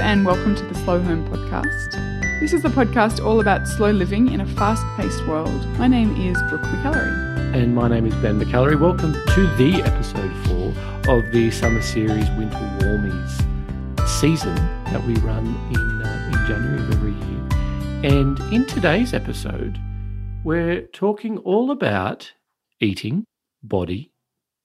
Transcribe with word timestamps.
and 0.00 0.26
welcome 0.26 0.54
to 0.54 0.62
the 0.64 0.74
Slow 0.74 1.00
Home 1.00 1.26
Podcast. 1.30 1.92
This 2.38 2.52
is 2.52 2.60
the 2.60 2.68
podcast 2.68 3.24
all 3.24 3.40
about 3.40 3.66
slow 3.66 3.90
living 3.90 4.30
in 4.30 4.42
a 4.42 4.46
fast 4.46 4.84
paced 4.94 5.26
world. 5.26 5.66
My 5.78 5.88
name 5.88 6.14
is 6.20 6.36
Brooke 6.50 6.60
McAlary. 6.60 7.54
And 7.54 7.74
my 7.74 7.88
name 7.88 8.04
is 8.04 8.14
Ben 8.16 8.38
McAlary. 8.38 8.78
Welcome 8.78 9.14
to 9.14 9.46
the 9.56 9.82
episode 9.82 10.30
four 10.46 10.68
of 11.14 11.32
the 11.32 11.50
summer 11.50 11.80
series 11.80 12.28
Winter 12.32 12.58
Warmies 12.80 14.06
season 14.06 14.54
that 14.92 15.02
we 15.06 15.14
run 15.16 15.46
in, 15.46 16.02
uh, 16.02 16.30
in 16.30 16.46
January 16.46 16.78
of 16.78 16.90
every 16.92 17.12
year. 17.12 18.12
And 18.18 18.38
in 18.52 18.66
today's 18.66 19.14
episode, 19.14 19.80
we're 20.44 20.82
talking 20.82 21.38
all 21.38 21.70
about 21.70 22.34
eating, 22.80 23.24
body, 23.62 24.12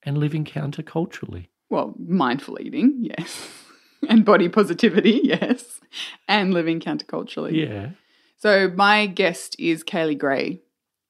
and 0.04 0.18
living 0.18 0.44
counterculturally. 0.44 1.48
Well, 1.70 1.96
mindful 1.98 2.60
eating, 2.60 2.98
yes. 3.18 3.50
and 4.10 4.26
body 4.26 4.50
positivity, 4.50 5.22
yes. 5.24 5.80
And 6.28 6.54
living 6.54 6.80
counterculturally. 6.80 7.68
Yeah. 7.68 7.90
So, 8.38 8.70
my 8.76 9.06
guest 9.06 9.56
is 9.60 9.84
Kali 9.84 10.16
Gray 10.16 10.62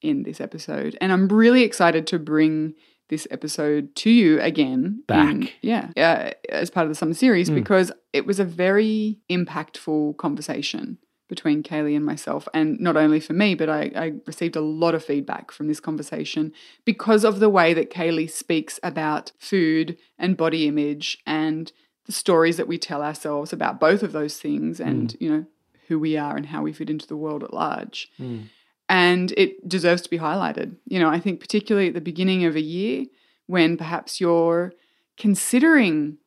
in 0.01 0.23
this 0.23 0.41
episode. 0.41 0.97
And 0.99 1.11
I'm 1.11 1.27
really 1.27 1.63
excited 1.63 2.07
to 2.07 2.19
bring 2.19 2.73
this 3.09 3.27
episode 3.29 3.93
to 3.97 4.09
you 4.09 4.39
again. 4.41 5.03
Back. 5.07 5.29
in- 5.35 5.49
yeah. 5.61 5.91
Uh, 5.97 6.31
as 6.49 6.69
part 6.69 6.85
of 6.85 6.89
the 6.89 6.95
summer 6.95 7.13
series 7.13 7.49
Mm. 7.49 7.55
because 7.55 7.91
it 8.13 8.25
was 8.25 8.39
a 8.39 8.45
very 8.45 9.19
impactful 9.29 10.17
conversation 10.17 10.97
between 11.29 11.63
Kali 11.63 11.95
and 11.95 12.05
myself. 12.05 12.47
And 12.53 12.79
not 12.79 12.97
only 12.97 13.19
for 13.21 13.31
me, 13.33 13.55
but 13.55 13.69
I, 13.69 13.91
I 13.95 14.13
received 14.27 14.55
a 14.57 14.61
lot 14.61 14.95
of 14.95 15.03
feedback 15.05 15.51
from 15.51 15.67
this 15.67 15.79
conversation 15.79 16.51
because 16.85 17.23
of 17.23 17.39
the 17.39 17.49
way 17.49 17.73
that 17.73 17.89
Kali 17.93 18.27
speaks 18.27 18.79
about 18.83 19.31
food 19.39 19.97
and 20.17 20.35
body 20.35 20.67
image 20.67 21.17
and 21.25 21.71
the 22.11 22.17
stories 22.17 22.57
that 22.57 22.67
we 22.67 22.77
tell 22.77 23.01
ourselves 23.01 23.53
about 23.53 23.79
both 23.79 24.03
of 24.03 24.11
those 24.11 24.37
things 24.37 24.79
and, 24.79 25.15
you 25.19 25.29
know, 25.31 25.45
who 25.87 25.97
we 25.97 26.17
are 26.17 26.35
and 26.35 26.45
how 26.47 26.61
we 26.61 26.73
fit 26.73 26.89
into 26.89 27.07
the 27.07 27.15
world 27.17 27.43
at 27.43 27.53
large 27.53 28.09
Mm. 28.19 28.43
and 28.89 29.31
it 29.37 29.67
deserves 29.67 30.01
to 30.03 30.09
be 30.09 30.19
highlighted. 30.19 30.75
You 30.85 30.99
know, 30.99 31.09
I 31.09 31.19
think 31.19 31.39
particularly 31.39 31.87
at 31.87 31.93
the 31.93 32.01
beginning 32.11 32.43
of 32.45 32.55
a 32.55 32.61
year 32.61 33.05
when 33.47 33.77
perhaps 33.77 34.19
you're 34.21 34.73
considering 35.17 36.17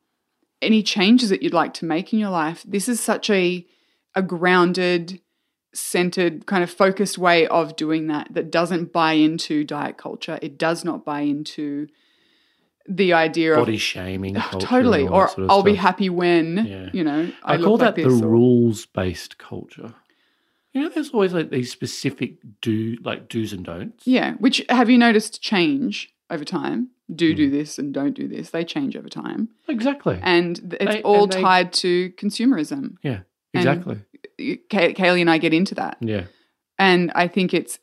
any 0.61 0.81
changes 0.81 1.29
that 1.29 1.43
you'd 1.43 1.53
like 1.61 1.73
to 1.75 1.85
make 1.85 2.11
in 2.13 2.19
your 2.19 2.29
life, 2.31 2.63
this 2.67 2.87
is 2.89 2.99
such 2.99 3.29
a 3.29 3.65
a 4.15 4.21
grounded, 4.21 5.19
centered, 5.73 6.45
kind 6.45 6.63
of 6.63 6.71
focused 6.71 7.17
way 7.17 7.45
of 7.47 7.75
doing 7.75 8.07
that 8.07 8.27
that 8.33 8.49
doesn't 8.49 8.93
buy 8.93 9.13
into 9.13 9.63
diet 9.63 9.97
culture. 9.97 10.39
It 10.41 10.57
does 10.57 10.85
not 10.85 11.03
buy 11.03 11.21
into 11.21 11.87
the 12.87 13.13
idea 13.13 13.53
of 13.53 13.59
Body 13.59 13.75
of 13.75 13.81
shaming. 13.81 14.37
Oh, 14.37 14.59
totally, 14.59 15.01
and 15.01 15.09
or 15.09 15.27
sort 15.27 15.43
of 15.45 15.49
I'll 15.49 15.63
be 15.63 15.75
happy 15.75 16.09
when 16.09 16.65
Yeah. 16.65 16.89
you 16.93 17.03
know 17.03 17.31
I, 17.43 17.53
I, 17.55 17.57
call 17.57 17.77
like 17.77 17.95
that 17.95 17.95
this 17.95 18.19
the 18.19 18.25
or- 18.25 18.29
rules 18.29 18.85
based 18.85 19.37
culture. 19.37 19.93
You 20.73 20.81
know, 20.81 20.89
there's 20.89 21.11
always 21.11 21.33
like 21.33 21.51
these 21.51 21.71
specific 21.71 22.35
do 22.61 22.97
like 23.03 23.29
do's 23.29 23.53
and 23.53 23.63
don'ts. 23.65 24.05
Yeah, 24.05 24.33
which 24.33 24.63
have 24.69 24.89
you 24.89 24.97
noticed 24.97 25.41
change 25.41 26.13
over 26.29 26.43
time? 26.43 26.89
Do 27.13 27.31
Hmm. 27.31 27.37
do 27.37 27.49
this 27.49 27.77
and 27.79 27.93
don't 27.93 28.13
do 28.13 28.27
this. 28.27 28.49
They 28.49 28.63
change 28.65 28.95
over 28.97 29.07
time, 29.09 29.49
Exactly. 29.67 30.19
and 30.21 30.75
it's 30.81 30.95
They- 30.95 31.01
all 31.03 31.23
and 31.23 31.31
they- 31.33 31.41
tied 31.41 31.71
to 31.73 32.11
consumerism. 32.17 32.95
yeah. 33.03 33.21
and- 33.53 33.63
Exactly. 33.65 33.99
Kay- 34.69 34.93
Kali 34.93 35.21
and 35.21 35.29
I 35.29 35.37
get 35.37 35.53
into 35.53 35.75
that, 35.75 35.97
yeah. 36.01 36.25
and 36.77 37.09
I 37.15 37.27
think 37.29 37.53
it's 37.53 37.79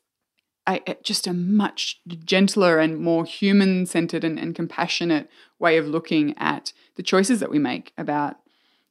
I, 0.67 0.97
just 1.03 1.27
a 1.27 1.33
much 1.33 2.01
gentler 2.25 2.79
and 2.79 2.99
more 2.99 3.25
human 3.25 3.85
centered 3.87 4.23
and, 4.25 4.39
and 4.39 4.55
compassionate 4.55 5.29
way 5.59 5.77
of 5.77 5.87
looking 5.87 6.37
at 6.39 6.73
the 6.97 7.03
choices 7.03 7.41
that 7.41 7.51
we 7.51 7.59
make 7.59 7.93
about 7.99 8.37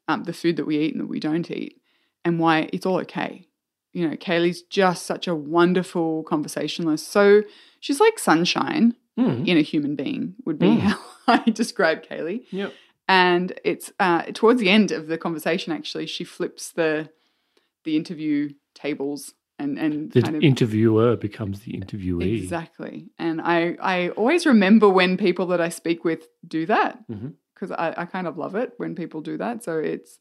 um, 0.07 0.23
the 0.23 0.33
food 0.33 0.57
that 0.57 0.65
we 0.65 0.77
eat 0.79 0.93
and 0.93 1.01
that 1.01 1.07
we 1.09 1.19
don't 1.19 1.49
eat, 1.49 1.79
and 2.25 2.39
why 2.39 2.69
it's 2.73 2.85
all 2.85 2.99
okay. 3.01 3.47
You 3.93 4.07
know, 4.09 4.15
Kali's 4.17 4.61
just 4.63 5.05
such 5.05 5.27
a 5.27 5.35
wonderful 5.35 6.23
conversationalist. 6.23 7.07
So 7.09 7.43
she's 7.79 7.99
like 7.99 8.19
sunshine 8.19 8.95
Mm. 9.19 9.45
in 9.45 9.57
a 9.57 9.61
human 9.61 9.97
being 9.97 10.35
would 10.45 10.57
be 10.57 10.67
Mm. 10.67 10.79
how 10.79 10.99
I 11.27 11.49
describe 11.49 12.07
Kali. 12.07 12.45
Yep. 12.51 12.73
And 13.09 13.59
it's 13.65 13.91
uh, 13.99 14.23
towards 14.33 14.61
the 14.61 14.69
end 14.69 14.91
of 14.91 15.07
the 15.07 15.17
conversation. 15.17 15.73
Actually, 15.73 16.05
she 16.05 16.23
flips 16.23 16.71
the 16.71 17.09
the 17.83 17.97
interview 17.97 18.51
tables 18.73 19.33
and 19.61 19.77
and 19.79 20.11
The 20.11 20.21
kind 20.21 20.35
of 20.37 20.43
interviewer 20.43 21.15
becomes 21.27 21.61
the 21.61 21.73
interviewee. 21.73 22.41
exactly. 22.43 22.95
And 23.17 23.39
I 23.41 23.59
I 23.95 24.09
always 24.21 24.45
remember 24.45 24.87
when 24.89 25.17
people 25.17 25.45
that 25.47 25.61
I 25.61 25.69
speak 25.69 26.03
with 26.03 26.21
do 26.47 26.65
that 26.65 26.93
because 27.53 27.71
I, 27.71 27.93
I 28.03 28.05
kind 28.05 28.27
of 28.27 28.37
love 28.37 28.55
it 28.55 28.73
when 28.77 28.95
people 28.95 29.21
do 29.21 29.37
that. 29.37 29.63
So 29.63 29.77
it's 29.77 30.19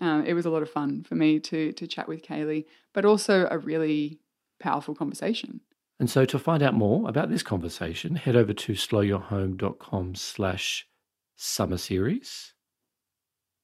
um, 0.00 0.24
it 0.26 0.34
was 0.34 0.46
a 0.46 0.50
lot 0.50 0.62
of 0.62 0.70
fun 0.70 1.04
for 1.08 1.14
me 1.14 1.40
to 1.40 1.72
to 1.72 1.86
chat 1.86 2.08
with 2.08 2.26
Kali, 2.26 2.66
but 2.94 3.04
also 3.04 3.46
a 3.50 3.58
really 3.58 4.20
powerful 4.58 4.94
conversation. 4.94 5.60
And 6.00 6.08
so 6.08 6.24
to 6.24 6.38
find 6.38 6.62
out 6.62 6.72
more 6.74 7.06
about 7.08 7.28
this 7.30 7.42
conversation, 7.42 8.16
head 8.16 8.34
over 8.34 8.54
to 8.54 8.72
slowyourhome.com 8.72 10.14
slash 10.14 10.86
summer 11.36 11.76
series. 11.76 12.54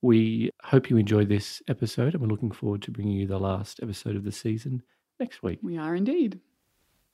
We 0.03 0.51
hope 0.63 0.91
you 0.91 0.99
enjoyed 0.99 1.29
this 1.31 1.63
episode 1.69 2.13
and 2.13 2.21
we're 2.23 2.29
looking 2.29 2.53
forward 2.53 2.83
to 2.83 2.91
bringing 2.91 3.17
you 3.17 3.27
the 3.27 3.39
last 3.41 3.81
episode 3.83 4.17
of 4.17 4.25
the 4.25 4.33
season 4.33 4.83
next 5.19 5.43
week. 5.43 5.59
We 5.63 5.79
are 5.79 5.95
indeed. 5.95 6.41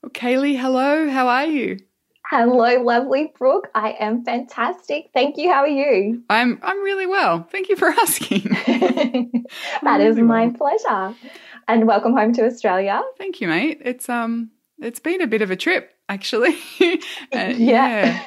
Well, 0.03 0.11
Kali, 0.11 0.57
hello. 0.57 1.09
How 1.09 1.29
are 1.29 1.47
you? 1.47 1.79
Hello, 2.31 2.83
lovely 2.83 3.33
Brooke. 3.39 3.69
I 3.75 3.95
am 4.01 4.25
fantastic. 4.25 5.11
Thank 5.13 5.37
you. 5.37 5.51
How 5.53 5.61
are 5.61 5.69
you? 5.69 6.23
I'm 6.31 6.59
I'm 6.62 6.83
really 6.83 7.07
well. 7.07 7.47
Thank 7.51 7.69
you 7.69 7.77
for 7.77 7.89
asking. 8.03 8.45
that 9.83 10.01
is 10.01 10.17
really 10.17 10.23
my 10.23 10.47
well. 10.47 10.55
pleasure. 10.79 11.15
And 11.69 11.87
welcome 11.87 12.17
home 12.17 12.33
to 12.35 12.47
Australia. 12.47 13.03
Thank 13.19 13.41
you, 13.41 13.49
mate. 13.49 13.83
It's 13.85 14.09
um 14.09 14.51
it's 14.79 14.99
been 14.99 15.21
a 15.21 15.27
bit 15.27 15.43
of 15.43 15.51
a 15.51 15.57
trip 15.57 15.91
actually. 16.09 16.57
Uh, 17.35 17.55
yeah. 17.57 18.23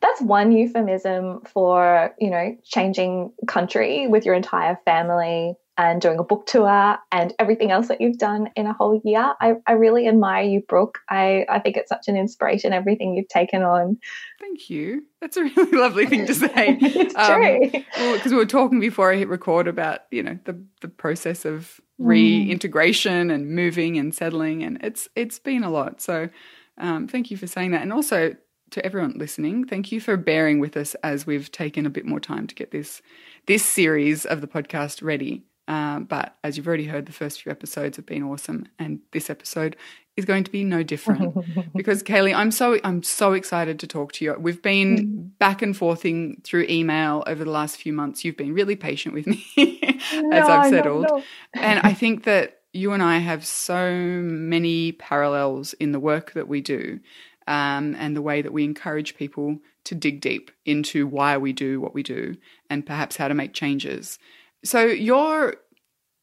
That's 0.00 0.22
one 0.22 0.50
euphemism 0.50 1.42
for, 1.52 2.14
you 2.18 2.30
know, 2.30 2.56
changing 2.64 3.30
country 3.46 4.06
with 4.06 4.24
your 4.24 4.34
entire 4.34 4.78
family 4.86 5.54
and 5.78 6.00
doing 6.00 6.18
a 6.18 6.24
book 6.24 6.46
tour 6.46 6.96
and 7.12 7.34
everything 7.38 7.70
else 7.70 7.88
that 7.88 8.00
you've 8.00 8.18
done 8.18 8.48
in 8.56 8.66
a 8.66 8.72
whole 8.72 9.00
year. 9.04 9.34
I, 9.40 9.54
I 9.66 9.72
really 9.72 10.08
admire 10.08 10.44
you, 10.44 10.62
Brooke. 10.62 10.98
I, 11.08 11.44
I 11.48 11.58
think 11.58 11.76
it's 11.76 11.88
such 11.88 12.08
an 12.08 12.16
inspiration, 12.16 12.72
everything 12.72 13.14
you've 13.14 13.28
taken 13.28 13.62
on. 13.62 13.98
Thank 14.40 14.70
you. 14.70 15.04
That's 15.20 15.36
a 15.36 15.44
really 15.44 15.70
lovely 15.78 16.06
thing 16.06 16.26
to 16.26 16.34
say. 16.44 16.78
it's 16.80 17.14
Um, 17.14 17.32
true. 17.34 17.70
because 18.14 18.32
we 18.32 18.38
were 18.38 18.46
talking 18.46 18.80
before 18.80 19.12
I 19.12 19.16
hit 19.16 19.28
record 19.28 19.66
about 19.68 20.00
you 20.10 20.22
know 20.22 20.38
the 20.44 20.60
the 20.80 20.88
process 20.88 21.44
of 21.44 21.80
Mm. 21.98 22.08
reintegration 22.08 23.30
and 23.30 23.52
moving 23.54 23.96
and 23.96 24.14
settling, 24.14 24.62
and 24.62 24.78
it's 24.82 25.08
it's 25.16 25.38
been 25.38 25.64
a 25.64 25.70
lot. 25.70 26.02
So 26.02 26.28
um, 26.76 27.08
thank 27.08 27.30
you 27.30 27.38
for 27.38 27.46
saying 27.46 27.70
that, 27.70 27.80
and 27.80 27.90
also 27.90 28.36
to 28.72 28.84
everyone 28.84 29.14
listening, 29.16 29.64
thank 29.64 29.90
you 29.92 29.98
for 30.00 30.16
bearing 30.18 30.58
with 30.58 30.76
us 30.76 30.94
as 31.02 31.26
we've 31.26 31.50
taken 31.50 31.86
a 31.86 31.90
bit 31.90 32.04
more 32.04 32.20
time 32.20 32.46
to 32.48 32.54
get 32.54 32.70
this 32.70 33.00
this 33.46 33.64
series 33.64 34.26
of 34.26 34.42
the 34.42 34.46
podcast 34.46 35.02
ready. 35.02 35.44
Um, 35.68 36.04
but 36.04 36.36
as 36.44 36.56
you've 36.56 36.66
already 36.68 36.86
heard, 36.86 37.06
the 37.06 37.12
first 37.12 37.42
few 37.42 37.50
episodes 37.50 37.96
have 37.96 38.06
been 38.06 38.22
awesome, 38.22 38.68
and 38.78 39.00
this 39.12 39.28
episode 39.30 39.76
is 40.16 40.24
going 40.24 40.44
to 40.44 40.50
be 40.50 40.64
no 40.64 40.82
different 40.82 41.34
because 41.74 42.02
Kali, 42.02 42.32
I'm 42.32 42.50
so 42.50 42.78
I'm 42.84 43.02
so 43.02 43.32
excited 43.32 43.78
to 43.80 43.86
talk 43.86 44.12
to 44.12 44.24
you. 44.24 44.34
We've 44.38 44.62
been 44.62 45.32
back 45.38 45.62
and 45.62 45.76
forthing 45.76 46.40
through 46.44 46.66
email 46.70 47.22
over 47.26 47.44
the 47.44 47.50
last 47.50 47.76
few 47.76 47.92
months. 47.92 48.24
You've 48.24 48.36
been 48.36 48.54
really 48.54 48.76
patient 48.76 49.14
with 49.14 49.26
me 49.26 49.44
as 49.56 50.22
No, 50.22 50.38
I've 50.38 50.70
no, 50.70 50.76
settled, 50.76 51.06
no. 51.10 51.22
and 51.54 51.80
I 51.80 51.92
think 51.92 52.24
that 52.24 52.60
you 52.72 52.92
and 52.92 53.02
I 53.02 53.18
have 53.18 53.44
so 53.46 53.90
many 53.90 54.92
parallels 54.92 55.72
in 55.74 55.92
the 55.92 56.00
work 56.00 56.32
that 56.34 56.46
we 56.46 56.60
do, 56.60 57.00
um, 57.46 57.96
and 57.98 58.14
the 58.14 58.22
way 58.22 58.40
that 58.42 58.52
we 58.52 58.64
encourage 58.64 59.16
people 59.16 59.58
to 59.84 59.94
dig 59.94 60.20
deep 60.20 60.50
into 60.64 61.06
why 61.06 61.36
we 61.38 61.52
do 61.52 61.80
what 61.80 61.94
we 61.94 62.02
do, 62.02 62.36
and 62.70 62.86
perhaps 62.86 63.16
how 63.16 63.28
to 63.28 63.34
make 63.34 63.52
changes. 63.52 64.18
So 64.64 64.84
your, 64.84 65.56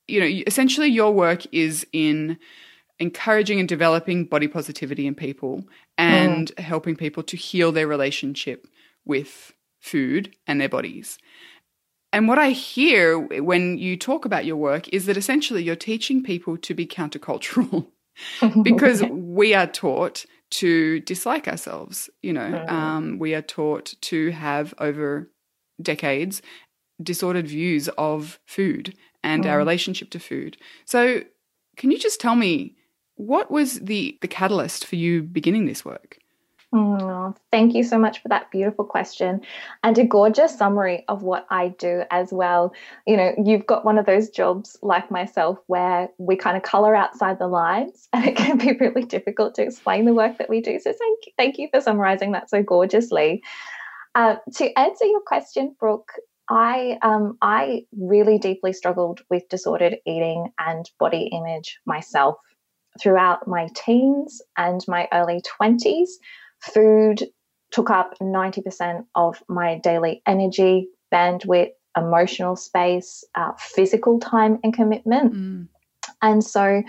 you 0.07 0.19
know, 0.19 0.43
essentially 0.47 0.87
your 0.89 1.11
work 1.13 1.45
is 1.51 1.85
in 1.93 2.37
encouraging 2.99 3.59
and 3.59 3.67
developing 3.67 4.25
body 4.25 4.47
positivity 4.47 5.07
in 5.07 5.15
people 5.15 5.63
and 5.97 6.51
helping 6.57 6.95
people 6.95 7.23
to 7.23 7.37
heal 7.37 7.71
their 7.71 7.87
relationship 7.87 8.67
with 9.05 9.53
food 9.79 10.35
and 10.47 10.59
their 10.61 10.69
bodies. 10.69 11.17
And 12.11 12.27
what 12.27 12.37
I 12.37 12.51
hear 12.51 13.19
when 13.19 13.77
you 13.77 13.97
talk 13.97 14.25
about 14.25 14.45
your 14.45 14.55
work 14.55 14.87
is 14.89 15.07
that 15.07 15.17
essentially 15.17 15.63
you're 15.63 15.75
teaching 15.75 16.21
people 16.21 16.57
to 16.57 16.73
be 16.73 16.85
countercultural 16.85 17.87
because 18.63 19.03
we 19.03 19.53
are 19.55 19.67
taught 19.67 20.25
to 20.51 20.99
dislike 20.99 21.47
ourselves. 21.47 22.09
You 22.21 22.33
know, 22.33 22.51
Mm. 22.51 22.71
um, 22.71 23.19
we 23.19 23.33
are 23.33 23.41
taught 23.41 23.95
to 24.01 24.29
have 24.31 24.73
over 24.77 25.31
decades 25.81 26.41
disordered 27.03 27.47
views 27.47 27.89
of 27.97 28.39
food 28.45 28.95
and 29.23 29.45
our 29.45 29.55
Mm. 29.55 29.59
relationship 29.59 30.09
to 30.11 30.19
food. 30.19 30.57
So, 30.85 31.23
can 31.77 31.91
you 31.91 31.97
just 31.97 32.19
tell 32.21 32.35
me 32.35 32.75
what 33.15 33.51
was 33.51 33.79
the 33.79 34.17
the 34.21 34.27
catalyst 34.27 34.85
for 34.85 34.95
you 34.95 35.23
beginning 35.23 35.65
this 35.65 35.85
work? 35.85 36.17
Oh, 36.75 37.35
thank 37.51 37.75
you 37.75 37.83
so 37.83 37.99
much 37.99 38.23
for 38.23 38.29
that 38.29 38.49
beautiful 38.49 38.83
question 38.83 39.41
and 39.83 39.95
a 39.95 40.03
gorgeous 40.03 40.57
summary 40.57 41.05
of 41.07 41.21
what 41.21 41.45
I 41.51 41.67
do 41.67 42.01
as 42.09 42.33
well. 42.33 42.73
You 43.05 43.15
know, 43.15 43.31
you've 43.45 43.67
got 43.67 43.85
one 43.85 43.99
of 43.99 44.07
those 44.07 44.29
jobs 44.31 44.75
like 44.81 45.11
myself 45.11 45.59
where 45.67 46.09
we 46.17 46.35
kind 46.35 46.57
of 46.57 46.63
color 46.63 46.95
outside 46.95 47.37
the 47.37 47.47
lines 47.47 48.09
and 48.13 48.25
it 48.25 48.35
can 48.35 48.57
be 48.57 48.71
really 48.73 49.03
difficult 49.03 49.53
to 49.55 49.61
explain 49.61 50.05
the 50.05 50.15
work 50.15 50.39
that 50.39 50.49
we 50.49 50.61
do. 50.61 50.79
So 50.79 50.91
thank 50.91 51.25
you, 51.27 51.31
thank 51.37 51.57
you 51.59 51.67
for 51.71 51.79
summarizing 51.79 52.31
that 52.31 52.49
so 52.49 52.63
gorgeously. 52.63 53.43
Uh, 54.15 54.37
to 54.55 54.73
answer 54.77 55.05
your 55.05 55.21
question, 55.21 55.75
Brooke, 55.79 56.13
I 56.49 56.97
um, 57.01 57.37
I 57.41 57.85
really 57.97 58.37
deeply 58.37 58.73
struggled 58.73 59.21
with 59.29 59.47
disordered 59.49 59.97
eating 60.05 60.51
and 60.59 60.89
body 60.99 61.29
image 61.31 61.79
myself 61.85 62.37
throughout 63.01 63.47
my 63.47 63.69
teens 63.75 64.41
and 64.57 64.81
my 64.87 65.07
early 65.13 65.41
20s. 65.59 66.09
Food 66.61 67.23
took 67.71 67.89
up 67.89 68.13
90% 68.21 69.05
of 69.15 69.41
my 69.49 69.79
daily 69.79 70.21
energy, 70.27 70.89
bandwidth, 71.11 71.71
emotional 71.97 72.55
space, 72.55 73.23
uh, 73.35 73.51
physical 73.57 74.19
time, 74.19 74.59
and 74.63 74.73
commitment. 74.73 75.33
Mm. 75.33 75.67
And 76.21 76.43
so, 76.43 76.83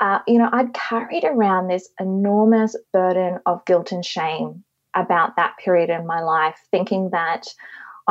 uh, 0.00 0.18
you 0.26 0.38
know, 0.38 0.48
I'd 0.52 0.74
carried 0.74 1.24
around 1.24 1.68
this 1.68 1.88
enormous 2.00 2.76
burden 2.92 3.40
of 3.46 3.64
guilt 3.64 3.92
and 3.92 4.04
shame 4.04 4.64
about 4.94 5.36
that 5.36 5.56
period 5.58 5.90
in 5.90 6.06
my 6.06 6.20
life, 6.20 6.58
thinking 6.70 7.10
that 7.10 7.46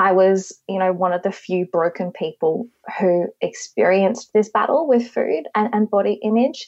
I 0.01 0.13
was, 0.13 0.59
you 0.67 0.79
know, 0.79 0.91
one 0.91 1.13
of 1.13 1.21
the 1.21 1.31
few 1.31 1.67
broken 1.71 2.11
people 2.11 2.67
who 2.99 3.27
experienced 3.39 4.31
this 4.33 4.49
battle 4.49 4.87
with 4.87 5.07
food 5.07 5.43
and, 5.53 5.69
and 5.73 5.91
body 5.91 6.19
image. 6.23 6.67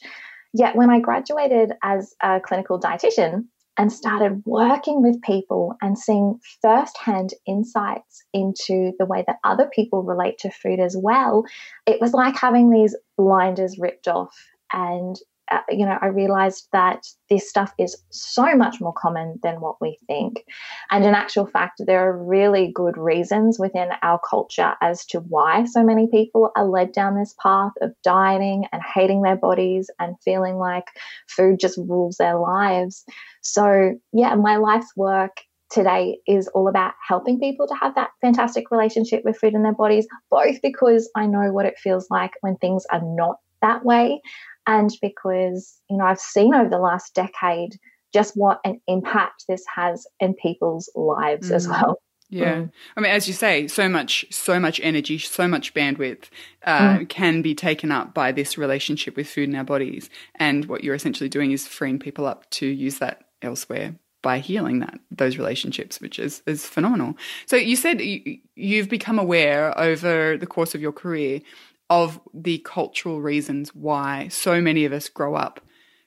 Yet 0.53 0.75
when 0.75 0.91
I 0.91 1.00
graduated 1.00 1.71
as 1.81 2.13
a 2.21 2.39
clinical 2.39 2.80
dietitian 2.80 3.45
and 3.75 3.91
started 3.91 4.44
working 4.45 5.01
with 5.01 5.19
people 5.24 5.74
and 5.81 5.97
seeing 5.97 6.39
firsthand 6.62 7.31
insights 7.47 8.24
into 8.35 8.91
the 9.00 9.06
way 9.07 9.24
that 9.25 9.39
other 9.44 9.68
people 9.74 10.03
relate 10.03 10.38
to 10.39 10.51
food 10.51 10.80
as 10.80 10.95
well, 10.95 11.44
it 11.88 12.00
was 12.00 12.13
like 12.13 12.35
having 12.35 12.69
these 12.69 12.95
blinders 13.18 13.80
ripped 13.80 14.07
off 14.07 14.38
and 14.71 15.15
Uh, 15.54 15.60
you 15.70 15.86
know, 15.86 16.00
I 16.02 16.08
realized 16.08 16.68
that 16.72 17.06
this 17.30 17.48
stuff 17.48 17.74
is 17.78 17.96
so 18.10 18.56
much 18.56 18.82
more 18.82 18.94
common 18.94 19.40
than 19.44 19.62
what 19.62 19.80
we 19.80 20.00
think. 20.08 20.44
And 20.90 21.06
in 21.06 21.14
actual 21.14 21.46
fact, 21.46 21.80
there 21.86 22.00
are 22.00 22.18
really 22.18 22.72
good 22.74 22.98
reasons 22.98 23.60
within 23.60 23.90
our 24.02 24.20
culture 24.28 24.74
as 24.82 25.06
to 25.08 25.20
why 25.20 25.66
so 25.66 25.84
many 25.84 26.08
people 26.08 26.50
are 26.56 26.68
led 26.68 26.92
down 26.92 27.16
this 27.16 27.36
path 27.40 27.74
of 27.82 27.92
dieting 28.04 28.66
and 28.72 28.82
hating 28.82 29.22
their 29.22 29.36
bodies 29.36 29.92
and 30.00 30.16
feeling 30.26 30.56
like 30.56 30.86
food 31.28 31.60
just 31.60 31.78
rules 31.78 32.18
their 32.18 32.40
lives. 32.40 33.04
So, 33.42 33.94
yeah, 34.12 34.34
my 34.34 34.58
life's 34.58 34.92
work 34.96 35.38
today 35.70 36.18
is 36.28 36.48
all 36.50 36.68
about 36.68 36.94
helping 37.08 37.40
people 37.40 37.68
to 37.68 37.76
have 37.76 37.94
that 37.94 38.10
fantastic 38.22 38.72
relationship 38.72 39.24
with 39.24 39.38
food 39.38 39.54
in 39.54 39.62
their 39.62 39.74
bodies, 39.74 40.08
both 40.32 40.62
because 40.64 41.12
I 41.16 41.28
know 41.28 41.52
what 41.52 41.68
it 41.68 41.78
feels 41.78 42.08
like 42.10 42.32
when 42.42 42.56
things 42.58 42.86
are 42.92 43.02
not 43.04 43.38
that 43.62 43.86
way 43.86 44.22
and 44.68 44.92
because 45.01 45.80
you 45.89 45.98
know 45.98 46.06
I've 46.06 46.19
seen 46.19 46.54
over 46.54 46.69
the 46.69 46.80
last 46.80 47.13
decade 47.13 47.77
just 48.13 48.33
what 48.36 48.60
an 48.63 48.80
impact 48.88 49.45
this 49.50 49.63
has 49.75 50.06
in 50.19 50.36
people's 50.36 50.89
lives 50.95 51.50
mm. 51.50 51.56
as 51.56 51.68
well. 51.68 51.98
Yeah, 52.30 52.56
mm. 52.56 52.71
I 52.98 53.01
mean, 53.01 53.12
as 53.12 53.27
you 53.27 53.33
say, 53.33 53.68
so 53.68 53.88
much, 53.88 54.25
so 54.31 54.60
much 54.60 54.80
energy, 54.81 55.19
so 55.19 55.48
much 55.48 55.74
bandwidth 55.74 56.25
uh, 56.63 56.98
mm. 56.98 57.10
can 57.10 57.42
be 57.42 57.54
taken 57.54 57.92
up 57.92 58.13
by 58.13 58.31
this 58.31 58.57
relationship 58.57 59.15
with 59.15 59.27
food 59.27 59.50
in 59.50 59.56
our 59.56 59.63
bodies, 59.63 60.10
and 60.36 60.66
what 60.66 60.83
you're 60.83 60.95
essentially 60.95 61.30
doing 61.30 61.51
is 61.51 61.68
freeing 61.68 62.00
people 62.00 62.25
up 62.25 62.50
to 62.51 62.66
use 62.66 63.00
that 63.00 63.24
elsewhere 63.42 63.95
by 64.24 64.39
healing 64.39 64.80
that 64.80 65.00
those 65.12 65.38
relationships, 65.38 66.00
which 66.01 66.18
is 66.18 66.42
is 66.48 66.66
phenomenal. 66.66 67.16
So 67.45 67.56
you 67.56 67.75
said 67.75 68.01
you, 68.01 68.39
you've 68.56 68.89
become 68.89 69.19
aware 69.19 69.77
over 69.80 70.38
the 70.38 70.48
course 70.48 70.74
of 70.74 70.81
your 70.81 70.94
career 70.94 71.42
of 71.89 72.19
the 72.33 72.59
cultural 72.59 73.21
reasons 73.21 73.75
why 73.75 74.27
so 74.30 74.62
many 74.62 74.85
of 74.85 74.94
us 74.94 75.09
grow 75.09 75.35
up 75.35 75.59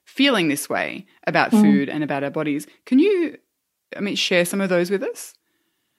feeling 0.05 0.49
this 0.49 0.69
way 0.69 1.06
about 1.26 1.50
mm. 1.50 1.61
food 1.61 1.88
and 1.88 2.02
about 2.02 2.25
our 2.25 2.31
bodies. 2.31 2.67
Can 2.87 2.99
you, 2.99 3.37
I 3.96 4.00
mean, 4.00 4.17
share 4.17 4.44
some 4.44 4.61
of 4.61 4.69
those 4.69 4.90
with 4.90 5.02
us? 5.02 5.34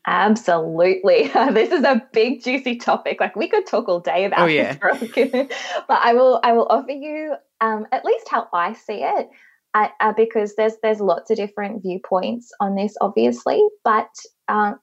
Absolutely. 0.07 1.27
this 1.51 1.71
is 1.71 1.83
a 1.83 2.01
big 2.13 2.41
juicy 2.41 2.77
topic. 2.77 3.19
Like 3.19 3.35
we 3.35 3.49
could 3.49 3.67
talk 3.67 3.89
all 3.89 3.99
day 3.99 4.25
about 4.25 4.39
oh, 4.39 4.45
yeah. 4.45 4.73
this, 4.73 5.09
but 5.87 5.99
I 6.01 6.13
will 6.13 6.39
I 6.41 6.53
will 6.53 6.67
offer 6.69 6.91
you 6.91 7.35
um, 7.59 7.85
at 7.91 8.05
least 8.05 8.29
how 8.29 8.47
I 8.53 8.73
see 8.73 9.03
it. 9.03 9.29
Uh, 9.73 9.89
uh, 9.99 10.13
because 10.15 10.55
there's 10.55 10.73
there's 10.81 11.01
lots 11.01 11.29
of 11.29 11.35
different 11.35 11.83
viewpoints 11.83 12.51
on 12.61 12.75
this, 12.75 12.95
obviously. 13.01 13.61
But 13.83 14.09
um, 14.47 14.79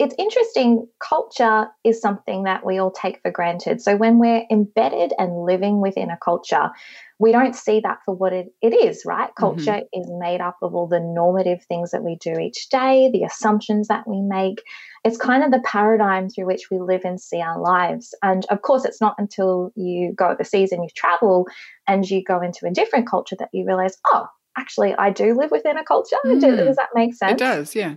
it's 0.00 0.14
interesting. 0.18 0.88
Culture 0.98 1.68
is 1.84 2.00
something 2.00 2.44
that 2.44 2.64
we 2.64 2.78
all 2.78 2.90
take 2.90 3.20
for 3.20 3.30
granted. 3.30 3.82
So 3.82 3.96
when 3.96 4.18
we're 4.18 4.44
embedded 4.50 5.12
and 5.18 5.44
living 5.44 5.82
within 5.82 6.08
a 6.08 6.16
culture, 6.16 6.70
we 7.18 7.32
don't 7.32 7.54
see 7.54 7.80
that 7.80 7.98
for 8.06 8.14
what 8.14 8.32
it, 8.32 8.46
it 8.62 8.72
is, 8.72 9.02
right? 9.04 9.28
Mm-hmm. 9.28 9.44
Culture 9.44 9.82
mm-hmm. 9.82 10.00
is 10.00 10.10
made 10.18 10.40
up 10.40 10.56
of 10.62 10.74
all 10.74 10.86
the 10.86 11.00
normative 11.00 11.62
things 11.64 11.90
that 11.90 12.02
we 12.02 12.16
do 12.16 12.32
each 12.40 12.70
day, 12.70 13.10
the 13.12 13.24
assumptions 13.24 13.88
that 13.88 14.08
we 14.08 14.22
make. 14.22 14.62
It's 15.04 15.18
kind 15.18 15.44
of 15.44 15.50
the 15.50 15.60
paradigm 15.66 16.30
through 16.30 16.46
which 16.46 16.70
we 16.70 16.78
live 16.78 17.02
and 17.04 17.20
see 17.20 17.42
our 17.42 17.60
lives. 17.60 18.14
And 18.22 18.46
of 18.46 18.62
course, 18.62 18.86
it's 18.86 19.02
not 19.02 19.16
until 19.18 19.70
you 19.76 20.14
go 20.16 20.30
overseas 20.30 20.72
and 20.72 20.82
you 20.82 20.88
travel 20.96 21.46
and 21.86 22.08
you 22.08 22.24
go 22.24 22.40
into 22.40 22.66
a 22.66 22.70
different 22.70 23.06
culture 23.06 23.36
that 23.38 23.50
you 23.52 23.66
realize, 23.66 23.98
oh, 24.06 24.28
actually, 24.56 24.94
I 24.94 25.10
do 25.10 25.36
live 25.36 25.50
within 25.50 25.76
a 25.76 25.84
culture. 25.84 26.16
Mm. 26.24 26.40
Does 26.40 26.76
that 26.76 26.88
make 26.94 27.12
sense? 27.12 27.32
It 27.32 27.38
does, 27.38 27.74
yeah. 27.74 27.96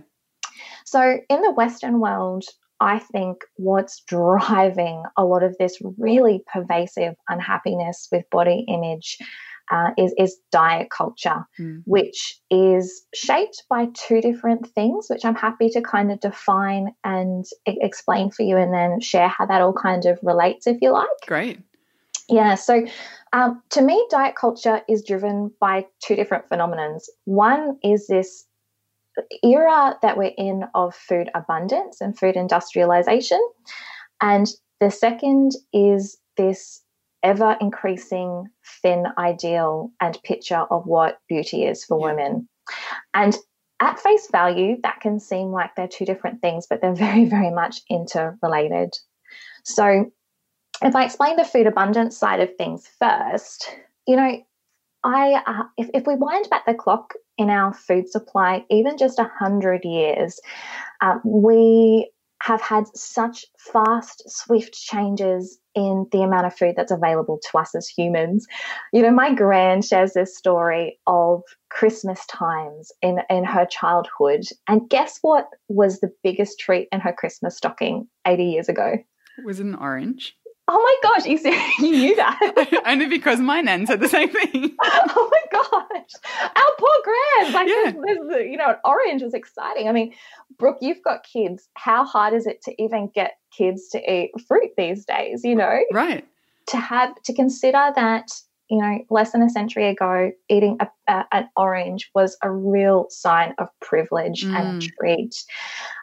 So, 0.84 1.18
in 1.28 1.42
the 1.42 1.52
Western 1.52 2.00
world, 2.00 2.44
I 2.80 2.98
think 2.98 3.38
what's 3.56 4.02
driving 4.06 5.04
a 5.16 5.24
lot 5.24 5.42
of 5.42 5.56
this 5.58 5.78
really 5.98 6.42
pervasive 6.52 7.14
unhappiness 7.28 8.08
with 8.10 8.28
body 8.30 8.64
image 8.68 9.18
uh, 9.70 9.90
is, 9.96 10.14
is 10.18 10.36
diet 10.52 10.90
culture, 10.90 11.46
mm. 11.58 11.82
which 11.86 12.38
is 12.50 13.06
shaped 13.14 13.64
by 13.70 13.88
two 13.94 14.20
different 14.20 14.68
things, 14.68 15.06
which 15.08 15.24
I'm 15.24 15.34
happy 15.34 15.70
to 15.70 15.80
kind 15.80 16.12
of 16.12 16.20
define 16.20 16.88
and 17.02 17.44
I- 17.66 17.76
explain 17.80 18.30
for 18.30 18.42
you 18.42 18.56
and 18.56 18.74
then 18.74 19.00
share 19.00 19.28
how 19.28 19.46
that 19.46 19.62
all 19.62 19.72
kind 19.72 20.04
of 20.04 20.18
relates, 20.22 20.66
if 20.66 20.78
you 20.82 20.92
like. 20.92 21.08
Great. 21.26 21.60
Yeah, 22.28 22.54
so 22.54 22.86
um, 23.32 23.62
to 23.70 23.82
me, 23.82 24.06
diet 24.10 24.34
culture 24.36 24.80
is 24.88 25.02
driven 25.02 25.50
by 25.60 25.86
two 26.02 26.16
different 26.16 26.48
phenomenons. 26.48 27.04
One 27.24 27.78
is 27.82 28.06
this 28.06 28.46
era 29.42 29.96
that 30.02 30.16
we're 30.16 30.32
in 30.36 30.64
of 30.74 30.94
food 30.94 31.30
abundance 31.34 32.00
and 32.00 32.18
food 32.18 32.36
industrialization. 32.36 33.40
And 34.20 34.48
the 34.80 34.90
second 34.90 35.52
is 35.72 36.18
this 36.36 36.82
ever 37.22 37.56
increasing 37.60 38.48
thin 38.82 39.06
ideal 39.18 39.90
and 40.00 40.22
picture 40.24 40.66
of 40.70 40.86
what 40.86 41.18
beauty 41.28 41.64
is 41.64 41.84
for 41.84 41.98
yeah. 41.98 42.14
women. 42.14 42.48
And 43.14 43.36
at 43.80 43.98
face 43.98 44.28
value, 44.30 44.76
that 44.82 45.00
can 45.00 45.18
seem 45.18 45.48
like 45.48 45.74
they're 45.74 45.88
two 45.88 46.04
different 46.04 46.40
things, 46.40 46.66
but 46.68 46.80
they're 46.80 46.94
very, 47.06 47.24
very 47.24 47.50
much 47.50 47.80
interrelated. 47.90 48.94
So, 49.64 50.10
if 50.82 50.94
I 50.94 51.04
explain 51.04 51.36
the 51.36 51.44
food 51.44 51.66
abundance 51.66 52.16
side 52.16 52.40
of 52.40 52.56
things 52.56 52.88
first, 52.98 53.74
you 54.06 54.16
know, 54.16 54.42
I 55.04 55.42
uh, 55.46 55.64
if, 55.76 55.88
if 55.94 56.06
we 56.06 56.16
wind 56.16 56.48
back 56.50 56.66
the 56.66 56.74
clock 56.74 57.14
in 57.38 57.50
our 57.50 57.72
food 57.74 58.08
supply, 58.08 58.64
even 58.70 58.96
just 58.96 59.18
a 59.18 59.30
hundred 59.38 59.84
years, 59.84 60.40
uh, 61.00 61.18
we 61.24 62.10
have 62.42 62.60
had 62.60 62.84
such 62.94 63.46
fast, 63.58 64.22
swift 64.26 64.74
changes 64.74 65.58
in 65.74 66.06
the 66.12 66.20
amount 66.20 66.46
of 66.46 66.54
food 66.54 66.74
that's 66.76 66.92
available 66.92 67.40
to 67.50 67.58
us 67.58 67.74
as 67.74 67.88
humans. 67.88 68.46
You 68.92 69.00
know, 69.00 69.10
my 69.10 69.34
grand 69.34 69.84
shares 69.84 70.12
this 70.12 70.36
story 70.36 70.98
of 71.06 71.42
Christmas 71.70 72.20
times 72.26 72.92
in, 73.00 73.20
in 73.30 73.44
her 73.44 73.64
childhood. 73.64 74.42
And 74.68 74.88
guess 74.90 75.18
what 75.22 75.48
was 75.68 76.00
the 76.00 76.12
biggest 76.22 76.58
treat 76.58 76.88
in 76.92 77.00
her 77.00 77.14
Christmas 77.14 77.56
stocking 77.56 78.08
80 78.26 78.44
years 78.44 78.68
ago? 78.68 78.96
Was 79.42 79.58
an 79.58 79.74
orange? 79.74 80.36
Oh 80.66 80.80
my 80.82 81.08
gosh, 81.10 81.26
you, 81.26 81.38
you 81.78 81.96
knew 81.96 82.16
that. 82.16 82.82
Only 82.86 83.06
because 83.06 83.38
my 83.40 83.60
nan 83.60 83.86
said 83.86 84.00
the 84.00 84.08
same 84.08 84.30
thing. 84.30 84.74
oh 84.82 85.30
my 85.30 85.42
gosh. 85.52 86.10
Our 86.42 86.76
poor 86.78 86.90
grand. 87.04 87.54
Like, 87.54 87.68
yeah. 87.68 87.92
there's, 87.92 88.18
there's, 88.28 88.50
you 88.50 88.56
know, 88.56 88.70
an 88.70 88.76
orange 88.84 89.22
was 89.22 89.34
exciting. 89.34 89.88
I 89.88 89.92
mean, 89.92 90.14
Brooke, 90.58 90.78
you've 90.80 91.02
got 91.02 91.24
kids. 91.24 91.68
How 91.74 92.04
hard 92.04 92.32
is 92.32 92.46
it 92.46 92.62
to 92.62 92.82
even 92.82 93.10
get 93.14 93.32
kids 93.56 93.88
to 93.90 94.12
eat 94.12 94.30
fruit 94.48 94.70
these 94.76 95.04
days, 95.04 95.44
you 95.44 95.54
know? 95.54 95.80
Right. 95.92 96.26
To 96.68 96.78
have, 96.78 97.14
to 97.24 97.34
consider 97.34 97.92
that, 97.94 98.28
you 98.70 98.78
know, 98.78 98.98
less 99.10 99.32
than 99.32 99.42
a 99.42 99.50
century 99.50 99.88
ago, 99.88 100.30
eating 100.48 100.78
a, 100.80 100.88
a, 101.08 101.24
an 101.32 101.48
orange 101.56 102.10
was 102.14 102.36
a 102.42 102.50
real 102.50 103.06
sign 103.10 103.54
of 103.58 103.68
privilege 103.80 104.44
mm. 104.44 104.54
and 104.54 104.82
treat. 104.98 105.34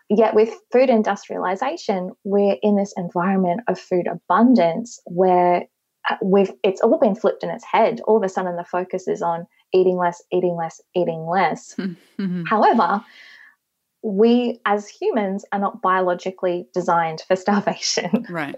Yet 0.10 0.36
with 0.36 0.54
food 0.72 0.90
industrialization, 0.90 2.12
we're 2.24 2.58
in 2.62 2.76
this 2.76 2.94
environment 2.98 3.62
of 3.68 3.80
food 3.80 4.08
abundance 4.08 5.00
where 5.06 5.66
uh, 6.10 6.16
we've 6.22 6.52
it's 6.64 6.82
all 6.82 7.00
been 7.00 7.16
flipped 7.16 7.44
in 7.44 7.50
its 7.50 7.66
head. 7.66 8.02
All 8.06 8.18
of 8.18 8.24
a 8.24 8.30
sudden, 8.30 8.56
the 8.56 8.66
focus 8.66 9.08
is 9.08 9.22
on 9.22 9.48
eating 9.74 9.98
less, 9.98 10.22
eating 10.32 10.56
less, 10.58 10.82
eating 10.96 11.26
less. 11.26 11.76
Mm-hmm. 12.20 12.44
However, 12.44 13.04
we 14.04 14.60
as 14.66 14.88
humans 14.88 15.46
are 15.52 15.60
not 15.60 15.82
biologically 15.82 16.68
designed 16.74 17.24
for 17.28 17.36
starvation. 17.36 18.26
Right. 18.32 18.56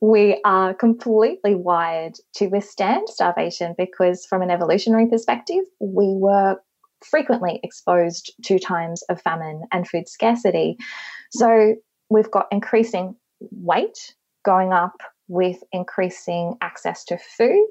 we 0.00 0.40
are 0.44 0.72
completely 0.74 1.54
wired 1.54 2.14
to 2.36 2.46
withstand 2.46 3.08
starvation 3.08 3.74
because, 3.76 4.24
from 4.26 4.42
an 4.42 4.50
evolutionary 4.50 5.06
perspective, 5.08 5.64
we 5.80 6.06
were 6.06 6.56
frequently 7.04 7.60
exposed 7.62 8.32
to 8.44 8.58
times 8.58 9.02
of 9.10 9.20
famine 9.20 9.62
and 9.72 9.86
food 9.86 10.08
scarcity. 10.08 10.76
So 11.30 11.74
we've 12.08 12.30
got 12.30 12.46
increasing 12.50 13.16
weight 13.40 14.14
going 14.44 14.72
up 14.72 14.96
with 15.28 15.62
increasing 15.72 16.56
access 16.60 17.04
to 17.04 17.18
food 17.18 17.70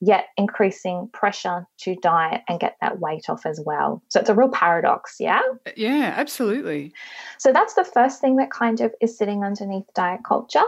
yet 0.00 0.26
increasing 0.36 1.08
pressure 1.12 1.66
to 1.78 1.96
diet 1.96 2.42
and 2.48 2.60
get 2.60 2.76
that 2.80 3.00
weight 3.00 3.24
off 3.28 3.46
as 3.46 3.60
well. 3.64 4.02
So 4.08 4.20
it's 4.20 4.28
a 4.28 4.34
real 4.34 4.48
paradox, 4.48 5.16
yeah? 5.18 5.40
Yeah, 5.76 6.14
absolutely. 6.16 6.92
So 7.38 7.52
that's 7.52 7.74
the 7.74 7.84
first 7.84 8.20
thing 8.20 8.36
that 8.36 8.50
kind 8.50 8.80
of 8.80 8.92
is 9.00 9.16
sitting 9.16 9.44
underneath 9.44 9.84
diet 9.94 10.20
culture. 10.26 10.64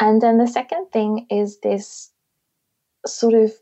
And 0.00 0.20
then 0.20 0.38
the 0.38 0.46
second 0.46 0.86
thing 0.92 1.26
is 1.30 1.60
this 1.60 2.10
sort 3.06 3.34
of 3.34 3.52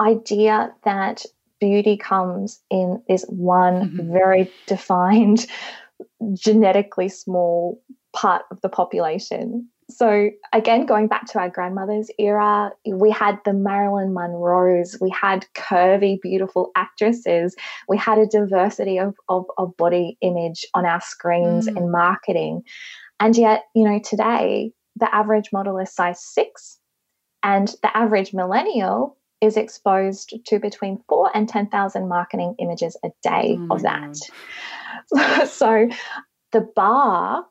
idea 0.00 0.72
that 0.84 1.24
beauty 1.60 1.96
comes 1.96 2.60
in 2.70 3.02
this 3.08 3.24
one 3.28 3.90
mm-hmm. 3.90 4.12
very 4.12 4.50
defined, 4.66 5.46
genetically 6.34 7.08
small 7.08 7.82
part 8.14 8.42
of 8.50 8.60
the 8.60 8.68
population. 8.68 9.68
So, 9.88 10.30
again, 10.52 10.84
going 10.84 11.06
back 11.06 11.26
to 11.26 11.38
our 11.38 11.48
grandmother's 11.48 12.10
era, 12.18 12.72
we 12.86 13.10
had 13.10 13.38
the 13.44 13.52
Marilyn 13.52 14.12
Monroes, 14.12 14.96
we 15.00 15.10
had 15.10 15.46
curvy, 15.54 16.20
beautiful 16.20 16.72
actresses, 16.74 17.54
we 17.88 17.96
had 17.96 18.18
a 18.18 18.26
diversity 18.26 18.98
of, 18.98 19.14
of, 19.28 19.44
of 19.58 19.76
body 19.76 20.18
image 20.22 20.66
on 20.74 20.86
our 20.86 21.00
screens 21.00 21.68
mm. 21.68 21.76
in 21.76 21.92
marketing. 21.92 22.62
And 23.20 23.36
yet, 23.36 23.62
you 23.76 23.84
know, 23.84 24.00
today, 24.00 24.72
the 24.96 25.14
average 25.14 25.50
model 25.52 25.78
is 25.78 25.94
size 25.94 26.20
six, 26.20 26.78
and 27.44 27.68
the 27.82 27.96
average 27.96 28.34
millennial 28.34 29.16
is 29.40 29.56
exposed 29.56 30.34
to 30.46 30.58
between 30.58 30.98
four 31.08 31.30
and 31.32 31.48
10,000 31.48 32.08
marketing 32.08 32.56
images 32.58 32.96
a 33.04 33.10
day 33.22 33.56
oh 33.70 33.76
of 33.76 33.82
that. 33.82 34.16
so, 35.48 35.88
the 36.50 36.62
bar 36.74 37.46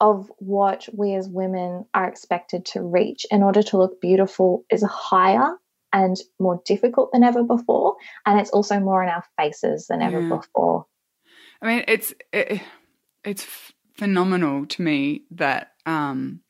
of 0.00 0.30
what 0.38 0.88
we 0.92 1.14
as 1.14 1.28
women 1.28 1.86
are 1.94 2.08
expected 2.08 2.64
to 2.66 2.82
reach 2.82 3.26
in 3.30 3.42
order 3.42 3.62
to 3.62 3.78
look 3.78 4.00
beautiful 4.00 4.64
is 4.70 4.82
higher 4.82 5.56
and 5.92 6.16
more 6.38 6.60
difficult 6.66 7.10
than 7.12 7.24
ever 7.24 7.42
before. 7.42 7.96
And 8.26 8.38
it's 8.38 8.50
also 8.50 8.78
more 8.80 9.02
in 9.02 9.08
our 9.08 9.24
faces 9.38 9.86
than 9.86 10.02
ever 10.02 10.20
yeah. 10.20 10.28
before. 10.28 10.86
I 11.62 11.66
mean 11.66 11.84
it's 11.88 12.12
it, 12.32 12.60
it's 13.24 13.46
phenomenal 13.94 14.66
to 14.66 14.82
me 14.82 15.22
that 15.30 15.72
um 15.86 16.40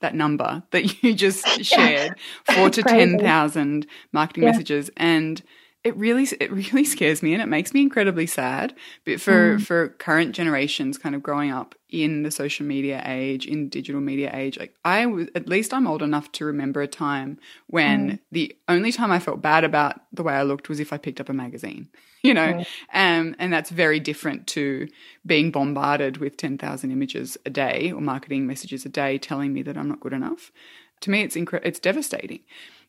that 0.00 0.14
number 0.14 0.62
that 0.70 1.02
you 1.02 1.14
just 1.14 1.46
shared. 1.64 2.16
Four 2.44 2.70
to 2.70 2.82
10,000 2.82 3.86
marketing 4.12 4.42
yeah. 4.42 4.50
messages. 4.50 4.90
And 4.96 5.42
it 5.84 5.96
really 5.96 6.24
it 6.40 6.50
really 6.52 6.84
scares 6.84 7.22
me 7.22 7.32
and 7.32 7.42
it 7.42 7.46
makes 7.46 7.72
me 7.74 7.82
incredibly 7.82 8.26
sad. 8.26 8.74
But 9.04 9.20
for 9.20 9.56
mm. 9.56 9.62
for 9.62 9.88
current 9.88 10.34
generations 10.34 10.98
kind 10.98 11.14
of 11.14 11.22
growing 11.22 11.50
up 11.50 11.74
in 11.88 12.22
the 12.22 12.30
social 12.30 12.64
media 12.64 13.02
age 13.04 13.46
in 13.46 13.68
digital 13.68 14.00
media 14.00 14.30
age 14.32 14.56
like 14.60 14.72
i 14.84 15.04
was 15.06 15.26
at 15.34 15.48
least 15.48 15.74
i'm 15.74 15.88
old 15.88 16.02
enough 16.02 16.30
to 16.30 16.44
remember 16.44 16.80
a 16.80 16.86
time 16.86 17.36
when 17.66 18.10
mm. 18.10 18.18
the 18.30 18.56
only 18.68 18.92
time 18.92 19.10
i 19.10 19.18
felt 19.18 19.42
bad 19.42 19.64
about 19.64 20.00
the 20.12 20.22
way 20.22 20.34
i 20.34 20.44
looked 20.44 20.68
was 20.68 20.78
if 20.78 20.92
i 20.92 20.96
picked 20.96 21.20
up 21.20 21.28
a 21.28 21.32
magazine 21.32 21.88
you 22.22 22.34
know? 22.34 22.58
Um, 22.92 23.34
and 23.38 23.50
that's 23.50 23.70
very 23.70 23.98
different 23.98 24.46
to 24.48 24.88
being 25.24 25.50
bombarded 25.50 26.18
with 26.18 26.36
10,000 26.36 26.90
images 26.90 27.38
a 27.46 27.50
day 27.50 27.92
or 27.92 28.02
marketing 28.02 28.46
messages 28.46 28.84
a 28.84 28.90
day 28.90 29.16
telling 29.16 29.54
me 29.54 29.62
that 29.62 29.78
i'm 29.78 29.88
not 29.88 30.00
good 30.00 30.12
enough. 30.12 30.52
To 31.00 31.10
me 31.10 31.22
it's 31.22 31.34
incre- 31.34 31.62
it's 31.64 31.80
devastating. 31.80 32.40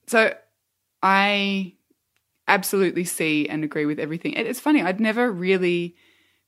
So 0.08 0.34
i 1.02 1.74
absolutely 2.52 3.06
see 3.06 3.48
and 3.48 3.64
agree 3.64 3.86
with 3.86 4.00
everything. 4.00 4.34
It's 4.34 4.60
funny, 4.60 4.82
I'd 4.82 5.00
never 5.00 5.32
really 5.32 5.96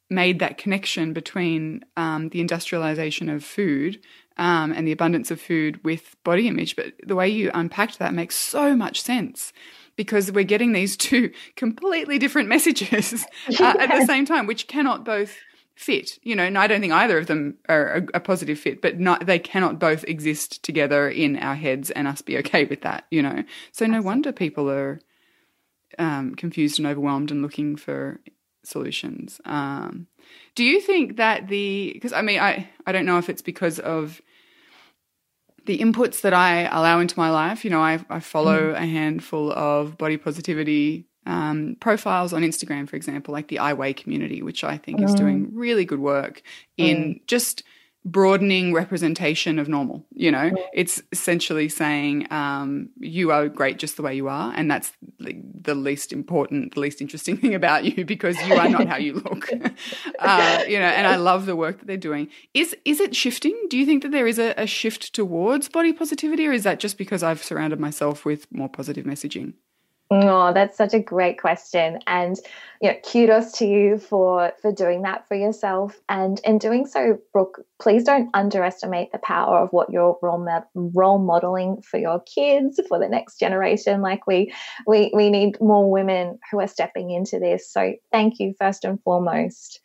made 0.10 0.40
that 0.40 0.58
connection 0.58 1.14
between 1.14 1.84
um, 1.96 2.30
the 2.30 2.42
industrialization 2.42 3.30
of 3.30 3.44
food 3.44 4.00
um, 4.38 4.74
and 4.74 4.86
the 4.86 4.92
abundance 4.92 5.32
of 5.32 5.40
food 5.40 5.84
with 5.84 6.16
body 6.24 6.48
image. 6.48 6.76
But 6.76 6.94
the 7.06 7.16
way 7.16 7.30
you 7.30 7.50
unpacked 7.54 8.00
that 8.00 8.14
makes 8.14 8.36
so 8.36 8.76
much 8.76 9.02
sense 9.02 9.54
because 9.96 10.32
we're 10.32 10.44
getting 10.44 10.74
these 10.74 10.98
two 10.98 11.32
completely 11.56 12.20
different 12.20 12.50
messages 12.50 13.26
uh, 13.60 13.76
at 13.80 13.90
the 14.00 14.06
same 14.06 14.26
time, 14.26 14.46
which 14.46 14.68
cannot 14.68 15.06
both 15.06 15.38
fit. 15.74 16.20
You 16.22 16.36
know, 16.36 16.44
and 16.44 16.58
I 16.58 16.68
don't 16.68 16.82
think 16.82 16.94
either 16.94 17.18
of 17.18 17.28
them 17.28 17.58
are 17.70 17.96
a, 17.96 18.08
a 18.16 18.20
positive 18.20 18.60
fit, 18.60 18.82
but 18.82 19.00
not, 19.00 19.26
they 19.26 19.40
cannot 19.40 19.80
both 19.80 20.04
exist 20.04 20.64
together 20.64 21.10
in 21.10 21.38
our 21.38 21.56
heads 21.56 21.92
and 21.92 22.08
us 22.08 22.22
be 22.22 22.38
okay 22.40 22.66
with 22.66 22.82
that, 22.82 23.06
you 23.10 23.22
know. 23.22 23.44
So 23.72 23.86
no 23.86 24.02
wonder 24.02 24.32
people 24.34 24.70
are 24.70 25.00
um, 26.00 26.36
confused 26.36 26.80
and 26.80 26.88
overwhelmed 26.88 27.32
and 27.32 27.42
looking 27.42 27.76
for 27.76 28.20
solutions. 28.64 29.42
Um, 29.46 30.08
do 30.56 30.64
you 30.64 30.80
think 30.80 31.18
that 31.18 31.48
the 31.48 31.92
because 31.94 32.14
I 32.14 32.22
mean 32.22 32.40
I 32.40 32.70
I 32.86 32.92
don't 32.92 33.06
know 33.06 33.18
if 33.18 33.30
it's 33.30 33.42
because 33.42 33.80
of 33.80 34.22
the 35.66 35.80
inputs 35.80 36.22
that 36.22 36.34
I 36.34 36.64
allow 36.64 37.00
into 37.00 37.18
my 37.18 37.30
life. 37.30 37.64
You 37.64 37.72
know, 37.72 37.82
I, 37.82 38.04
I 38.10 38.20
follow 38.20 38.74
mm. 38.74 38.76
a 38.76 38.86
handful 38.86 39.52
of 39.52 39.98
body 39.98 40.18
positivity 40.18 41.06
um, 41.26 41.78
profiles 41.80 42.34
on 42.34 42.42
Instagram, 42.42 42.88
for 42.90 42.98
example, 42.98 43.32
like 43.32 43.48
the 43.48 43.60
I 43.60 43.74
Weigh 43.74 43.94
community, 43.94 44.42
which 44.42 44.64
I 44.64 44.78
think 44.78 45.00
mm. 45.00 45.06
is 45.06 45.14
doing 45.16 45.52
really 45.54 45.86
good 45.86 46.00
work 46.00 46.42
in 46.78 46.98
mm. 46.98 47.28
just 47.28 47.64
broadening 48.06 48.74
representation 48.74 49.60
of 49.60 49.70
normal. 49.70 50.06
You 50.12 50.32
know, 50.32 50.52
it's 50.74 51.02
essentially 51.12 51.70
saying 51.70 52.32
um, 52.32 52.90
you 53.00 53.32
are 53.32 53.48
great 53.48 53.78
just 53.78 53.98
the 53.98 54.04
way 54.04 54.16
you 54.16 54.28
are, 54.28 54.54
and 54.56 54.70
that's 54.70 54.92
the 55.20 55.76
least 55.76 56.12
important, 56.12 56.74
the 56.74 56.80
least 56.80 57.02
interesting 57.02 57.38
thing 57.42 57.56
about 57.56 57.86
you 57.86 58.06
because 58.06 58.38
you 58.48 58.56
are 58.56 58.70
not 58.70 58.88
how 58.88 58.98
you 58.98 59.14
look. 59.14 59.50
uh, 60.20 60.64
you 60.68 60.80
know, 60.80 60.86
and 60.86 61.08
I 61.08 61.16
love 61.16 61.46
the 61.46 61.56
work 61.56 61.80
that 61.80 61.88
they're 61.88 61.98
doing. 61.98 62.30
Is 62.54 62.76
is 62.86 63.00
it 63.00 63.16
shifting? 63.16 63.58
Do 63.70 63.78
you 63.78 63.86
think 63.86 64.04
that 64.04 64.12
there 64.12 64.28
is 64.28 64.40
a, 64.40 64.54
a 64.58 64.68
shift 64.68 65.14
towards 65.14 65.70
body 65.70 65.94
positivity, 65.94 66.48
or 66.48 66.52
is 66.52 66.64
that 66.64 66.80
just 66.80 66.98
because 66.98 67.24
I've 67.24 67.44
surrounded 67.44 67.80
myself 67.80 68.26
with 68.26 68.52
more 68.52 68.70
positive 68.70 69.06
messaging? 69.06 69.54
Oh, 70.12 70.54
that's 70.54 70.78
such 70.78 70.94
a 70.94 71.00
great 71.00 71.42
question. 71.42 72.00
And 72.06 72.38
you 72.82 72.90
know, 72.92 72.98
kudos 73.10 73.52
to 73.54 73.66
you 73.66 73.98
for 73.98 74.52
for 74.62 74.72
doing 74.72 75.02
that 75.04 75.28
for 75.28 75.36
yourself. 75.36 76.00
And 76.08 76.40
in 76.44 76.60
doing 76.60 76.86
so, 76.86 77.18
Brooke, 77.32 77.62
please 77.82 78.04
don't 78.04 78.30
underestimate 78.34 79.12
the 79.12 79.18
power 79.20 79.58
of 79.60 79.70
what 79.72 79.90
you're 79.90 80.18
role, 80.22 80.46
role 80.76 81.18
modeling 81.18 81.82
for 81.82 81.98
your 81.98 82.22
kids, 82.22 82.80
for 82.88 83.00
the 83.00 83.10
next 83.10 83.40
generation. 83.40 84.02
Like 84.02 84.28
we 84.28 84.54
we 84.86 85.12
we 85.16 85.30
need 85.30 85.60
more 85.60 85.90
women 85.90 86.38
who 86.52 86.60
are 86.60 86.68
stepping 86.68 87.10
into 87.10 87.40
this. 87.40 87.72
So 87.72 87.94
thank 88.12 88.40
you 88.40 88.54
first 88.60 88.86
and 88.86 89.02
foremost. 89.02 89.80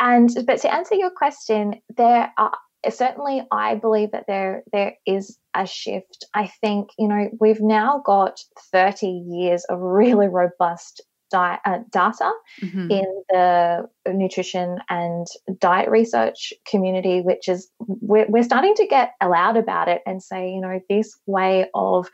And 0.00 0.28
but 0.46 0.60
to 0.60 0.74
answer 0.74 0.96
your 0.96 1.10
question, 1.10 1.80
there 1.96 2.30
are 2.36 2.52
certainly 2.90 3.46
I 3.50 3.74
believe 3.74 4.12
that 4.12 4.24
there 4.26 4.62
there 4.72 4.94
is 5.06 5.38
a 5.54 5.66
shift. 5.66 6.24
I 6.34 6.46
think 6.60 6.90
you 6.98 7.08
know 7.08 7.28
we've 7.40 7.60
now 7.60 8.02
got 8.04 8.38
30 8.72 9.06
years 9.06 9.64
of 9.68 9.80
really 9.80 10.28
robust 10.28 11.02
diet, 11.30 11.60
uh, 11.64 11.78
data 11.90 12.32
mm-hmm. 12.62 12.90
in 12.90 13.22
the 13.30 13.88
nutrition 14.08 14.78
and 14.88 15.26
diet 15.58 15.88
research 15.88 16.52
community, 16.68 17.20
which 17.20 17.48
is 17.48 17.68
we're, 17.78 18.26
we're 18.28 18.42
starting 18.42 18.74
to 18.76 18.86
get 18.86 19.12
loud 19.22 19.56
about 19.56 19.88
it 19.88 20.02
and 20.06 20.22
say 20.22 20.50
you 20.50 20.60
know 20.60 20.80
this 20.88 21.16
way 21.26 21.66
of 21.74 22.08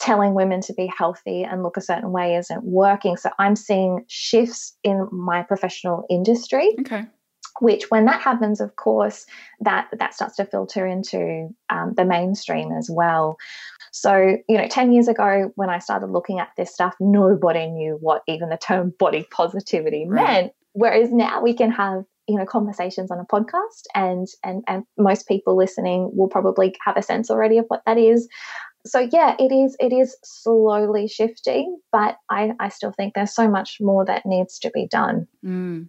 telling 0.00 0.34
women 0.34 0.60
to 0.60 0.74
be 0.74 0.90
healthy 0.98 1.44
and 1.44 1.62
look 1.62 1.76
a 1.76 1.80
certain 1.80 2.10
way 2.10 2.34
isn't 2.36 2.64
working. 2.64 3.16
So 3.16 3.30
I'm 3.38 3.56
seeing 3.56 4.04
shifts 4.08 4.76
in 4.82 5.08
my 5.10 5.42
professional 5.42 6.04
industry. 6.10 6.74
Okay 6.80 7.06
which 7.60 7.90
when 7.90 8.04
that 8.04 8.20
happens 8.20 8.60
of 8.60 8.76
course 8.76 9.26
that 9.60 9.88
that 9.98 10.14
starts 10.14 10.36
to 10.36 10.44
filter 10.44 10.86
into 10.86 11.48
um, 11.70 11.94
the 11.96 12.04
mainstream 12.04 12.72
as 12.72 12.90
well 12.90 13.36
so 13.92 14.36
you 14.48 14.58
know 14.58 14.66
10 14.68 14.92
years 14.92 15.08
ago 15.08 15.52
when 15.54 15.70
i 15.70 15.78
started 15.78 16.06
looking 16.06 16.38
at 16.38 16.50
this 16.56 16.72
stuff 16.72 16.94
nobody 17.00 17.66
knew 17.66 17.96
what 18.00 18.22
even 18.26 18.48
the 18.48 18.56
term 18.56 18.92
body 18.98 19.26
positivity 19.30 20.06
right. 20.08 20.24
meant 20.24 20.52
whereas 20.72 21.12
now 21.12 21.42
we 21.42 21.54
can 21.54 21.70
have 21.70 22.04
you 22.26 22.36
know 22.36 22.46
conversations 22.46 23.10
on 23.10 23.18
a 23.18 23.24
podcast 23.24 23.84
and 23.94 24.28
and 24.42 24.64
and 24.66 24.84
most 24.96 25.28
people 25.28 25.56
listening 25.56 26.10
will 26.14 26.28
probably 26.28 26.74
have 26.84 26.96
a 26.96 27.02
sense 27.02 27.30
already 27.30 27.58
of 27.58 27.66
what 27.68 27.82
that 27.86 27.98
is 27.98 28.28
so 28.86 29.08
yeah 29.12 29.34
it 29.38 29.52
is 29.52 29.76
it 29.78 29.92
is 29.92 30.16
slowly 30.24 31.06
shifting 31.06 31.78
but 31.92 32.16
i 32.30 32.52
i 32.60 32.68
still 32.68 32.92
think 32.92 33.14
there's 33.14 33.34
so 33.34 33.48
much 33.48 33.78
more 33.80 34.04
that 34.04 34.24
needs 34.24 34.58
to 34.58 34.70
be 34.70 34.86
done 34.86 35.26
mm. 35.44 35.86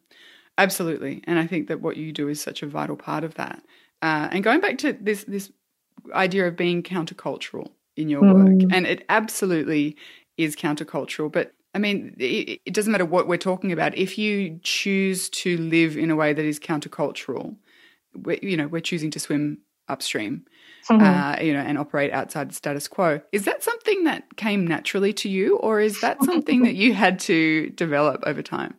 Absolutely, 0.58 1.22
and 1.26 1.38
I 1.38 1.48
think 1.48 1.68
that 1.68 1.82
what 1.82 1.98
you 1.98 2.12
do 2.12 2.30
is 2.30 2.42
such 2.42 2.64
a 2.64 2.68
vital 2.68 2.96
part 2.96 3.24
of 3.24 3.36
that. 3.36 3.64
Uh, 4.02 4.30
and 4.32 4.44
going 4.44 4.62
back 4.62 4.78
to 4.80 4.94
this 4.94 5.24
this 5.26 5.52
idea 6.14 6.48
of 6.48 6.56
being 6.56 6.84
countercultural 6.84 7.72
in 7.98 8.10
your 8.10 8.22
mm. 8.22 8.34
work, 8.34 8.74
and 8.74 8.86
it 8.86 9.04
absolutely 9.10 9.98
is 10.38 10.56
countercultural. 10.56 11.32
But 11.32 11.54
I 11.74 11.80
mean, 11.80 12.16
it, 12.18 12.62
it, 12.66 12.74
doesn't 12.74 12.92
matter 12.92 13.06
what 13.06 13.28
we're 13.28 13.38
talking 13.38 13.72
about. 13.72 13.98
If 13.98 14.18
you 14.18 14.60
choose 14.64 15.30
to 15.30 15.58
live 15.58 15.98
in 15.98 16.10
a 16.10 16.16
way 16.16 16.32
that 16.32 16.46
is 16.46 16.60
countercultural, 16.60 17.56
you 18.42 18.56
know, 18.56 18.68
we're 18.68 18.80
choosing 18.80 19.12
to 19.12 19.20
swim 19.20 19.60
upstream, 19.88 20.46
mm-hmm. 20.90 21.04
uh, 21.04 21.44
you 21.44 21.54
know, 21.54 21.60
and 21.60 21.78
operate 21.78 22.14
outside 22.14 22.50
the 22.50 22.56
status 22.56 22.88
quo. 22.88 23.22
Is 23.32 23.46
that 23.46 23.64
something 23.64 24.06
that 24.06 24.38
came 24.38 24.66
naturally 24.66 25.14
to 25.14 25.30
you, 25.30 25.58
or 25.58 25.80
is 25.80 26.02
that 26.02 26.24
something 26.24 26.64
that 26.64 26.76
you 26.76 26.94
had 26.94 27.20
to 27.22 27.70
develop 27.72 28.24
over 28.26 28.42
time? 28.42 28.76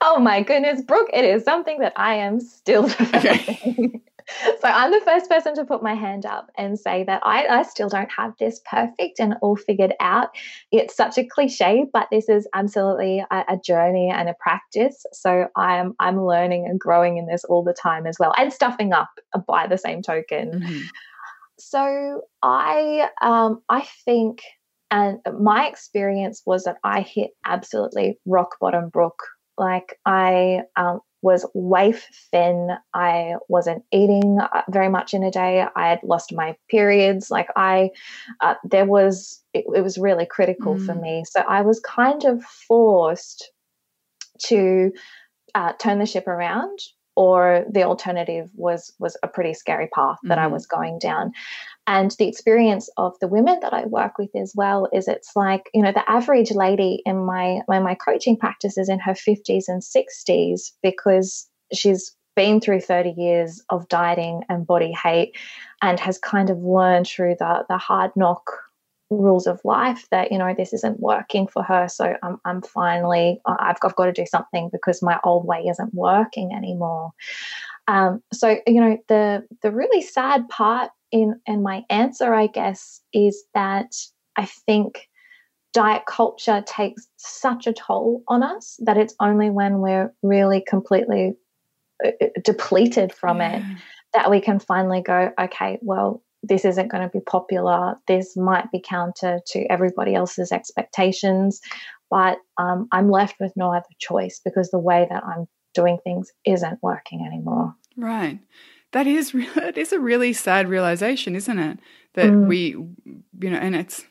Oh 0.00 0.18
my 0.18 0.42
goodness, 0.42 0.82
Brooke, 0.82 1.10
it 1.12 1.24
is 1.24 1.44
something 1.44 1.80
that 1.80 1.92
I 1.96 2.14
am 2.14 2.40
still 2.40 2.88
developing. 2.88 4.02
Okay. 4.30 4.56
so 4.60 4.68
I'm 4.68 4.90
the 4.90 5.00
first 5.00 5.28
person 5.28 5.54
to 5.56 5.64
put 5.64 5.82
my 5.82 5.94
hand 5.94 6.24
up 6.24 6.50
and 6.56 6.78
say 6.78 7.04
that 7.04 7.20
I, 7.24 7.46
I 7.46 7.62
still 7.62 7.88
don't 7.88 8.10
have 8.16 8.32
this 8.38 8.60
perfect 8.70 9.18
and 9.18 9.34
all 9.42 9.56
figured 9.56 9.94
out. 10.00 10.28
It's 10.70 10.94
such 10.94 11.18
a 11.18 11.24
cliche, 11.24 11.86
but 11.92 12.08
this 12.10 12.28
is 12.28 12.46
absolutely 12.54 13.24
a, 13.30 13.44
a 13.48 13.56
journey 13.64 14.10
and 14.14 14.28
a 14.28 14.34
practice. 14.38 15.04
So 15.12 15.48
I'm 15.56 15.94
I'm 15.98 16.24
learning 16.24 16.66
and 16.66 16.78
growing 16.78 17.16
in 17.16 17.26
this 17.26 17.44
all 17.44 17.64
the 17.64 17.74
time 17.74 18.06
as 18.06 18.16
well, 18.20 18.32
and 18.36 18.52
stuffing 18.52 18.92
up 18.92 19.10
by 19.46 19.66
the 19.66 19.78
same 19.78 20.02
token. 20.02 20.60
Mm-hmm. 20.60 20.80
So 21.58 22.22
I 22.42 23.08
um, 23.20 23.62
I 23.68 23.86
think, 24.04 24.42
and 24.90 25.18
my 25.38 25.66
experience 25.66 26.42
was 26.46 26.64
that 26.64 26.76
I 26.84 27.00
hit 27.02 27.30
absolutely 27.44 28.18
rock 28.26 28.56
bottom, 28.60 28.88
Brooke. 28.88 29.22
Like 29.60 29.98
I 30.06 30.62
um, 30.74 31.00
was 31.20 31.44
waif 31.52 32.08
thin. 32.30 32.70
I 32.94 33.34
wasn't 33.48 33.84
eating 33.92 34.38
uh, 34.40 34.62
very 34.70 34.88
much 34.88 35.12
in 35.12 35.22
a 35.22 35.30
day. 35.30 35.66
I 35.76 35.88
had 35.88 36.00
lost 36.02 36.32
my 36.32 36.56
periods. 36.70 37.30
Like 37.30 37.48
I, 37.56 37.90
uh, 38.40 38.54
there 38.64 38.86
was, 38.86 39.42
it, 39.52 39.66
it, 39.74 39.82
was 39.82 39.98
really 39.98 40.24
critical 40.24 40.76
mm. 40.76 40.86
for 40.86 40.94
me. 40.94 41.24
So 41.28 41.40
I 41.40 41.60
was 41.60 41.78
kind 41.80 42.24
of 42.24 42.42
forced 42.42 43.50
to 44.46 44.92
uh, 45.54 45.74
turn 45.74 45.98
the 45.98 46.06
ship 46.06 46.26
around 46.26 46.78
or 47.20 47.66
the 47.70 47.82
alternative 47.82 48.48
was 48.54 48.94
was 48.98 49.14
a 49.22 49.28
pretty 49.28 49.52
scary 49.52 49.88
path 49.88 50.16
that 50.22 50.38
mm-hmm. 50.38 50.44
I 50.44 50.46
was 50.46 50.64
going 50.64 50.98
down. 50.98 51.32
And 51.86 52.12
the 52.12 52.26
experience 52.26 52.88
of 52.96 53.12
the 53.20 53.28
women 53.28 53.60
that 53.60 53.74
I 53.74 53.84
work 53.84 54.16
with 54.16 54.34
as 54.34 54.54
well 54.56 54.88
is 54.90 55.06
it's 55.06 55.36
like, 55.36 55.68
you 55.74 55.82
know, 55.82 55.92
the 55.92 56.10
average 56.10 56.50
lady 56.52 57.02
in 57.04 57.18
my 57.26 57.60
my, 57.68 57.78
my 57.78 57.94
coaching 57.94 58.38
practice 58.38 58.78
is 58.78 58.88
in 58.88 59.00
her 59.00 59.12
50s 59.12 59.64
and 59.68 59.82
60s 59.82 60.70
because 60.82 61.46
she's 61.74 62.16
been 62.36 62.58
through 62.58 62.80
30 62.80 63.10
years 63.10 63.62
of 63.68 63.86
dieting 63.88 64.42
and 64.48 64.66
body 64.66 64.92
hate 64.92 65.36
and 65.82 66.00
has 66.00 66.16
kind 66.16 66.48
of 66.48 66.56
learned 66.62 67.06
through 67.06 67.36
the 67.38 67.66
the 67.68 67.76
hard 67.76 68.12
knock 68.16 68.50
rules 69.10 69.46
of 69.48 69.60
life 69.64 70.06
that 70.10 70.30
you 70.30 70.38
know 70.38 70.54
this 70.56 70.72
isn't 70.72 71.00
working 71.00 71.48
for 71.48 71.64
her 71.64 71.88
so 71.88 72.16
i'm, 72.22 72.38
I'm 72.44 72.62
finally 72.62 73.40
I've, 73.44 73.76
I've 73.82 73.96
got 73.96 74.04
to 74.04 74.12
do 74.12 74.24
something 74.24 74.70
because 74.72 75.02
my 75.02 75.18
old 75.24 75.44
way 75.46 75.64
isn't 75.68 75.92
working 75.92 76.52
anymore 76.52 77.10
um, 77.88 78.22
so 78.32 78.58
you 78.68 78.80
know 78.80 78.98
the 79.08 79.44
the 79.62 79.72
really 79.72 80.00
sad 80.00 80.48
part 80.48 80.92
in 81.10 81.40
in 81.46 81.62
my 81.62 81.84
answer 81.90 82.32
i 82.32 82.46
guess 82.46 83.00
is 83.12 83.42
that 83.52 83.96
i 84.36 84.44
think 84.44 85.08
diet 85.72 86.02
culture 86.06 86.62
takes 86.66 87.08
such 87.16 87.66
a 87.66 87.72
toll 87.72 88.22
on 88.28 88.44
us 88.44 88.78
that 88.84 88.96
it's 88.96 89.14
only 89.18 89.50
when 89.50 89.80
we're 89.80 90.14
really 90.22 90.62
completely 90.68 91.34
uh, 92.04 92.10
uh, 92.22 92.26
depleted 92.44 93.12
from 93.12 93.38
yeah. 93.38 93.56
it 93.56 93.64
that 94.12 94.30
we 94.30 94.40
can 94.40 94.60
finally 94.60 95.02
go 95.02 95.32
okay 95.40 95.78
well 95.82 96.22
this 96.42 96.64
isn't 96.64 96.90
going 96.90 97.02
to 97.02 97.08
be 97.08 97.20
popular. 97.20 97.96
This 98.06 98.36
might 98.36 98.70
be 98.72 98.80
counter 98.80 99.40
to 99.48 99.60
everybody 99.70 100.14
else's 100.14 100.52
expectations, 100.52 101.60
but 102.10 102.38
um, 102.58 102.88
I'm 102.92 103.10
left 103.10 103.36
with 103.40 103.52
no 103.56 103.72
other 103.72 103.84
choice 103.98 104.40
because 104.44 104.70
the 104.70 104.78
way 104.78 105.06
that 105.10 105.22
I'm 105.24 105.46
doing 105.74 105.98
things 106.02 106.32
isn't 106.44 106.82
working 106.82 107.24
anymore. 107.26 107.74
Right. 107.96 108.40
That 108.92 109.06
is 109.06 109.32
that 109.54 109.76
is 109.76 109.92
a 109.92 110.00
really 110.00 110.32
sad 110.32 110.68
realization, 110.68 111.36
isn't 111.36 111.58
it? 111.58 111.78
That 112.14 112.30
mm. 112.30 112.46
we, 112.46 112.70
you 112.70 113.50
know, 113.50 113.58
and 113.58 113.76
it's. 113.76 114.04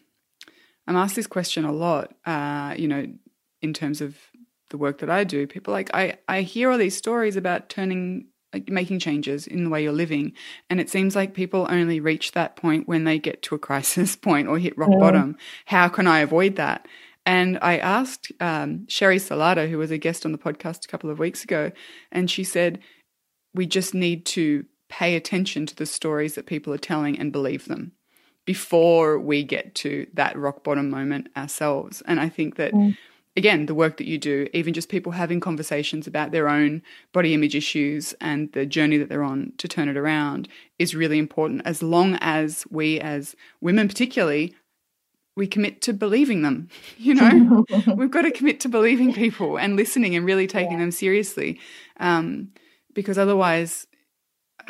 I'm 0.87 0.95
asked 0.95 1.15
this 1.15 1.27
question 1.27 1.65
a 1.65 1.71
lot. 1.71 2.15
Uh, 2.25 2.73
you 2.75 2.87
know, 2.87 3.05
in 3.61 3.73
terms 3.73 4.01
of 4.01 4.17
the 4.69 4.77
work 4.77 4.99
that 4.99 5.09
I 5.09 5.23
do, 5.23 5.45
people 5.45 5.73
like 5.73 5.89
I 5.93 6.17
I 6.27 6.41
hear 6.41 6.71
all 6.71 6.77
these 6.77 6.97
stories 6.97 7.35
about 7.35 7.69
turning 7.69 8.27
making 8.67 8.99
changes 8.99 9.47
in 9.47 9.63
the 9.63 9.69
way 9.69 9.83
you're 9.83 9.91
living. 9.91 10.33
And 10.69 10.79
it 10.79 10.89
seems 10.89 11.15
like 11.15 11.33
people 11.33 11.67
only 11.69 11.99
reach 11.99 12.31
that 12.31 12.55
point 12.55 12.87
when 12.87 13.03
they 13.03 13.19
get 13.19 13.41
to 13.43 13.55
a 13.55 13.59
crisis 13.67 14.15
point 14.15 14.47
or 14.47 14.57
hit 14.57 14.77
rock 14.77 14.89
yeah. 14.91 14.99
bottom. 14.99 15.37
How 15.65 15.87
can 15.87 16.07
I 16.07 16.19
avoid 16.19 16.55
that? 16.55 16.87
And 17.25 17.59
I 17.61 17.77
asked 17.77 18.31
um, 18.39 18.87
Sherry 18.87 19.19
Salado, 19.19 19.67
who 19.67 19.77
was 19.77 19.91
a 19.91 19.97
guest 19.97 20.25
on 20.25 20.31
the 20.31 20.37
podcast 20.37 20.85
a 20.85 20.87
couple 20.87 21.09
of 21.11 21.19
weeks 21.19 21.43
ago, 21.43 21.71
and 22.11 22.31
she 22.31 22.43
said, 22.43 22.79
We 23.53 23.67
just 23.67 23.93
need 23.93 24.25
to 24.27 24.65
pay 24.87 25.15
attention 25.15 25.67
to 25.67 25.75
the 25.75 25.85
stories 25.85 26.33
that 26.35 26.47
people 26.47 26.73
are 26.73 26.79
telling 26.79 27.19
and 27.19 27.31
believe 27.31 27.65
them 27.65 27.91
before 28.45 29.19
we 29.19 29.43
get 29.43 29.75
to 29.75 30.07
that 30.13 30.35
rock 30.35 30.63
bottom 30.63 30.89
moment 30.89 31.27
ourselves. 31.37 32.01
And 32.07 32.19
I 32.19 32.29
think 32.29 32.55
that. 32.55 32.73
Mm 32.73 32.97
again, 33.35 33.65
the 33.65 33.75
work 33.75 33.97
that 33.97 34.07
you 34.07 34.17
do, 34.17 34.47
even 34.53 34.73
just 34.73 34.89
people 34.89 35.13
having 35.13 35.39
conversations 35.39 36.07
about 36.07 36.31
their 36.31 36.49
own 36.49 36.81
body 37.13 37.33
image 37.33 37.55
issues 37.55 38.13
and 38.19 38.51
the 38.53 38.65
journey 38.65 38.97
that 38.97 39.09
they're 39.09 39.23
on 39.23 39.53
to 39.57 39.67
turn 39.67 39.89
it 39.89 39.97
around 39.97 40.47
is 40.77 40.95
really 40.95 41.17
important 41.17 41.61
as 41.65 41.81
long 41.81 42.17
as 42.21 42.65
we, 42.69 42.99
as 42.99 43.35
women 43.61 43.87
particularly, 43.87 44.53
we 45.35 45.47
commit 45.47 45.81
to 45.81 45.93
believing 45.93 46.41
them. 46.41 46.69
You 46.97 47.15
know, 47.15 47.65
we've 47.95 48.11
got 48.11 48.23
to 48.23 48.31
commit 48.31 48.59
to 48.61 48.69
believing 48.69 49.13
people 49.13 49.57
and 49.57 49.77
listening 49.77 50.15
and 50.15 50.25
really 50.25 50.47
taking 50.47 50.73
yeah. 50.73 50.79
them 50.79 50.91
seriously. 50.91 51.59
Um, 51.97 52.49
because 52.93 53.17
otherwise, 53.17 53.87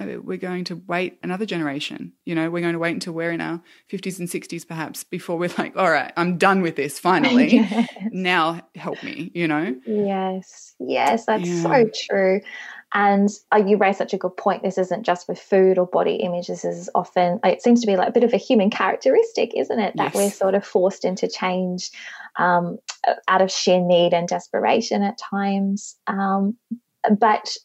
we're 0.05 0.37
going 0.37 0.63
to 0.65 0.81
wait 0.87 1.19
another 1.23 1.45
generation. 1.45 2.13
You 2.25 2.35
know, 2.35 2.49
we're 2.49 2.61
going 2.61 2.73
to 2.73 2.79
wait 2.79 2.93
until 2.93 3.13
we're 3.13 3.31
in 3.31 3.41
our 3.41 3.61
50s 3.91 4.19
and 4.19 4.27
60s 4.27 4.67
perhaps 4.67 5.03
before 5.03 5.37
we're 5.37 5.51
like, 5.57 5.75
all 5.75 5.89
right, 5.89 6.11
I'm 6.17 6.37
done 6.37 6.61
with 6.61 6.75
this 6.75 6.99
finally. 6.99 7.53
yes. 7.55 7.89
Now 8.11 8.61
help 8.75 9.01
me, 9.03 9.31
you 9.33 9.47
know? 9.47 9.75
Yes, 9.85 10.75
yes, 10.79 11.25
that's 11.25 11.47
yeah. 11.47 11.61
so 11.63 11.89
true. 12.07 12.41
And 12.93 13.29
uh, 13.53 13.57
you 13.57 13.77
raise 13.77 13.97
such 13.97 14.13
a 14.13 14.17
good 14.17 14.35
point. 14.35 14.63
This 14.63 14.79
isn't 14.79 15.03
just 15.03 15.27
with 15.27 15.39
food 15.39 15.77
or 15.77 15.85
body 15.85 16.15
image. 16.15 16.47
This 16.47 16.65
is 16.65 16.89
often, 16.95 17.39
it 17.43 17.61
seems 17.61 17.81
to 17.81 17.87
be 17.87 17.95
like 17.95 18.09
a 18.09 18.11
bit 18.11 18.23
of 18.23 18.33
a 18.33 18.37
human 18.37 18.71
characteristic, 18.71 19.55
isn't 19.55 19.79
it? 19.79 19.95
That 19.95 20.13
yes. 20.13 20.15
we're 20.15 20.31
sort 20.31 20.55
of 20.55 20.65
forced 20.65 21.05
into 21.05 21.27
change 21.27 21.91
um, 22.37 22.79
out 23.27 23.41
of 23.41 23.51
sheer 23.51 23.79
need 23.79 24.13
and 24.13 24.27
desperation 24.27 25.03
at 25.03 25.19
times. 25.19 25.97
Um, 26.07 26.57
but 27.19 27.55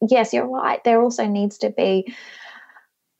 yes, 0.00 0.32
you're 0.32 0.48
right. 0.48 0.82
There 0.84 1.02
also 1.02 1.26
needs 1.26 1.58
to 1.58 1.70
be 1.70 2.12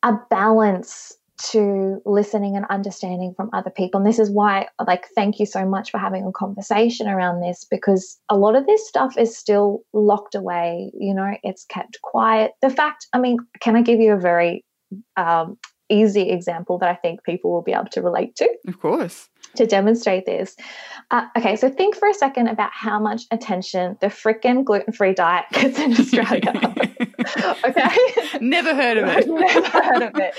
a 0.02 0.14
balance 0.30 1.16
to 1.42 2.02
listening 2.04 2.56
and 2.56 2.66
understanding 2.68 3.32
from 3.34 3.48
other 3.52 3.70
people. 3.70 3.98
And 3.98 4.06
this 4.06 4.18
is 4.18 4.30
why, 4.30 4.68
like, 4.86 5.08
thank 5.14 5.38
you 5.38 5.46
so 5.46 5.64
much 5.64 5.90
for 5.90 5.98
having 5.98 6.26
a 6.26 6.32
conversation 6.32 7.08
around 7.08 7.40
this 7.40 7.66
because 7.70 8.18
a 8.28 8.36
lot 8.36 8.56
of 8.56 8.66
this 8.66 8.86
stuff 8.86 9.16
is 9.16 9.36
still 9.36 9.82
locked 9.92 10.34
away. 10.34 10.90
You 10.98 11.14
know, 11.14 11.32
it's 11.42 11.64
kept 11.64 12.00
quiet. 12.02 12.52
The 12.60 12.70
fact, 12.70 13.06
I 13.14 13.18
mean, 13.18 13.38
can 13.60 13.76
I 13.76 13.82
give 13.82 14.00
you 14.00 14.12
a 14.12 14.18
very 14.18 14.64
um, 15.16 15.56
easy 15.90 16.30
example 16.30 16.78
that 16.78 16.88
I 16.88 16.94
think 16.94 17.24
people 17.24 17.52
will 17.52 17.62
be 17.62 17.72
able 17.72 17.88
to 17.92 18.02
relate 18.02 18.36
to? 18.36 18.48
Of 18.66 18.80
course 18.80 19.28
to 19.56 19.66
demonstrate 19.66 20.26
this. 20.26 20.56
Uh, 21.10 21.26
okay, 21.36 21.56
so 21.56 21.68
think 21.68 21.96
for 21.96 22.08
a 22.08 22.14
second 22.14 22.48
about 22.48 22.70
how 22.72 23.00
much 23.00 23.22
attention 23.30 23.96
the 24.00 24.06
frickin' 24.06 24.64
gluten 24.64 24.92
free 24.92 25.12
diet 25.12 25.44
gets 25.52 25.78
in 25.78 25.92
Australia. 25.92 26.52
okay? 27.64 27.96
Never 28.40 28.74
heard 28.74 28.98
of 28.98 29.08
it. 29.08 29.28
Never 29.28 29.68
heard 29.68 30.02
of 30.02 30.12
it. 30.16 30.34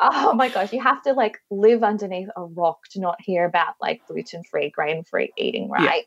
Oh 0.00 0.34
my 0.34 0.48
gosh, 0.48 0.72
you 0.72 0.82
have 0.82 1.02
to 1.02 1.12
like 1.12 1.38
live 1.50 1.82
underneath 1.82 2.28
a 2.36 2.44
rock 2.44 2.78
to 2.92 3.00
not 3.00 3.16
hear 3.20 3.44
about 3.44 3.74
like 3.80 4.00
gluten 4.08 4.42
free, 4.50 4.70
grain 4.70 5.04
free 5.04 5.32
eating, 5.36 5.68
right? 5.70 6.04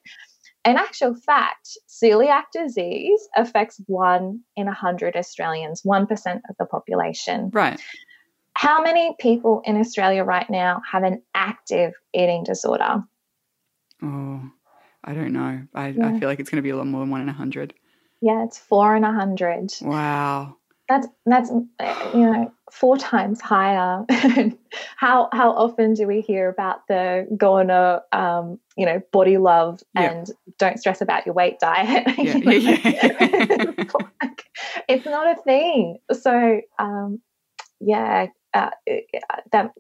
Yeah. 0.66 0.72
In 0.72 0.78
actual 0.78 1.16
fact, 1.16 1.70
celiac 1.90 2.44
disease 2.54 3.28
affects 3.36 3.82
one 3.88 4.42
in 4.56 4.68
a 4.68 4.74
hundred 4.74 5.16
Australians, 5.16 5.82
1% 5.82 6.08
of 6.50 6.56
the 6.60 6.66
population. 6.66 7.50
Right. 7.52 7.82
How 8.54 8.82
many 8.84 9.16
people 9.20 9.62
in 9.66 9.78
Australia 9.78 10.24
right 10.24 10.50
now 10.50 10.82
have 10.90 11.04
an 11.04 11.24
active 11.34 11.94
eating 12.14 12.44
disorder? 12.44 13.04
Oh, 14.04 14.42
I 15.04 15.14
don't 15.14 15.34
know. 15.34 15.64
I, 15.74 15.88
yeah. 15.90 16.08
I 16.08 16.20
feel 16.20 16.28
like 16.30 16.40
it's 16.40 16.50
going 16.50 16.58
to 16.58 16.64
be 16.64 16.70
a 16.70 16.78
lot 16.78 16.88
more 16.88 17.02
than 17.02 17.10
one 17.10 17.22
in 17.22 17.30
a 17.30 17.34
hundred. 17.34 17.74
Yeah, 18.22 18.44
it's 18.44 18.58
four 18.58 18.96
in 18.96 19.04
a 19.04 19.14
hundred. 19.14 19.72
Wow. 19.82 20.58
That's 20.88 21.08
that's 21.26 21.50
you 21.50 21.66
know 22.14 22.52
four 22.72 22.98
times 22.98 23.40
higher. 23.40 24.06
how 24.98 25.30
how 25.32 25.52
often 25.52 25.94
do 25.94 26.06
we 26.06 26.22
hear 26.22 26.50
about 26.50 26.86
the 26.88 27.28
Gona 27.34 28.02
um, 28.12 28.60
you 28.76 28.86
know 28.86 29.02
body 29.12 29.38
love 29.38 29.82
yeah. 29.96 30.12
and 30.12 30.30
don't 30.58 30.78
stress 30.80 31.00
about 31.00 31.26
your 31.26 31.34
weight 31.34 31.60
diet? 31.60 32.08
Yeah, 32.18 32.38
yeah, 32.38 33.86
it's 34.90 35.06
not 35.06 35.38
a 35.38 35.42
thing. 35.42 36.00
So 36.12 36.62
um, 36.78 37.22
yeah, 37.80 38.28
uh, 38.54 38.72
that 39.52 39.72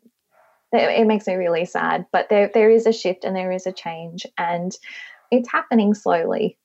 it 0.74 1.08
makes 1.08 1.28
me 1.28 1.36
really 1.36 1.66
sad. 1.66 2.06
But 2.12 2.30
there 2.30 2.50
there 2.54 2.70
is 2.70 2.86
a 2.86 2.94
shift 2.94 3.24
and 3.24 3.36
there 3.36 3.52
is 3.52 3.68
a 3.68 3.72
change, 3.72 4.26
and 4.38 4.72
it's 5.32 5.52
happening 5.52 5.94
slowly. 5.94 6.58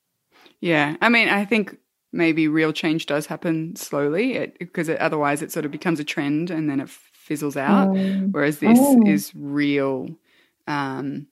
Yeah. 0.59 0.95
I 1.01 1.09
mean, 1.09 1.29
I 1.29 1.45
think 1.45 1.77
maybe 2.11 2.47
real 2.47 2.73
change 2.73 3.05
does 3.05 3.25
happen 3.27 3.75
slowly 3.75 4.53
because 4.59 4.89
it, 4.89 4.99
otherwise 4.99 5.41
it 5.41 5.51
sort 5.51 5.65
of 5.65 5.71
becomes 5.71 5.99
a 5.99 6.03
trend 6.03 6.49
and 6.49 6.69
then 6.69 6.79
it 6.79 6.89
fizzles 6.89 7.57
out. 7.57 7.89
Mm. 7.89 8.31
Whereas 8.31 8.59
this 8.59 8.79
mm. 8.79 9.07
is 9.07 9.31
real 9.35 10.09
um, 10.67 11.27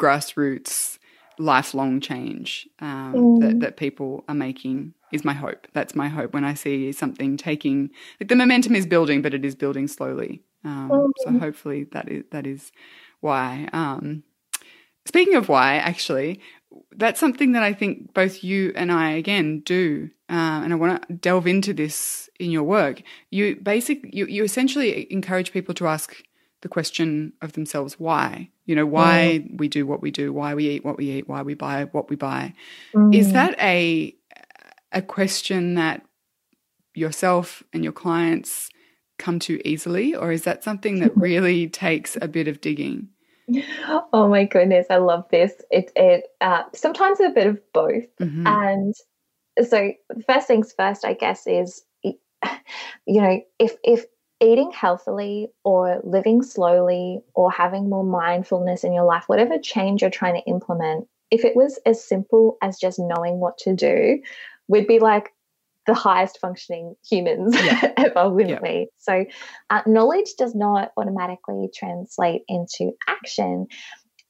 grassroots, 0.00 0.98
lifelong 1.38 2.00
change 2.00 2.68
um, 2.80 3.14
mm. 3.14 3.40
that, 3.40 3.60
that 3.60 3.76
people 3.76 4.24
are 4.28 4.34
making 4.34 4.94
is 5.12 5.24
my 5.24 5.32
hope. 5.32 5.66
That's 5.72 5.94
my 5.94 6.08
hope 6.08 6.32
when 6.32 6.44
I 6.44 6.54
see 6.54 6.92
something 6.92 7.36
taking 7.36 7.90
like 8.20 8.28
the 8.28 8.36
momentum 8.36 8.74
is 8.74 8.86
building, 8.86 9.22
but 9.22 9.34
it 9.34 9.44
is 9.44 9.54
building 9.54 9.88
slowly. 9.88 10.42
Um, 10.64 11.12
so 11.18 11.30
mm. 11.30 11.40
hopefully 11.40 11.84
that 11.92 12.08
is 12.08 12.24
that 12.30 12.46
is 12.46 12.72
why. 13.20 13.68
Um, 13.72 14.22
speaking 15.06 15.34
of 15.34 15.48
why, 15.48 15.76
actually, 15.76 16.40
that's 16.96 17.20
something 17.20 17.52
that 17.52 17.62
I 17.62 17.72
think 17.72 18.12
both 18.14 18.42
you 18.42 18.72
and 18.76 18.92
I 18.92 19.12
again 19.12 19.60
do, 19.60 20.10
uh, 20.28 20.62
and 20.62 20.72
I 20.72 20.76
want 20.76 21.06
to 21.08 21.14
delve 21.14 21.46
into 21.46 21.72
this 21.72 22.28
in 22.38 22.50
your 22.50 22.64
work. 22.64 23.02
You 23.30 23.56
basically 23.56 24.10
you 24.12 24.26
you 24.26 24.44
essentially 24.44 25.10
encourage 25.12 25.52
people 25.52 25.74
to 25.74 25.86
ask 25.86 26.22
the 26.60 26.68
question 26.68 27.32
of 27.40 27.52
themselves 27.52 28.00
why 28.00 28.50
you 28.66 28.74
know 28.74 28.86
why 28.86 29.44
mm. 29.44 29.58
we 29.58 29.68
do 29.68 29.86
what 29.86 30.02
we 30.02 30.10
do 30.10 30.32
why 30.32 30.54
we 30.54 30.68
eat 30.68 30.84
what 30.84 30.96
we 30.96 31.10
eat 31.10 31.28
why 31.28 31.42
we 31.42 31.54
buy 31.54 31.84
what 31.92 32.10
we 32.10 32.16
buy 32.16 32.52
mm. 32.94 33.14
is 33.14 33.32
that 33.32 33.54
a 33.60 34.14
a 34.92 35.02
question 35.02 35.74
that 35.74 36.04
yourself 36.94 37.62
and 37.72 37.84
your 37.84 37.92
clients 37.92 38.68
come 39.18 39.38
to 39.40 39.66
easily 39.68 40.14
or 40.14 40.32
is 40.32 40.44
that 40.44 40.64
something 40.64 41.00
that 41.00 41.16
really 41.16 41.68
takes 41.68 42.16
a 42.20 42.28
bit 42.28 42.48
of 42.48 42.60
digging? 42.60 43.08
Oh 44.12 44.28
my 44.28 44.44
goodness 44.44 44.86
i 44.90 44.96
love 44.96 45.24
this. 45.30 45.52
It 45.70 45.90
it 45.96 46.24
uh, 46.40 46.64
sometimes 46.74 47.20
a 47.20 47.30
bit 47.30 47.46
of 47.46 47.60
both. 47.72 48.04
Mm-hmm. 48.20 48.46
and 48.46 48.94
so 49.66 49.92
first 50.26 50.46
things 50.46 50.72
first 50.76 51.04
i 51.04 51.14
guess 51.14 51.46
is 51.46 51.82
you 52.04 53.20
know 53.20 53.40
if 53.58 53.74
if 53.82 54.04
eating 54.40 54.70
healthily 54.70 55.48
or 55.64 56.00
living 56.04 56.42
slowly 56.42 57.20
or 57.34 57.50
having 57.50 57.88
more 57.88 58.04
mindfulness 58.04 58.84
in 58.84 58.92
your 58.92 59.04
life 59.04 59.24
whatever 59.26 59.58
change 59.58 60.02
you're 60.02 60.10
trying 60.10 60.34
to 60.34 60.48
implement 60.48 61.08
if 61.30 61.44
it 61.44 61.56
was 61.56 61.78
as 61.84 62.06
simple 62.06 62.56
as 62.62 62.78
just 62.78 62.98
knowing 62.98 63.40
what 63.40 63.58
to 63.58 63.74
do 63.74 64.20
we'd 64.68 64.86
be 64.86 64.98
like 64.98 65.30
the 65.88 65.94
highest 65.94 66.38
functioning 66.38 66.94
humans 67.08 67.56
yeah. 67.56 67.92
ever, 67.96 68.30
wouldn't 68.30 68.62
yeah. 68.62 68.70
we? 68.70 68.88
So, 68.98 69.24
uh, 69.70 69.82
knowledge 69.86 70.34
does 70.38 70.54
not 70.54 70.92
automatically 70.96 71.68
translate 71.74 72.42
into 72.46 72.92
action. 73.08 73.66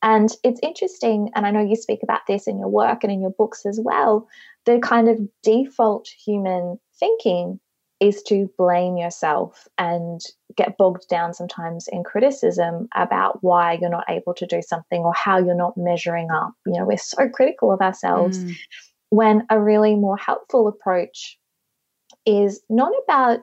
And 0.00 0.30
it's 0.44 0.60
interesting, 0.62 1.30
and 1.34 1.44
I 1.44 1.50
know 1.50 1.60
you 1.60 1.74
speak 1.74 2.00
about 2.04 2.20
this 2.28 2.46
in 2.46 2.60
your 2.60 2.68
work 2.68 3.02
and 3.02 3.12
in 3.12 3.20
your 3.20 3.32
books 3.36 3.66
as 3.66 3.80
well. 3.82 4.28
The 4.64 4.78
kind 4.78 5.08
of 5.08 5.18
default 5.42 6.08
human 6.24 6.78
thinking 7.00 7.58
is 7.98 8.22
to 8.22 8.48
blame 8.56 8.96
yourself 8.96 9.66
and 9.76 10.20
get 10.56 10.76
bogged 10.78 11.08
down 11.08 11.34
sometimes 11.34 11.88
in 11.90 12.04
criticism 12.04 12.86
about 12.94 13.42
why 13.42 13.72
you're 13.80 13.90
not 13.90 14.08
able 14.08 14.34
to 14.34 14.46
do 14.46 14.62
something 14.62 15.00
or 15.00 15.12
how 15.14 15.36
you're 15.36 15.56
not 15.56 15.76
measuring 15.76 16.30
up. 16.30 16.52
You 16.64 16.74
know, 16.74 16.84
we're 16.84 16.96
so 16.96 17.28
critical 17.28 17.72
of 17.72 17.80
ourselves. 17.80 18.38
Mm 18.38 18.54
when 19.10 19.46
a 19.50 19.60
really 19.60 19.96
more 19.96 20.16
helpful 20.16 20.68
approach 20.68 21.38
is 22.26 22.60
not 22.68 22.92
about 23.04 23.40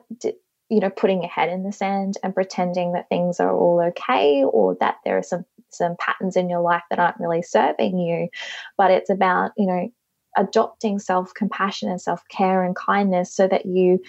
you 0.68 0.80
know 0.80 0.90
putting 0.90 1.22
your 1.22 1.30
head 1.30 1.48
in 1.48 1.62
the 1.62 1.72
sand 1.72 2.16
and 2.22 2.34
pretending 2.34 2.92
that 2.92 3.08
things 3.08 3.40
are 3.40 3.54
all 3.54 3.80
okay 3.80 4.44
or 4.44 4.76
that 4.80 4.96
there 5.04 5.16
are 5.16 5.22
some 5.22 5.44
some 5.70 5.96
patterns 5.98 6.36
in 6.36 6.48
your 6.48 6.60
life 6.60 6.82
that 6.90 6.98
aren't 6.98 7.18
really 7.20 7.42
serving 7.42 7.98
you 7.98 8.28
but 8.76 8.90
it's 8.90 9.10
about 9.10 9.52
you 9.56 9.66
know 9.66 9.90
adopting 10.36 10.98
self-compassion 10.98 11.88
and 11.88 12.00
self-care 12.00 12.62
and 12.62 12.76
kindness 12.76 13.32
so 13.32 13.48
that 13.48 13.64
you 13.66 14.00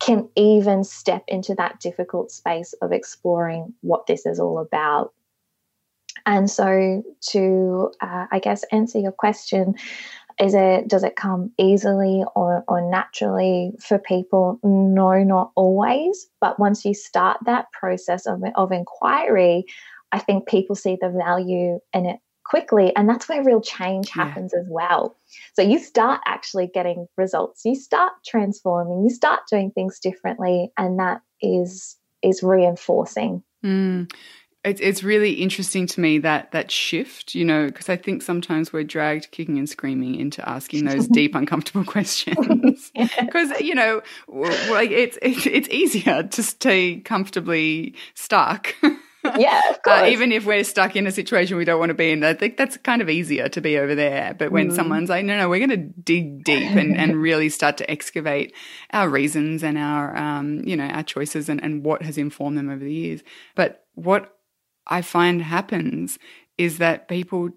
can 0.00 0.28
even 0.34 0.82
step 0.82 1.22
into 1.28 1.54
that 1.54 1.78
difficult 1.78 2.30
space 2.32 2.72
of 2.82 2.90
exploring 2.90 3.72
what 3.82 4.06
this 4.06 4.26
is 4.26 4.40
all 4.40 4.58
about. 4.58 5.12
And 6.26 6.50
so 6.50 7.02
to 7.30 7.90
uh, 8.00 8.26
i 8.30 8.38
guess 8.38 8.64
answer 8.72 8.98
your 8.98 9.12
question 9.12 9.74
is 10.40 10.54
it 10.54 10.88
does 10.88 11.04
it 11.04 11.16
come 11.16 11.52
easily 11.58 12.24
or, 12.34 12.64
or 12.68 12.80
naturally 12.90 13.72
for 13.80 13.98
people? 13.98 14.58
No 14.62 15.22
not 15.22 15.52
always. 15.54 16.26
But 16.40 16.58
once 16.58 16.84
you 16.84 16.94
start 16.94 17.38
that 17.46 17.70
process 17.72 18.26
of, 18.26 18.42
of 18.56 18.72
inquiry 18.72 19.64
i 20.12 20.18
think 20.18 20.46
people 20.46 20.76
see 20.76 20.96
the 21.00 21.08
value 21.08 21.78
in 21.94 22.06
it 22.06 22.20
quickly 22.44 22.94
and 22.96 23.08
that's 23.08 23.28
where 23.28 23.42
real 23.42 23.60
change 23.60 24.10
happens 24.10 24.52
yeah. 24.54 24.60
as 24.60 24.66
well. 24.68 25.16
So 25.54 25.62
you 25.62 25.78
start 25.78 26.20
actually 26.26 26.66
getting 26.66 27.06
results. 27.16 27.64
You 27.64 27.74
start 27.74 28.12
transforming. 28.26 29.04
You 29.04 29.10
start 29.10 29.40
doing 29.50 29.70
things 29.70 29.98
differently 29.98 30.70
and 30.76 30.98
that 30.98 31.22
is 31.40 31.96
is 32.22 32.42
reinforcing. 32.42 33.42
Mm 33.64 34.12
it's 34.64 34.80
it's 34.80 35.02
really 35.02 35.32
interesting 35.34 35.86
to 35.88 36.00
me 36.00 36.18
that 36.18 36.52
that 36.52 36.70
shift, 36.70 37.34
you 37.34 37.44
know, 37.44 37.66
because 37.66 37.88
I 37.88 37.96
think 37.96 38.22
sometimes 38.22 38.72
we're 38.72 38.84
dragged 38.84 39.32
kicking 39.32 39.58
and 39.58 39.68
screaming 39.68 40.14
into 40.14 40.46
asking 40.48 40.84
those 40.84 41.08
deep, 41.12 41.34
uncomfortable 41.34 41.84
questions. 41.84 42.90
Because 43.20 43.60
you 43.60 43.74
know, 43.74 44.02
like 44.28 44.90
it's, 44.90 45.18
it's 45.22 45.46
it's 45.46 45.68
easier 45.68 46.22
to 46.22 46.42
stay 46.42 47.00
comfortably 47.00 47.94
stuck. 48.14 48.74
yeah, 49.36 49.60
uh, 49.88 50.06
even 50.08 50.30
if 50.30 50.44
we're 50.44 50.64
stuck 50.64 50.94
in 50.94 51.06
a 51.06 51.12
situation 51.12 51.56
we 51.56 51.64
don't 51.64 51.80
want 51.80 51.90
to 51.90 51.94
be 51.94 52.12
in, 52.12 52.22
I 52.22 52.34
think 52.34 52.56
that's 52.56 52.76
kind 52.76 53.02
of 53.02 53.08
easier 53.08 53.48
to 53.48 53.60
be 53.60 53.78
over 53.78 53.94
there. 53.94 54.34
But 54.34 54.52
when 54.52 54.70
mm. 54.70 54.76
someone's 54.76 55.08
like, 55.08 55.24
no, 55.24 55.36
no, 55.36 55.48
we're 55.48 55.66
going 55.66 55.70
to 55.70 56.00
dig 56.00 56.44
deep 56.44 56.70
and, 56.72 56.96
and 56.96 57.16
really 57.16 57.48
start 57.48 57.78
to 57.78 57.90
excavate 57.90 58.54
our 58.92 59.08
reasons 59.08 59.62
and 59.62 59.78
our, 59.78 60.16
um, 60.16 60.62
you 60.64 60.76
know, 60.76 60.86
our 60.86 61.02
choices 61.02 61.48
and, 61.48 61.62
and 61.62 61.84
what 61.84 62.02
has 62.02 62.18
informed 62.18 62.58
them 62.58 62.68
over 62.68 62.84
the 62.84 62.92
years. 62.92 63.22
But 63.54 63.84
what 63.94 64.36
I 64.86 65.02
find 65.02 65.42
happens 65.42 66.18
is 66.58 66.78
that 66.78 67.08
people 67.08 67.50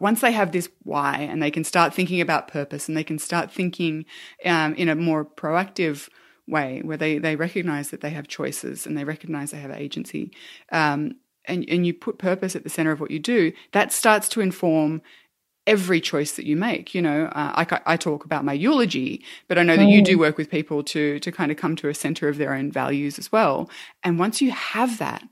once 0.00 0.20
they 0.20 0.32
have 0.32 0.52
this 0.52 0.68
why 0.82 1.18
and 1.18 1.42
they 1.42 1.50
can 1.50 1.64
start 1.64 1.94
thinking 1.94 2.20
about 2.20 2.48
purpose 2.48 2.88
and 2.88 2.96
they 2.96 3.04
can 3.04 3.18
start 3.18 3.50
thinking 3.50 4.04
um, 4.44 4.74
in 4.74 4.88
a 4.88 4.96
more 4.96 5.24
proactive 5.24 6.08
way 6.48 6.80
where 6.82 6.96
they, 6.96 7.18
they 7.18 7.36
recognize 7.36 7.90
that 7.90 8.00
they 8.00 8.10
have 8.10 8.26
choices 8.26 8.86
and 8.86 8.96
they 8.96 9.04
recognize 9.04 9.50
they 9.50 9.60
have 9.60 9.70
agency 9.70 10.32
um, 10.72 11.12
and, 11.44 11.64
and 11.68 11.86
you 11.86 11.94
put 11.94 12.18
purpose 12.18 12.56
at 12.56 12.64
the 12.64 12.70
center 12.70 12.90
of 12.90 13.00
what 13.00 13.10
you 13.10 13.18
do 13.18 13.52
that 13.72 13.92
starts 13.92 14.28
to 14.30 14.40
inform 14.40 15.00
every 15.66 16.00
choice 16.00 16.32
that 16.32 16.46
you 16.46 16.56
make 16.56 16.94
you 16.94 17.02
know 17.02 17.26
uh, 17.26 17.52
I, 17.54 17.80
I 17.92 17.96
talk 17.98 18.24
about 18.24 18.44
my 18.44 18.54
eulogy 18.54 19.22
but 19.48 19.58
i 19.58 19.62
know 19.62 19.76
that 19.76 19.84
you 19.84 20.02
do 20.02 20.16
mm. 20.16 20.20
work 20.20 20.38
with 20.38 20.50
people 20.50 20.82
to 20.84 21.20
to 21.20 21.30
kind 21.30 21.52
of 21.52 21.58
come 21.58 21.76
to 21.76 21.90
a 21.90 21.94
center 21.94 22.26
of 22.28 22.38
their 22.38 22.54
own 22.54 22.72
values 22.72 23.18
as 23.18 23.30
well 23.30 23.68
and 24.02 24.18
once 24.18 24.40
you 24.40 24.50
have 24.50 24.96
that 24.98 25.22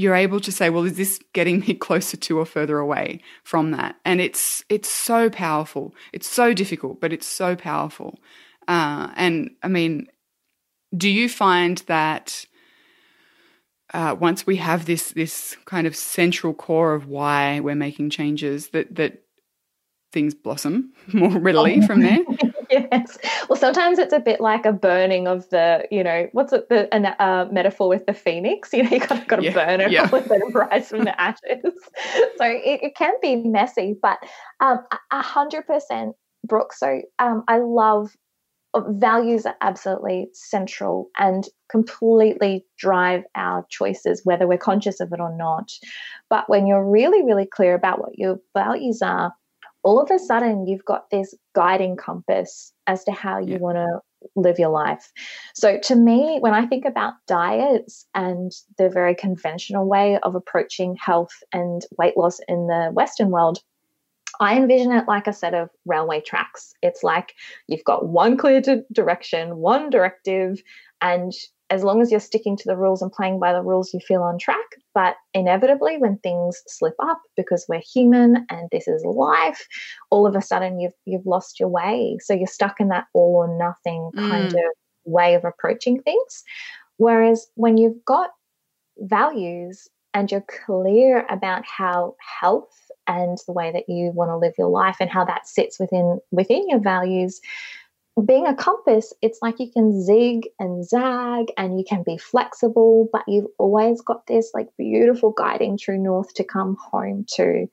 you're 0.00 0.14
able 0.14 0.40
to 0.40 0.50
say, 0.50 0.70
well, 0.70 0.84
is 0.84 0.96
this 0.96 1.20
getting 1.34 1.60
me 1.60 1.74
closer 1.74 2.16
to 2.16 2.38
or 2.38 2.46
further 2.46 2.78
away 2.78 3.20
from 3.44 3.70
that? 3.72 3.96
And 4.04 4.20
it's 4.20 4.64
it's 4.68 4.88
so 4.88 5.28
powerful. 5.28 5.94
It's 6.12 6.28
so 6.28 6.54
difficult, 6.54 7.00
but 7.00 7.12
it's 7.12 7.26
so 7.26 7.54
powerful. 7.54 8.18
Uh, 8.66 9.10
and 9.16 9.50
I 9.62 9.68
mean, 9.68 10.06
do 10.96 11.08
you 11.08 11.28
find 11.28 11.78
that 11.86 12.46
uh, 13.92 14.16
once 14.18 14.46
we 14.46 14.56
have 14.56 14.86
this 14.86 15.10
this 15.10 15.56
kind 15.66 15.86
of 15.86 15.94
central 15.94 16.54
core 16.54 16.94
of 16.94 17.06
why 17.06 17.60
we're 17.60 17.74
making 17.74 18.10
changes, 18.10 18.68
that 18.68 18.94
that 18.94 19.22
things 20.12 20.34
blossom 20.34 20.92
more 21.12 21.38
readily 21.38 21.82
from 21.82 22.00
there? 22.00 22.20
yes. 22.92 23.18
Well, 23.48 23.58
sometimes 23.58 23.98
it's 23.98 24.12
a 24.12 24.20
bit 24.20 24.40
like 24.40 24.64
a 24.64 24.72
burning 24.72 25.26
of 25.26 25.48
the, 25.50 25.86
you 25.90 26.04
know, 26.04 26.28
what's 26.32 26.52
it, 26.52 26.68
the 26.68 26.92
an, 26.94 27.06
uh, 27.06 27.48
metaphor 27.50 27.88
with 27.88 28.06
the 28.06 28.14
phoenix? 28.14 28.70
You 28.80 28.84
know, 28.84 28.90
you 28.90 29.00
got, 29.00 29.28
got 29.28 29.36
to 29.36 29.42
yeah. 29.42 29.52
burn 29.52 29.80
it, 29.80 29.90
yeah. 29.90 30.08
let 30.10 30.30
it 30.30 30.54
rise 30.54 30.88
from 30.88 31.04
the 31.04 31.20
ashes. 31.20 31.60
so 31.62 32.44
it, 32.44 32.80
it, 32.82 32.94
can 32.94 33.12
be 33.20 33.36
messy, 33.36 33.94
but 34.00 34.18
um, 34.60 34.78
a 35.10 35.20
hundred 35.20 35.66
percent, 35.66 36.14
Brooke. 36.46 36.72
So 36.72 37.02
um, 37.18 37.42
I 37.46 37.58
love 37.58 38.10
uh, 38.72 38.82
values 38.88 39.44
are 39.44 39.56
absolutely 39.60 40.28
central 40.32 41.10
and 41.18 41.48
completely 41.70 42.64
drive 42.78 43.22
our 43.34 43.66
choices, 43.68 44.22
whether 44.24 44.46
we're 44.46 44.56
conscious 44.56 45.00
of 45.00 45.12
it 45.12 45.20
or 45.20 45.36
not. 45.36 45.72
But 46.30 46.48
when 46.48 46.66
you're 46.66 46.88
really, 46.88 47.22
really 47.24 47.46
clear 47.46 47.74
about 47.74 47.98
what 47.98 48.16
your 48.16 48.38
values 48.54 49.02
are, 49.02 49.32
all 49.82 50.00
of 50.00 50.10
a 50.10 50.18
sudden 50.18 50.66
you've 50.66 50.84
got 50.84 51.10
this 51.10 51.34
guiding 51.54 51.96
compass 51.96 52.72
as 52.86 53.04
to 53.04 53.12
how 53.12 53.38
you 53.38 53.54
yeah. 53.54 53.58
want 53.58 53.76
to 53.76 54.00
live 54.36 54.58
your 54.58 54.70
life. 54.70 55.10
So, 55.54 55.78
to 55.84 55.96
me, 55.96 56.38
when 56.40 56.52
I 56.52 56.66
think 56.66 56.84
about 56.84 57.14
diets 57.26 58.06
and 58.14 58.52
the 58.78 58.90
very 58.90 59.14
conventional 59.14 59.88
way 59.88 60.18
of 60.22 60.34
approaching 60.34 60.96
health 61.02 61.32
and 61.52 61.82
weight 61.98 62.16
loss 62.16 62.38
in 62.48 62.66
the 62.66 62.90
Western 62.92 63.30
world, 63.30 63.60
I 64.40 64.56
envision 64.56 64.92
it 64.92 65.08
like 65.08 65.26
a 65.26 65.32
set 65.32 65.54
of 65.54 65.70
railway 65.86 66.20
tracks. 66.20 66.72
It's 66.82 67.02
like 67.02 67.34
you've 67.66 67.84
got 67.84 68.08
one 68.08 68.36
clear 68.36 68.62
direction, 68.92 69.56
one 69.56 69.90
directive, 69.90 70.62
and 71.00 71.32
as 71.68 71.84
long 71.84 72.00
as 72.00 72.10
you're 72.10 72.20
sticking 72.20 72.56
to 72.56 72.64
the 72.66 72.76
rules 72.76 73.00
and 73.02 73.12
playing 73.12 73.38
by 73.38 73.52
the 73.52 73.62
rules, 73.62 73.94
you 73.94 74.00
feel 74.00 74.22
on 74.22 74.38
track. 74.38 74.76
But 74.94 75.16
inevitably, 75.34 75.98
when 75.98 76.18
things 76.18 76.60
slip 76.66 76.94
up, 77.00 77.20
because 77.36 77.64
we're 77.68 77.80
human 77.94 78.46
and 78.50 78.68
this 78.72 78.88
is 78.88 79.04
life, 79.04 79.66
all 80.10 80.26
of 80.26 80.34
a 80.34 80.42
sudden 80.42 80.80
you've 80.80 80.94
you've 81.04 81.26
lost 81.26 81.60
your 81.60 81.68
way. 81.68 82.18
So 82.20 82.34
you're 82.34 82.46
stuck 82.46 82.80
in 82.80 82.88
that 82.88 83.06
all 83.14 83.36
or 83.36 83.58
nothing 83.58 84.10
kind 84.28 84.50
Mm. 84.50 84.54
of 84.54 84.64
way 85.04 85.34
of 85.34 85.44
approaching 85.44 86.02
things. 86.02 86.44
Whereas 86.98 87.46
when 87.54 87.78
you've 87.78 88.04
got 88.04 88.30
values 88.98 89.88
and 90.14 90.30
you're 90.30 90.44
clear 90.66 91.26
about 91.30 91.64
how 91.66 92.16
health 92.40 92.90
and 93.06 93.38
the 93.46 93.52
way 93.52 93.72
that 93.72 93.88
you 93.88 94.10
want 94.12 94.30
to 94.30 94.36
live 94.36 94.54
your 94.58 94.68
life 94.68 94.96
and 95.00 95.10
how 95.10 95.24
that 95.24 95.46
sits 95.48 95.78
within 95.80 96.20
within 96.30 96.68
your 96.68 96.80
values 96.80 97.40
being 98.20 98.46
a 98.46 98.54
compass 98.54 99.12
it's 99.22 99.38
like 99.42 99.58
you 99.58 99.70
can 99.70 100.02
zig 100.02 100.48
and 100.58 100.86
zag 100.86 101.46
and 101.56 101.78
you 101.78 101.84
can 101.88 102.02
be 102.02 102.18
flexible 102.18 103.08
but 103.12 103.22
you've 103.28 103.46
always 103.58 104.00
got 104.00 104.26
this 104.26 104.50
like 104.54 104.68
beautiful 104.78 105.32
guiding 105.32 105.78
true 105.78 105.98
north 105.98 106.32
to 106.34 106.44
come 106.44 106.76
home 106.90 107.24
to. 107.34 107.66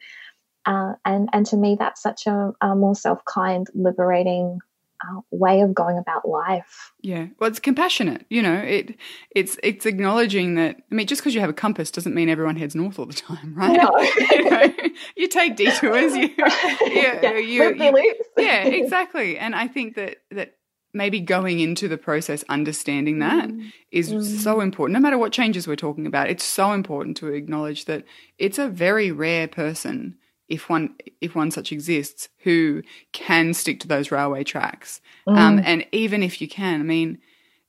Uh, 0.65 0.93
and 1.05 1.29
and 1.31 1.45
to 1.45 1.55
me 1.55 1.77
that's 1.79 2.01
such 2.01 2.27
a, 2.27 2.51
a 2.61 2.75
more 2.75 2.95
self-kind 2.95 3.67
liberating 3.73 4.59
uh, 5.03 5.21
way 5.31 5.61
of 5.61 5.73
going 5.73 5.97
about 5.97 6.27
life 6.27 6.91
Yeah, 7.01 7.27
well, 7.39 7.49
it's 7.49 7.59
compassionate. 7.59 8.25
You 8.29 8.41
know, 8.41 8.55
it 8.55 8.95
it's 9.35 9.57
it's 9.63 9.85
acknowledging 9.85 10.55
that. 10.55 10.77
I 10.91 10.95
mean, 10.95 11.07
just 11.07 11.21
because 11.21 11.33
you 11.35 11.41
have 11.41 11.49
a 11.49 11.53
compass 11.53 11.91
doesn't 11.91 12.15
mean 12.15 12.29
everyone 12.29 12.55
heads 12.55 12.75
north 12.75 12.97
all 12.99 13.05
the 13.05 13.13
time, 13.13 13.53
right? 13.55 13.77
No. 13.77 13.91
you, 14.31 14.49
know, 14.49 14.73
you 15.15 15.27
take 15.27 15.55
detours. 15.55 16.15
You, 16.15 16.29
yeah, 16.37 17.37
you- 17.37 17.73
you- 17.75 17.91
loops. 17.91 18.27
yeah, 18.37 18.63
exactly. 18.65 19.37
And 19.37 19.55
I 19.55 19.67
think 19.67 19.95
that 19.95 20.17
that 20.31 20.53
maybe 20.93 21.19
going 21.19 21.59
into 21.59 21.87
the 21.87 21.97
process, 21.97 22.43
understanding 22.49 23.19
that 23.19 23.49
is 23.91 24.11
Mm. 24.11 24.23
so 24.41 24.61
important. 24.61 24.93
No 24.93 24.99
matter 24.99 25.17
what 25.17 25.31
changes 25.31 25.67
we're 25.67 25.75
talking 25.75 26.07
about, 26.07 26.29
it's 26.29 26.43
so 26.43 26.71
important 26.71 27.17
to 27.17 27.27
acknowledge 27.27 27.85
that 27.85 28.03
it's 28.39 28.57
a 28.57 28.67
very 28.67 29.11
rare 29.11 29.47
person, 29.47 30.17
if 30.49 30.69
one 30.69 30.95
if 31.21 31.35
one 31.35 31.51
such 31.51 31.71
exists, 31.71 32.29
who 32.39 32.81
can 33.11 33.53
stick 33.53 33.79
to 33.81 33.87
those 33.87 34.11
railway 34.11 34.43
tracks. 34.43 35.01
Um, 35.27 35.57
Mm. 35.57 35.63
and 35.65 35.85
even 35.91 36.23
if 36.23 36.41
you 36.41 36.47
can, 36.47 36.79
I 36.79 36.83
mean, 36.83 37.19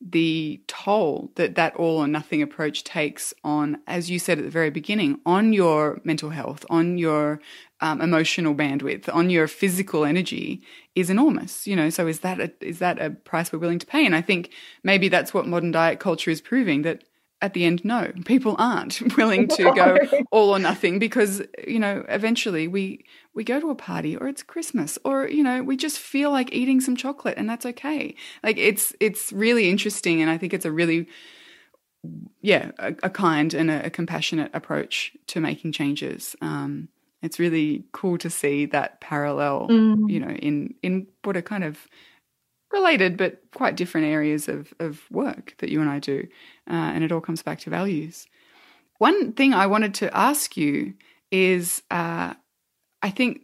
the 0.01 0.63
toll 0.69 1.33
that 1.35 1.57
that 1.57 1.75
all 1.75 1.99
or 1.99 2.07
nothing 2.07 2.41
approach 2.41 2.85
takes 2.85 3.35
on, 3.43 3.79
as 3.89 4.09
you 4.09 4.19
said 4.21 4.39
at 4.39 4.45
the 4.45 4.51
very 4.51 4.71
beginning, 4.71 5.21
on 5.27 5.53
your 5.53 6.01
mental 6.05 6.31
health, 6.31 6.65
on 6.71 6.99
your 6.99 7.41
um, 7.81 8.01
emotional 8.01 8.55
bandwidth, 8.55 9.13
on 9.13 9.29
your 9.29 9.49
physical 9.49 10.05
energy 10.05 10.63
is 10.95 11.11
enormous. 11.11 11.67
You 11.67 11.75
know, 11.75 11.91
so 11.91 12.07
is 12.07 12.21
that 12.21 12.39
a, 12.41 12.53
is 12.61 12.79
that 12.79 13.01
a 13.01 13.11
price 13.11 13.53
we're 13.53 13.59
willing 13.59 13.81
to 13.81 13.87
pay? 13.87 14.07
And 14.07 14.15
I 14.15 14.21
think 14.23 14.51
maybe 14.85 15.09
that's 15.09 15.35
what 15.35 15.47
modern 15.49 15.73
diet 15.73 15.99
culture 15.99 16.31
is 16.31 16.41
proving 16.41 16.83
that 16.83 17.03
at 17.41 17.55
the 17.55 17.65
end, 17.65 17.85
no, 17.85 18.13
people 18.25 18.57
aren't 18.59 19.01
willing 19.17 19.47
to 19.49 19.73
go 19.75 19.97
all 20.33 20.51
or 20.51 20.59
nothing 20.59 20.99
because 20.99 21.41
you 21.67 21.79
know 21.79 22.05
eventually 22.09 22.67
we 22.69 23.05
we 23.35 23.45
go 23.45 23.61
to 23.61 23.71
a 23.71 23.75
party 23.77 24.17
or 24.17 24.27
it's 24.27 24.43
Christmas 24.43 24.99
or 25.05 25.29
you 25.29 25.43
know 25.43 25.63
we 25.63 25.77
just 25.77 25.99
feel 25.99 26.31
like 26.33 26.53
eating 26.53 26.81
some 26.81 26.97
chocolate 26.97 27.39
and 27.39 27.49
that's 27.49 27.65
okay. 27.67 28.15
Like 28.43 28.59
it's 28.59 28.93
it's 29.01 29.33
really 29.33 29.69
interesting 29.71 30.21
and 30.21 30.31
I 30.31 30.37
think 30.39 30.53
it's 30.53 30.65
a 30.65 30.73
really 30.73 31.07
yeah 32.41 32.71
a, 32.79 32.95
a 33.03 33.11
kind 33.11 33.55
and 33.55 33.71
a, 33.71 33.87
a 33.87 33.91
compassionate 33.91 34.51
approach 34.55 35.13
to 35.29 35.41
making 35.41 35.73
changes. 35.73 36.37
Um, 36.41 36.89
it's 37.23 37.39
really 37.39 37.85
cool 37.93 38.17
to 38.19 38.31
see 38.31 38.67
that 38.67 39.01
parallel, 39.01 39.69
Mm. 39.69 40.11
you 40.11 40.21
know, 40.21 40.29
in 40.31 40.75
in 40.83 41.07
what 41.25 41.37
are 41.37 41.43
kind 41.43 41.65
of 41.65 41.87
related 42.73 43.17
but 43.17 43.41
quite 43.55 43.77
different 43.77 44.07
areas 44.07 44.49
of, 44.49 44.73
of 44.79 45.03
work 45.11 45.55
that 45.59 45.71
you 45.71 45.81
and 45.81 45.91
I 45.91 45.99
do. 45.99 46.27
Uh, 46.69 46.75
and 46.75 47.05
it 47.05 47.13
all 47.13 47.21
comes 47.21 47.43
back 47.43 47.61
to 47.61 47.71
values. 47.71 48.27
One 48.99 49.33
thing 49.33 49.55
I 49.55 49.67
wanted 49.67 49.95
to 49.95 50.17
ask 50.17 50.57
you 50.57 50.95
is 51.31 51.83
uh, 51.91 52.35
I 53.03 53.11
think, 53.11 53.43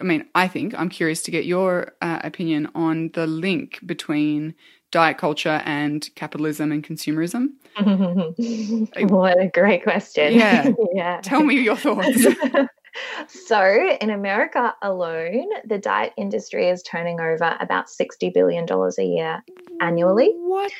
I 0.00 0.04
mean, 0.04 0.26
I 0.34 0.48
think, 0.48 0.74
I'm 0.74 0.88
curious 0.88 1.22
to 1.24 1.30
get 1.30 1.44
your 1.44 1.92
uh, 2.02 2.20
opinion 2.24 2.68
on 2.74 3.10
the 3.14 3.26
link 3.26 3.78
between 3.86 4.54
diet 4.90 5.18
culture 5.18 5.60
and 5.64 6.08
capitalism 6.14 6.72
and 6.72 6.84
consumerism. 6.84 7.48
what 9.10 9.40
a 9.40 9.48
great 9.48 9.82
question. 9.82 10.34
Yeah. 10.34 10.70
yeah. 10.92 11.20
Tell 11.22 11.42
me 11.42 11.60
your 11.60 11.76
thoughts. 11.76 12.26
so, 13.28 13.96
in 14.00 14.10
America 14.10 14.74
alone, 14.82 15.48
the 15.64 15.78
diet 15.78 16.12
industry 16.16 16.68
is 16.68 16.82
turning 16.82 17.20
over 17.20 17.56
about 17.60 17.86
$60 17.86 18.32
billion 18.32 18.66
a 18.70 19.02
year 19.02 19.42
annually. 19.80 20.32
What? 20.36 20.72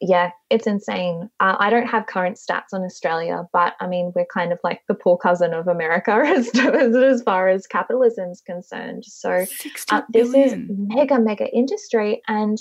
Yeah, 0.00 0.30
it's 0.50 0.66
insane. 0.66 1.30
Uh, 1.40 1.56
I 1.58 1.70
don't 1.70 1.86
have 1.86 2.06
current 2.06 2.36
stats 2.36 2.74
on 2.74 2.82
Australia, 2.82 3.48
but 3.52 3.74
I 3.80 3.86
mean, 3.86 4.12
we're 4.14 4.26
kind 4.26 4.52
of 4.52 4.58
like 4.62 4.82
the 4.88 4.94
poor 4.94 5.16
cousin 5.16 5.54
of 5.54 5.68
America 5.68 6.12
as, 6.26 6.50
as 6.58 7.22
far 7.22 7.48
as 7.48 7.66
capitalism 7.66 8.30
is 8.30 8.42
concerned. 8.42 9.04
So, 9.06 9.46
uh, 9.90 10.02
this 10.10 10.34
is 10.34 10.54
mega 10.68 11.18
mega 11.18 11.46
industry 11.50 12.20
and 12.28 12.58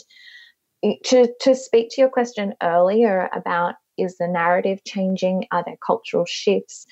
to 1.06 1.34
to 1.42 1.56
speak 1.56 1.90
to 1.92 2.02
your 2.02 2.10
question 2.10 2.54
earlier 2.62 3.30
about 3.34 3.76
is 3.98 4.18
the 4.18 4.28
narrative 4.28 4.82
changing 4.86 5.46
are 5.52 5.64
there 5.66 5.78
cultural 5.86 6.26
shifts 6.26 6.86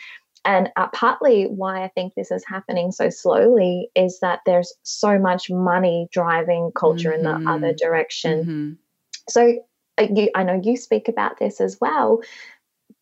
and 0.46 0.70
uh, 0.76 0.88
partly 0.94 1.46
why 1.46 1.84
i 1.84 1.88
think 1.90 2.14
this 2.16 2.32
is 2.32 2.44
happening 2.46 2.92
so 2.92 3.10
slowly 3.10 3.90
is 3.96 4.20
that 4.20 4.40
there's 4.46 4.74
so 4.84 5.18
much 5.18 5.50
money 5.50 6.08
driving 6.12 6.72
culture 6.76 7.12
in 7.12 7.24
the 7.24 7.36
other 7.48 7.74
Mhm. 7.74 7.78
direction 7.78 8.46
Mhm. 8.46 8.78
so 9.30 9.54
uh, 9.98 10.08
you, 10.14 10.30
I 10.36 10.44
know 10.44 10.60
you 10.64 10.76
speak 10.76 11.08
about 11.08 11.38
this 11.38 11.62
as 11.62 11.80
well. 11.80 12.22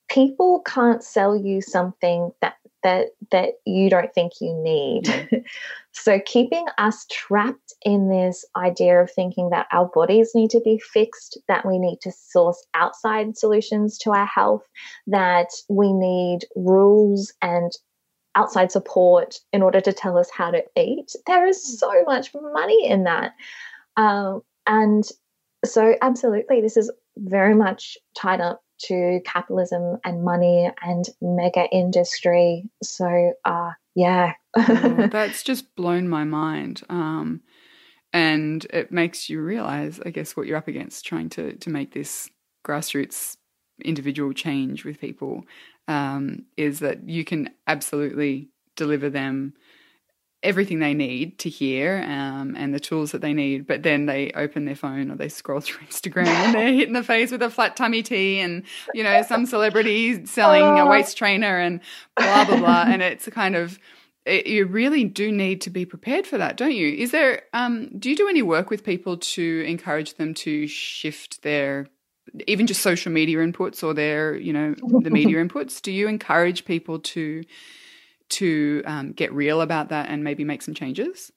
People 0.10 0.62
can't 0.66 1.02
sell 1.02 1.38
you 1.38 1.62
something 1.62 2.32
that 2.42 2.56
that 2.84 3.08
that 3.32 3.54
you 3.66 3.90
don't 3.90 4.14
think 4.14 4.34
you 4.42 4.54
need. 4.54 5.46
so 5.92 6.20
keeping 6.26 6.66
us 6.78 7.06
trapped 7.12 7.74
in 7.84 8.10
this 8.10 8.46
idea 8.56 9.02
of 9.02 9.12
thinking 9.12 9.50
that 9.50 9.68
our 9.72 9.86
bodies 9.94 10.32
need 10.36 10.50
to 10.52 10.62
be 10.62 10.80
fixed, 10.80 11.38
that 11.48 11.66
we 11.66 11.78
need 11.80 12.00
to 12.02 12.12
source 12.12 12.66
outside 12.74 13.38
solutions 13.38 13.98
to 14.00 14.12
our 14.12 14.26
health, 14.26 14.68
that 15.08 15.50
we 15.70 15.94
need 15.94 16.40
rules 16.56 17.34
and 17.42 17.72
outside 18.36 18.72
support 18.72 19.40
in 19.52 19.62
order 19.62 19.82
to 19.82 19.94
tell 19.94 20.18
us 20.18 20.30
how 20.32 20.52
to 20.52 20.64
eat. 20.78 21.14
There 21.28 21.46
is 21.46 21.80
so 21.80 22.04
much 22.06 22.32
money 22.34 22.88
in 22.88 23.04
that. 23.04 23.34
Um, 23.98 24.42
and 24.66 25.04
so, 25.66 25.96
absolutely, 26.02 26.62
this 26.62 26.78
is 26.78 26.92
very 27.18 27.54
much 27.54 27.98
tied 28.16 28.42
up 28.42 28.62
to 28.86 29.22
capitalism 29.26 29.98
and 30.04 30.24
money 30.24 30.72
and 30.82 31.06
mega 31.22 31.68
industry. 31.72 32.70
So, 32.84 33.34
uh, 33.46 33.72
yeah. 33.96 34.34
Oh, 34.56 35.08
that's 35.12 35.44
just 35.44 35.76
blown 35.76 36.08
my 36.08 36.24
mind. 36.24 36.82
Um, 36.90 37.42
and 38.14 38.66
it 38.72 38.92
makes 38.92 39.30
you 39.30 39.42
realize, 39.42 40.00
I 40.06 40.10
guess, 40.10 40.36
what 40.36 40.48
you're 40.48 40.58
up 40.58 40.68
against 40.68 41.06
trying 41.06 41.30
to 41.30 41.56
to 41.56 41.70
make 41.70 41.94
this 41.94 42.30
grassroots 42.66 43.38
individual 43.84 44.34
change 44.34 44.86
with 44.86 45.00
people 45.00 45.44
um, 45.88 46.46
is 46.58 46.80
that 46.80 47.08
you 47.08 47.26
can 47.26 47.50
absolutely 47.68 48.50
deliver 48.76 49.10
them 49.10 49.54
everything 50.44 50.80
they 50.80 50.94
need 50.94 51.38
to 51.38 51.50
hear 51.50 52.04
um, 52.08 52.56
and 52.58 52.74
the 52.74 52.80
tools 52.80 53.12
that 53.12 53.22
they 53.22 53.34
need, 53.34 53.68
but 53.68 53.84
then 53.84 54.08
they 54.08 54.32
open 54.36 54.66
their 54.66 54.76
phone 54.76 55.12
or 55.12 55.16
they 55.16 55.30
scroll 55.30 55.60
through 55.62 55.86
Instagram 55.86 56.26
and 56.28 56.56
they're 56.56 56.74
hit 56.74 56.88
in 56.88 56.94
the 56.94 57.04
face 57.04 57.32
with 57.32 57.42
a 57.44 57.50
flat 57.50 57.76
tummy 57.76 58.02
tea 58.02 58.40
and, 58.40 58.64
you 58.94 59.04
know, 59.04 59.22
some 59.22 59.46
celebrity 59.46 60.26
selling 60.26 60.64
a 60.64 60.84
Oh. 60.86 60.90
waist 60.90 61.18
trainer 61.18 61.60
and 61.60 61.80
blah, 62.18 62.46
blah, 62.46 62.58
blah. 62.58 62.84
and 62.88 63.02
it's 63.02 63.28
a 63.28 63.32
kind 63.32 63.56
of, 63.56 63.78
it, 64.26 64.48
you 64.48 64.66
really 64.66 65.04
do 65.04 65.32
need 65.32 65.62
to 65.62 65.70
be 65.70 65.86
prepared 65.86 66.26
for 66.26 66.38
that, 66.38 66.58
don't 66.58 66.74
you? 66.74 66.88
Is 66.92 67.12
there, 67.12 67.44
um, 67.54 67.90
do 68.00 68.10
you 68.10 68.16
do 68.16 68.28
any 68.28 68.42
work 68.42 68.70
with 68.70 68.84
people 68.84 69.18
to 69.18 69.64
encourage 69.68 70.16
them 70.16 70.34
to 70.36 70.68
shift 70.68 71.44
their, 71.44 71.88
even 72.48 72.66
just 72.68 72.82
social 72.82 73.12
media 73.12 73.40
inputs 73.40 73.84
or 73.84 73.94
their, 73.94 74.36
you 74.36 74.54
know, 74.54 74.74
the 75.02 75.10
media 75.10 75.38
inputs? 75.46 75.82
Do 75.82 75.92
you 75.92 76.08
encourage 76.08 76.66
people 76.66 77.00
to, 77.00 77.44
to 78.32 78.84
um, 78.86 79.12
get 79.12 79.34
real 79.34 79.62
about 79.62 79.90
that 79.90 80.10
and 80.10 80.24
maybe 80.24 80.44
make 80.44 80.62
some 80.62 80.74
changes? 80.74 81.32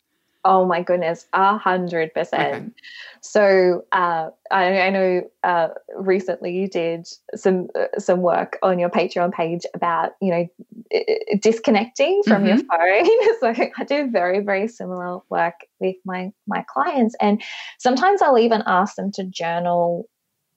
Oh 0.46 0.66
my 0.66 0.82
goodness, 0.82 1.26
a 1.32 1.56
hundred 1.56 2.12
percent. 2.12 2.74
So 3.22 3.84
uh, 3.92 4.28
I, 4.50 4.80
I 4.82 4.90
know 4.90 5.22
uh, 5.42 5.68
recently 5.96 6.52
you 6.52 6.68
did 6.68 7.08
some 7.34 7.68
uh, 7.74 7.98
some 7.98 8.20
work 8.20 8.58
on 8.62 8.78
your 8.78 8.90
Patreon 8.90 9.32
page 9.32 9.62
about 9.74 10.12
you 10.20 10.30
know 10.30 10.98
disconnecting 11.40 12.22
from 12.28 12.44
your 12.44 12.58
phone. 12.58 13.08
so 13.40 13.54
I 13.78 13.84
do 13.84 14.10
very 14.10 14.40
very 14.40 14.68
similar 14.68 15.20
work 15.30 15.60
with 15.80 15.96
my 16.04 16.30
my 16.46 16.62
clients, 16.68 17.16
and 17.22 17.42
sometimes 17.78 18.20
I'll 18.20 18.38
even 18.38 18.62
ask 18.66 18.96
them 18.96 19.12
to 19.12 19.24
journal. 19.24 20.06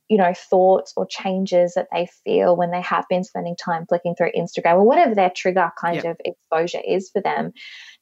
You 0.09 0.17
know, 0.17 0.33
thoughts 0.33 0.93
or 0.95 1.05
changes 1.05 1.73
that 1.73 1.87
they 1.91 2.07
feel 2.23 2.55
when 2.55 2.71
they 2.71 2.81
have 2.81 3.05
been 3.09 3.23
spending 3.23 3.55
time 3.55 3.85
flicking 3.87 4.15
through 4.15 4.31
Instagram 4.31 4.75
or 4.75 4.83
whatever 4.83 5.13
their 5.13 5.29
trigger 5.29 5.71
kind 5.79 6.03
Yeah. 6.03 6.11
of 6.11 6.17
exposure 6.23 6.81
is 6.85 7.09
for 7.09 7.21
them. 7.21 7.51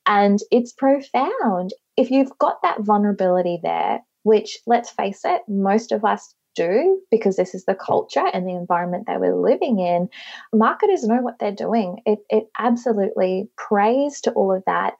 And 0.06 0.39
it's 0.52 0.72
profound. 0.72 1.74
If 1.98 2.12
you've 2.12 2.38
got 2.38 2.62
that 2.62 2.82
vulnerability 2.82 3.60
there, 3.63 4.02
which 4.24 4.60
let's 4.68 4.89
face 4.89 5.22
it, 5.26 5.41
most 5.48 5.91
of 5.91 6.06
us 6.06 6.36
do 6.56 7.02
because 7.12 7.36
this 7.36 7.54
is 7.54 7.65
the 7.65 7.76
culture 7.76 8.26
and 8.34 8.48
the 8.48 8.56
environment 8.56 9.06
that 9.08 9.20
we're 9.20 9.36
living 9.36 9.80
in. 9.80 10.10
Marketers 10.54 11.04
know 11.04 11.22
what 11.22 11.38
they're 11.39 11.52
doing. 11.52 12.02
It, 12.06 12.20
it 12.30 12.46
absolutely 12.58 13.50
preys 13.58 14.22
to 14.22 14.32
all 14.32 14.56
of 14.56 14.63
that. 14.65 14.94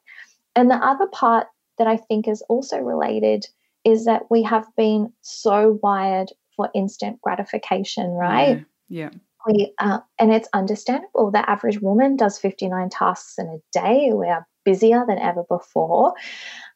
And 0.56 0.70
the 0.70 0.76
other 0.76 1.08
part 1.08 1.48
that 1.78 1.88
I 1.88 1.98
think 1.98 2.28
is 2.28 2.42
also 2.50 2.80
related 2.80 3.46
is 3.84 4.06
that 4.06 4.24
we 4.30 4.44
have 4.44 4.66
been 4.76 5.14
so 5.22 5.80
wired 5.82 6.32
for 6.56 6.70
instant 6.74 7.22
gratification, 7.22 8.12
right? 8.12 8.66
Yeah. 8.90 9.10
yeah. 9.12 9.20
We, 9.48 9.74
uh, 9.78 10.00
and 10.18 10.34
it's 10.34 10.50
understandable. 10.54 11.32
The 11.32 11.48
average 11.48 11.80
woman 11.80 12.16
does 12.16 12.40
59 12.40 12.90
tasks 12.90 13.36
in 13.38 13.48
a 13.48 13.60
day. 13.72 14.12
We 14.14 14.28
are 14.28 14.48
busier 14.64 15.06
than 15.08 15.20
ever 15.20 15.44
before. 15.48 16.16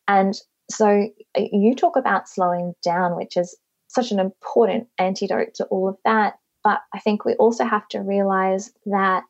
And 0.08 0.36
so 0.70 1.08
uh, 1.38 1.42
you 1.52 1.76
talk 1.76 1.96
about 1.96 2.30
slowing 2.30 2.74
down, 2.84 3.16
which 3.16 3.36
is 3.36 3.58
such 3.88 4.12
an 4.12 4.20
important 4.20 4.88
antidote 5.00 5.56
to 5.56 5.66
all 5.66 5.90
of 5.90 5.98
that. 6.06 6.36
But 6.64 6.82
I 6.94 7.00
think 7.00 7.26
we 7.26 7.34
also 7.36 7.66
have 7.66 7.88
to 7.90 8.00
realize 8.00 8.72
that 8.86 9.26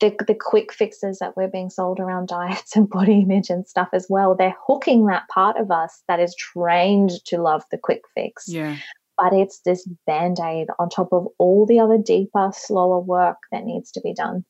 the, 0.00 0.14
the 0.26 0.34
quick 0.34 0.72
fixes 0.72 1.20
that 1.20 1.36
we're 1.36 1.48
being 1.48 1.70
sold 1.70 2.00
around 2.00 2.28
diets 2.28 2.76
and 2.76 2.90
body 2.90 3.20
image 3.20 3.48
and 3.48 3.66
stuff 3.66 3.88
as 3.92 4.06
well, 4.10 4.34
they're 4.34 4.56
hooking 4.66 5.06
that 5.06 5.28
part 5.28 5.56
of 5.56 5.70
us 5.70 6.02
that 6.08 6.20
is 6.20 6.34
trained 6.34 7.10
to 7.26 7.40
love 7.40 7.62
the 7.70 7.78
quick 7.78 8.02
fix. 8.14 8.48
Yeah. 8.48 8.76
But 9.22 9.34
it's 9.34 9.60
this 9.60 9.88
band 10.04 10.38
aid 10.42 10.66
on 10.80 10.88
top 10.88 11.12
of 11.12 11.28
all 11.38 11.64
the 11.64 11.78
other 11.78 11.96
deeper, 11.96 12.50
slower 12.52 12.98
work 12.98 13.36
that 13.52 13.64
needs 13.64 13.92
to 13.92 14.00
be 14.00 14.14
done. 14.14 14.44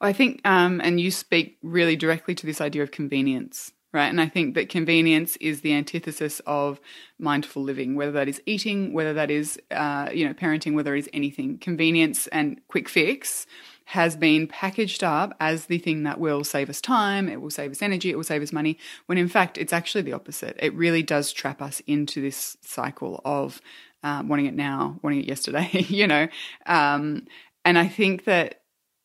I 0.00 0.12
think, 0.12 0.40
um, 0.44 0.80
and 0.82 1.00
you 1.00 1.10
speak 1.10 1.58
really 1.62 1.96
directly 1.96 2.34
to 2.36 2.46
this 2.46 2.60
idea 2.60 2.84
of 2.84 2.92
convenience 2.92 3.72
right? 3.92 4.08
And 4.08 4.20
I 4.20 4.28
think 4.28 4.54
that 4.54 4.68
convenience 4.68 5.36
is 5.36 5.60
the 5.60 5.74
antithesis 5.74 6.40
of 6.46 6.80
mindful 7.18 7.62
living, 7.62 7.94
whether 7.94 8.12
that 8.12 8.28
is 8.28 8.40
eating, 8.46 8.92
whether 8.92 9.12
that 9.12 9.30
is, 9.30 9.60
uh, 9.70 10.08
you 10.12 10.26
know, 10.26 10.34
parenting, 10.34 10.74
whether 10.74 10.94
it 10.94 11.00
is 11.00 11.10
anything. 11.12 11.58
Convenience 11.58 12.26
and 12.28 12.60
quick 12.68 12.88
fix 12.88 13.46
has 13.84 14.16
been 14.16 14.46
packaged 14.46 15.04
up 15.04 15.34
as 15.40 15.66
the 15.66 15.78
thing 15.78 16.04
that 16.04 16.18
will 16.18 16.44
save 16.44 16.70
us 16.70 16.80
time, 16.80 17.28
it 17.28 17.40
will 17.40 17.50
save 17.50 17.72
us 17.72 17.82
energy, 17.82 18.10
it 18.10 18.16
will 18.16 18.24
save 18.24 18.42
us 18.42 18.52
money, 18.52 18.78
when 19.06 19.18
in 19.18 19.28
fact 19.28 19.58
it's 19.58 19.72
actually 19.72 20.02
the 20.02 20.12
opposite. 20.12 20.56
It 20.58 20.72
really 20.74 21.02
does 21.02 21.32
trap 21.32 21.60
us 21.60 21.80
into 21.86 22.22
this 22.22 22.56
cycle 22.62 23.20
of 23.24 23.60
um, 24.02 24.28
wanting 24.28 24.46
it 24.46 24.54
now, 24.54 24.98
wanting 25.02 25.20
it 25.20 25.28
yesterday, 25.28 25.68
you 25.88 26.06
know. 26.06 26.28
Um, 26.66 27.26
and 27.64 27.78
I 27.78 27.88
think 27.88 28.24
that 28.24 28.62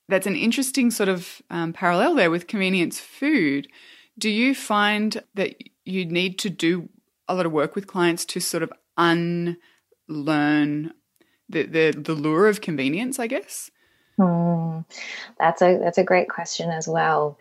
that's 0.10 0.28
an 0.28 0.36
interesting 0.36 0.92
sort 0.92 1.10
of 1.10 1.42
um, 1.50 1.74
parallel 1.74 2.16
there 2.16 2.32
with 2.32 2.48
convenience 2.48 3.00
food 3.00 3.68
do 4.18 4.30
you 4.30 4.56
find 4.56 5.22
that 5.36 5.56
you 5.86 6.06
need 6.06 6.40
to 6.40 6.50
do 6.50 6.90
a 7.28 7.36
lot 7.36 7.46
of 7.46 7.52
work 7.52 7.76
with 7.76 7.88
clients 7.88 8.26
to 8.26 8.40
sort 8.40 8.64
of 8.64 8.72
unlearn 8.98 9.58
the 11.50 11.64
the, 11.64 11.92
the 11.92 12.14
lure 12.14 12.48
of 12.48 12.62
convenience, 12.62 13.20
I 13.20 13.28
guess? 13.28 13.70
Hmm. 14.18 14.80
That's 15.40 15.62
a 15.62 15.78
that's 15.78 16.00
a 16.00 16.04
great 16.04 16.30
question 16.30 16.72
as 16.72 16.88
well. 16.88 17.38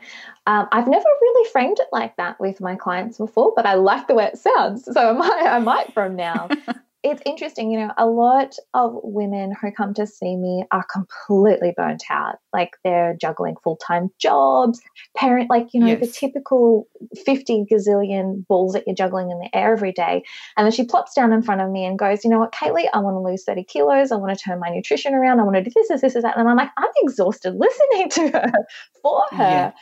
Um, 0.46 0.68
I've 0.70 0.86
never 0.86 1.08
really 1.20 1.50
framed 1.50 1.78
it 1.80 1.88
like 1.90 2.16
that 2.16 2.38
with 2.38 2.60
my 2.60 2.76
clients 2.76 3.18
before, 3.18 3.52
but 3.56 3.66
I 3.66 3.74
like 3.74 4.06
the 4.06 4.14
way 4.14 4.26
it 4.26 4.38
sounds, 4.38 4.84
so 4.84 5.10
I 5.10 5.12
might 5.12 5.46
I 5.46 5.58
might 5.58 5.94
from 5.94 6.16
now. 6.16 6.48
it's 7.10 7.22
interesting, 7.24 7.70
you 7.70 7.78
know, 7.78 7.92
a 7.96 8.06
lot 8.06 8.56
of 8.74 8.96
women 9.04 9.54
who 9.60 9.70
come 9.70 9.94
to 9.94 10.06
see 10.08 10.34
me 10.36 10.64
are 10.72 10.84
completely 10.92 11.72
burnt 11.76 12.02
out. 12.10 12.36
Like 12.52 12.70
they're 12.82 13.16
juggling 13.20 13.54
full 13.62 13.76
time 13.76 14.10
jobs, 14.18 14.80
parent, 15.16 15.48
like, 15.48 15.68
you 15.72 15.80
know, 15.80 15.86
yes. 15.86 16.00
the 16.00 16.06
typical 16.08 16.88
50 17.24 17.66
gazillion 17.70 18.44
balls 18.48 18.72
that 18.72 18.84
you're 18.86 18.96
juggling 18.96 19.30
in 19.30 19.38
the 19.38 19.48
air 19.54 19.72
every 19.72 19.92
day. 19.92 20.24
And 20.56 20.64
then 20.64 20.72
she 20.72 20.84
plops 20.84 21.14
down 21.14 21.32
in 21.32 21.42
front 21.42 21.60
of 21.60 21.70
me 21.70 21.84
and 21.84 21.96
goes, 21.96 22.24
you 22.24 22.30
know 22.30 22.40
what, 22.40 22.52
Kali, 22.52 22.88
I 22.92 22.98
want 22.98 23.14
to 23.14 23.20
lose 23.20 23.44
30 23.44 23.64
kilos. 23.64 24.10
I 24.10 24.16
want 24.16 24.36
to 24.36 24.44
turn 24.44 24.58
my 24.58 24.70
nutrition 24.70 25.14
around. 25.14 25.38
I 25.38 25.44
want 25.44 25.56
to 25.56 25.62
do 25.62 25.70
this, 25.74 25.88
this, 25.88 26.00
this, 26.00 26.14
and 26.16 26.24
that. 26.24 26.36
And 26.36 26.48
I'm 26.48 26.56
like, 26.56 26.70
I'm 26.76 26.90
exhausted 27.02 27.54
listening 27.54 28.10
to 28.32 28.38
her 28.38 28.52
for 29.00 29.22
her. 29.30 29.36
Yeah. 29.38 29.72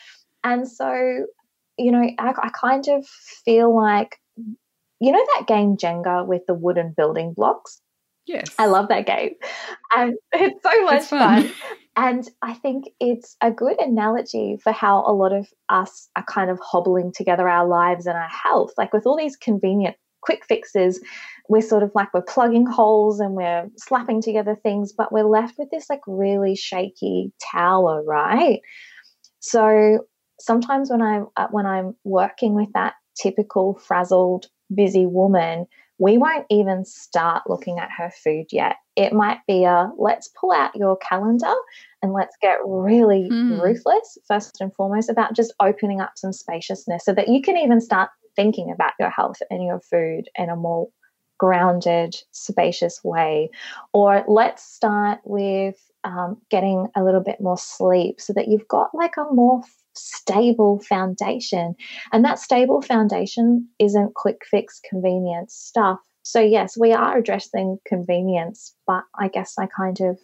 And 0.43 0.69
so, 0.69 0.93
you 1.79 1.91
know, 1.91 2.03
I, 2.19 2.35
I 2.39 2.51
kind 2.51 2.87
of 2.89 3.07
feel 3.07 3.75
like 3.75 4.19
you 5.05 5.13
know 5.13 5.25
that 5.37 5.47
game 5.47 5.77
Jenga 5.77 6.27
with 6.27 6.43
the 6.47 6.55
wooden 6.55 6.95
building 6.97 7.35
blocks? 7.35 7.81
Yes. 8.27 8.55
I 8.59 8.67
love 8.67 8.89
that 8.89 9.07
game. 9.07 9.33
And 9.95 10.15
it's 10.33 10.63
so 10.63 10.85
much 10.85 11.01
it's 11.01 11.09
fun. 11.09 11.43
fun. 11.45 11.53
And 11.97 12.29
I 12.43 12.55
think 12.55 12.87
it's 12.99 13.37
a 13.41 13.51
good 13.51 13.81
analogy 13.81 14.59
for 14.63 14.73
how 14.73 15.05
a 15.07 15.13
lot 15.13 15.33
of 15.33 15.47
us 15.69 16.09
are 16.17 16.25
kind 16.25 16.51
of 16.51 16.59
hobbling 16.61 17.13
together 17.13 17.49
our 17.49 17.67
lives 17.69 18.07
and 18.07 18.17
our 18.17 18.29
health. 18.29 18.73
Like 18.77 18.93
with 18.93 19.07
all 19.07 19.17
these 19.17 19.37
convenient 19.37 19.97
quick 20.21 20.45
fixes, 20.45 21.01
we're 21.49 21.61
sort 21.61 21.83
of 21.83 21.93
like 21.95 22.13
we're 22.13 22.23
plugging 22.23 22.67
holes 22.67 23.21
and 23.21 23.35
we're 23.35 23.69
slapping 23.77 24.23
together 24.23 24.57
things, 24.63 24.93
but 24.93 25.13
we're 25.13 25.29
left 25.29 25.55
with 25.59 25.69
this 25.71 25.89
like 25.89 26.01
really 26.07 26.57
shaky 26.57 27.33
tower, 27.53 28.03
right? 28.03 28.61
So 29.39 30.07
sometimes 30.41 30.91
when 30.91 31.03
I'm 31.03 31.27
uh, 31.37 31.49
when 31.51 31.67
I'm 31.67 31.95
working 32.03 32.55
with 32.55 32.73
that 32.75 32.95
typical 33.21 33.75
frazzled 33.75 34.47
busy 34.75 35.07
woman, 35.07 35.67
we 35.99 36.19
won't 36.19 36.47
even 36.51 36.85
start 36.85 37.45
looking 37.49 37.79
at 37.79 37.91
her 37.97 38.11
food 38.11 38.47
yet. 38.51 38.77
It 38.97 39.13
might 39.13 39.39
be 39.47 39.65
a 39.65 39.91
let's 39.97 40.29
pull 40.29 40.53
out 40.53 40.75
your 40.75 40.97
calendar 40.97 41.55
and 42.03 42.13
let's 42.13 42.37
get 42.43 42.59
really 42.65 43.29
mm. 43.31 43.61
ruthless, 43.61 44.19
first 44.27 44.61
and 44.61 44.75
foremost, 44.75 45.09
about 45.09 45.37
just 45.37 45.55
opening 45.61 46.01
up 46.01 46.13
some 46.17 46.33
spaciousness 46.33 47.05
so 47.05 47.15
that 47.15 47.29
you 47.29 47.41
can 47.41 47.57
even 47.57 47.81
start 47.81 48.11
thinking 48.35 48.73
about 48.73 48.93
your 48.99 49.11
health 49.11 49.37
and 49.51 49.65
your 49.65 49.81
food 49.81 50.25
in 50.37 50.51
a 50.51 50.57
more 50.57 50.89
grounded, 51.39 52.17
spacious 52.33 53.03
way. 53.05 53.51
Or 53.93 54.25
let's 54.27 54.65
start 54.65 55.21
with 55.25 55.77
um, 56.03 56.41
getting 56.51 56.89
a 56.97 57.05
little 57.05 57.21
bit 57.21 57.41
more 57.41 57.59
sleep 57.59 58.21
so 58.21 58.33
that 58.33 58.49
you've 58.49 58.69
got 58.69 58.95
like 58.95 59.17
a 59.17 59.33
more 59.33 59.63
stable 59.95 60.81
foundation. 60.81 61.75
And 62.13 62.25
that 62.25 62.39
stable 62.39 62.83
foundation 62.83 63.69
isn't 63.79 64.15
quick 64.15 64.43
fix 64.51 64.81
convenience 64.89 65.55
stuff. 65.55 66.01
So, 66.23 66.41
yes, 66.41 66.77
we 66.77 66.93
are 66.93 67.19
addressing 67.19 67.79
convenience, 67.87 68.75
but 68.87 69.05
I 69.19 69.29
guess 69.29 69.55
I 69.59 69.67
kind 69.67 70.01
of, 70.01 70.19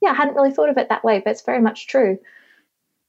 yeah, 0.00 0.10
I 0.10 0.14
hadn't 0.14 0.34
really 0.34 0.52
thought 0.52 0.68
of 0.68 0.78
it 0.78 0.88
that 0.88 1.04
way, 1.04 1.20
but 1.24 1.32
it's 1.32 1.42
very 1.42 1.60
much 1.60 1.88
true. 1.88 2.18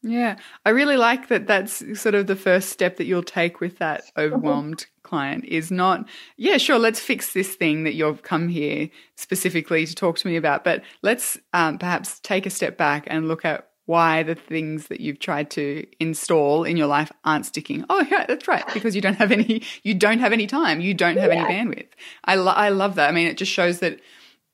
Yeah, 0.01 0.35
I 0.63 0.69
really 0.69 0.97
like 0.97 1.29
that. 1.29 1.47
That's 1.47 1.99
sort 1.99 2.13
of 2.13 2.27
the 2.27 2.35
first 2.35 2.69
step 2.69 2.97
that 2.97 3.05
you'll 3.05 3.23
take 3.23 3.59
with 3.59 3.79
that 3.79 4.03
overwhelmed 4.17 4.85
client 5.01 5.45
is 5.45 5.71
not, 5.71 6.07
yeah, 6.37 6.57
sure, 6.57 6.77
let's 6.77 6.99
fix 6.99 7.33
this 7.33 7.55
thing 7.55 7.83
that 7.85 7.95
you've 7.95 8.21
come 8.21 8.47
here 8.47 8.89
specifically 9.15 9.85
to 9.85 9.95
talk 9.95 10.17
to 10.19 10.27
me 10.27 10.35
about, 10.35 10.63
but 10.63 10.83
let's 11.01 11.39
um, 11.53 11.79
perhaps 11.79 12.19
take 12.19 12.45
a 12.45 12.51
step 12.51 12.77
back 12.77 13.05
and 13.07 13.27
look 13.27 13.45
at 13.45 13.67
why 13.85 14.23
the 14.23 14.35
things 14.35 14.87
that 14.87 14.99
you've 14.99 15.19
tried 15.19 15.51
to 15.51 15.85
install 15.99 16.63
in 16.63 16.75
your 16.75 16.87
life 16.87 17.11
aren't 17.23 17.45
sticking. 17.45 17.85
Oh, 17.89 18.05
yeah, 18.09 18.25
that's 18.25 18.47
right, 18.47 18.65
because 18.73 18.95
you 18.95 19.01
don't 19.01 19.17
have 19.17 19.31
any, 19.31 19.61
you 19.83 19.93
don't 19.93 20.19
have 20.19 20.33
any 20.33 20.47
time, 20.47 20.81
you 20.81 20.93
don't 20.93 21.17
have 21.17 21.31
yeah. 21.31 21.45
any 21.45 21.53
bandwidth. 21.53 21.89
I, 22.23 22.35
lo- 22.35 22.51
I 22.51 22.69
love 22.69 22.95
that. 22.95 23.09
I 23.09 23.11
mean, 23.11 23.27
it 23.27 23.37
just 23.37 23.51
shows 23.51 23.79
that 23.79 23.99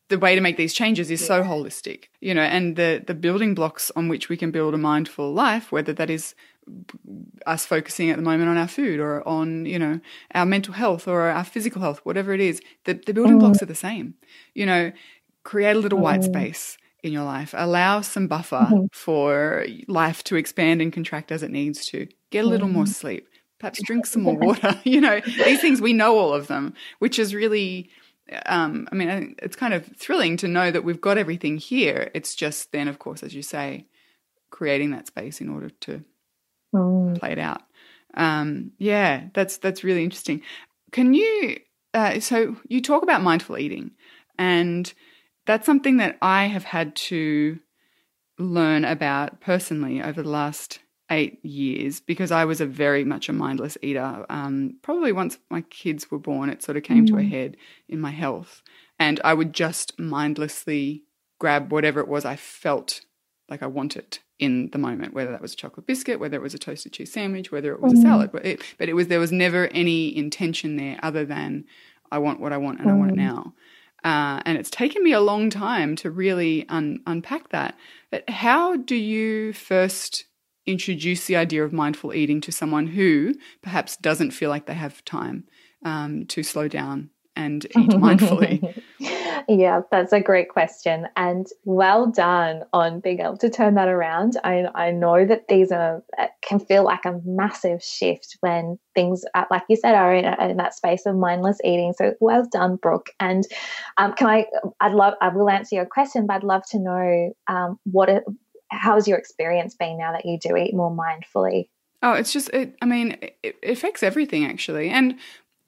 the 0.10 0.20
way 0.20 0.36
to 0.36 0.42
make 0.42 0.58
these 0.58 0.74
changes 0.74 1.10
is 1.10 1.22
yeah. 1.22 1.28
so 1.28 1.44
holistic, 1.44 2.06
you 2.20 2.34
know, 2.34 2.42
and 2.42 2.76
the 2.76 3.02
the 3.08 3.14
building 3.14 3.56
blocks 3.56 3.92
on 3.96 4.10
which 4.10 4.28
we 4.28 4.36
can 4.36 4.52
build 4.52 4.74
a 4.74 4.78
mindful 4.78 5.34
life, 5.34 5.72
whether 5.72 5.94
that 5.94 6.10
is 6.10 6.36
us 7.48 7.66
focusing 7.66 8.10
at 8.10 8.18
the 8.18 8.22
moment 8.22 8.50
on 8.50 8.58
our 8.58 8.68
food 8.68 9.00
or 9.00 9.28
on 9.28 9.66
you 9.66 9.80
know 9.80 10.00
our 10.36 10.46
mental 10.46 10.74
health 10.74 11.08
or 11.08 11.22
our 11.22 11.44
physical 11.44 11.82
health 11.82 12.00
whatever 12.04 12.34
it 12.34 12.40
is 12.40 12.62
the, 12.86 12.94
the 12.94 13.14
building 13.14 13.38
mm. 13.38 13.40
blocks 13.40 13.62
are 13.64 13.66
the 13.66 13.76
same 13.76 14.14
you 14.54 14.66
know 14.66 14.92
create 15.44 15.76
a 15.76 15.80
little 15.80 15.98
mm. 15.98 16.04
white 16.04 16.24
space 16.24 16.78
in 17.04 17.12
your 17.12 17.24
life. 17.24 17.54
Allow 17.58 18.02
some 18.02 18.28
buffer 18.28 18.68
mm-hmm. 18.70 18.86
for 18.92 19.66
life 19.88 20.24
to 20.26 20.36
expand 20.36 20.82
and 20.82 20.94
contract 20.94 21.32
as 21.32 21.44
it 21.44 21.52
needs 21.52 21.86
to. 21.88 22.08
Get 22.30 22.46
a 22.46 22.48
little 22.48 22.68
mm-hmm. 22.68 22.78
more 22.78 22.86
sleep. 22.86 23.28
Perhaps 23.60 23.84
drink 23.84 24.06
some 24.06 24.24
more 24.24 24.36
water. 24.36 24.80
you 24.84 25.02
know, 25.02 25.20
these 25.20 25.62
things, 25.62 25.82
we 25.82 25.94
know 25.94 26.18
all 26.18 26.34
of 26.34 26.48
them, 26.48 26.74
which 27.00 27.20
is 27.20 27.36
really, 27.36 27.90
um, 28.46 28.88
I 28.92 28.96
mean, 28.96 29.36
it's 29.40 29.56
kind 29.56 29.74
of 29.74 29.86
thrilling 29.98 30.38
to 30.38 30.48
know 30.48 30.72
that 30.72 30.84
we've 30.84 31.02
got 31.02 31.18
everything 31.18 31.58
here. 31.58 32.12
It's 32.14 32.36
just 32.36 32.72
then, 32.72 32.88
of 32.88 33.00
course, 33.00 33.24
as 33.24 33.34
you 33.34 33.42
say, 33.42 33.86
creating 34.50 34.92
that 34.92 35.08
space 35.08 35.42
in 35.42 35.50
order 35.50 35.70
to 35.82 36.04
mm. 36.74 37.20
play 37.20 37.32
it 37.32 37.40
out. 37.40 37.62
Um, 38.14 38.72
yeah, 38.78 39.28
that's 39.34 39.58
that's 39.58 39.84
really 39.84 40.04
interesting. 40.04 40.42
Can 40.92 41.14
you? 41.14 41.58
Uh, 41.94 42.20
so 42.20 42.58
you 42.68 42.82
talk 42.82 43.04
about 43.04 43.22
mindful 43.22 43.58
eating, 43.58 43.92
and 44.38 44.94
that's 45.46 45.66
something 45.66 45.98
that 45.98 46.18
I 46.22 46.46
have 46.46 46.64
had 46.64 46.96
to 46.96 47.60
learn 48.38 48.86
about 48.86 49.42
personally 49.42 50.02
over 50.02 50.22
the 50.22 50.30
last 50.30 50.80
eight 51.10 51.44
years 51.44 52.00
because 52.00 52.32
I 52.32 52.46
was 52.46 52.62
a 52.62 52.66
very 52.66 53.04
much 53.04 53.28
a 53.28 53.34
mindless 53.34 53.78
eater. 53.82 54.26
Um, 54.30 54.78
probably 54.82 55.12
once 55.12 55.38
my 55.50 55.62
kids 55.62 56.10
were 56.10 56.20
born, 56.20 56.50
it 56.50 56.64
sort 56.64 56.78
of 56.78 56.84
came 56.84 57.06
mm-hmm. 57.06 57.18
to 57.18 57.22
a 57.22 57.26
mm. 57.26 57.30
head 57.30 57.58
in 57.90 58.00
my 58.00 58.12
health. 58.12 58.62
And 58.98 59.20
I 59.24 59.34
would 59.34 59.54
just 59.54 60.00
mindlessly 60.00 61.04
grab 61.40 61.72
whatever 61.72 62.00
it 62.00 62.08
was 62.08 62.24
I 62.24 62.36
felt 62.36 63.02
like 63.50 63.62
I 63.62 63.68
wanted 63.68 64.20
in 64.40 64.70
the 64.72 64.78
moment, 64.78 65.14
whether 65.14 65.32
that 65.32 65.42
was 65.42 65.54
a 65.54 65.58
chocolate 65.58 65.86
biscuit, 65.86 66.20
whether 66.20 66.38
it 66.38 66.42
was 66.42 66.54
a 66.54 66.60
toasted 66.60 66.94
cheese 66.94 67.12
sandwich, 67.12 67.52
whether 67.52 67.74
it 67.74 67.82
was 67.82 67.94
mm-hmm. 67.94 68.02
a 68.02 68.10
salad. 68.10 68.32
But 68.32 68.46
it, 68.46 68.62
but 68.78 68.90
it 68.90 68.94
was 68.94 69.08
there 69.08 69.20
was 69.20 69.32
never 69.32 69.68
any 69.68 70.16
intention 70.16 70.78
there 70.78 70.98
other 71.04 71.26
than 71.26 71.66
I 72.12 72.20
want 72.20 72.40
what 72.40 72.54
I 72.54 72.58
want 72.58 72.80
and 72.80 72.88
mm-hmm. 72.88 72.96
I 72.96 73.00
want 73.00 73.12
it 73.12 73.16
mm. 73.16 73.18
now. 73.18 73.54
Uh, 74.04 74.42
and 74.46 74.58
it's 74.58 74.70
taken 74.70 75.04
me 75.04 75.14
a 75.14 75.20
long 75.20 75.50
time 75.50 75.96
to 75.96 76.10
really 76.10 76.68
un- 76.70 77.02
unpack 77.06 77.50
that. 77.50 77.78
But 78.10 78.30
how 78.30 78.76
do 78.76 78.96
you 78.96 79.54
first 79.54 80.26
introduce 80.66 81.26
the 81.26 81.36
idea 81.36 81.64
of 81.64 81.74
mindful 81.74 82.14
eating 82.14 82.42
to 82.42 82.52
someone 82.52 82.88
who 82.88 83.34
perhaps 83.62 83.98
doesn't 83.98 84.32
feel 84.32 84.50
like 84.50 84.66
they 84.66 84.74
have 84.74 85.04
time 85.06 85.46
um, 85.86 86.26
to 86.28 86.44
slow 86.44 86.68
down 86.68 87.10
and 87.36 87.66
eat 87.66 87.72
mindfully? 87.92 88.82
yeah, 89.48 89.82
that's 89.92 90.14
a 90.14 90.20
great 90.20 90.50
question. 90.50 91.08
And 91.16 91.48
well 91.66 92.08
done 92.08 92.64
on 92.74 93.00
being 93.00 93.20
able 93.20 93.38
to 93.38 93.50
turn 93.50 93.76
that 93.76 93.88
around. 93.88 94.38
I, 94.44 94.66
I 94.76 94.92
know 94.92 95.26
that 95.26 95.48
these 95.48 95.72
are 95.72 96.04
uh, 96.18 96.28
can 96.42 96.60
feel 96.60 96.84
like 96.84 97.06
a 97.06 97.20
massive 97.26 97.84
shift 97.84 98.38
when 98.42 98.78
things, 98.96 99.24
uh, 99.34 99.46
like 99.52 99.64
you 99.70 99.76
said, 99.76 99.96
are 99.96 100.14
in, 100.14 100.26
in 100.26 100.58
that 100.58 100.74
space 100.74 101.06
of 101.06 101.16
mindless 101.16 101.60
eating. 101.64 101.94
So 101.98 102.14
well 102.20 102.48
done, 102.52 102.76
Brooke. 102.76 103.10
And 103.20 103.44
um, 103.98 104.14
can 104.14 104.28
I, 104.28 104.46
I'd 104.80 104.94
love, 104.94 105.14
I 105.22 105.30
will 105.30 105.50
answer 105.50 105.76
your 105.76 105.86
question, 105.86 106.28
but 106.28 106.36
I'd 106.36 106.44
love 106.44 106.64
to 106.72 106.80
know 106.80 107.34
um, 107.48 107.80
what 107.84 108.10
how's 108.70 109.08
your 109.08 109.18
experience 109.18 109.76
been 109.76 109.98
now 109.98 110.14
that 110.14 110.26
you 110.26 110.40
do 110.40 110.56
eat 110.56 110.74
more 110.74 110.96
mindfully? 110.96 111.70
Oh, 112.04 112.14
it's 112.14 112.34
just, 112.34 112.50
it, 112.50 112.76
I 112.82 112.86
mean, 112.86 113.18
it, 113.22 113.38
it 113.44 113.58
affects 113.64 114.02
everything 114.02 114.46
actually. 114.46 114.90
And 114.90 115.20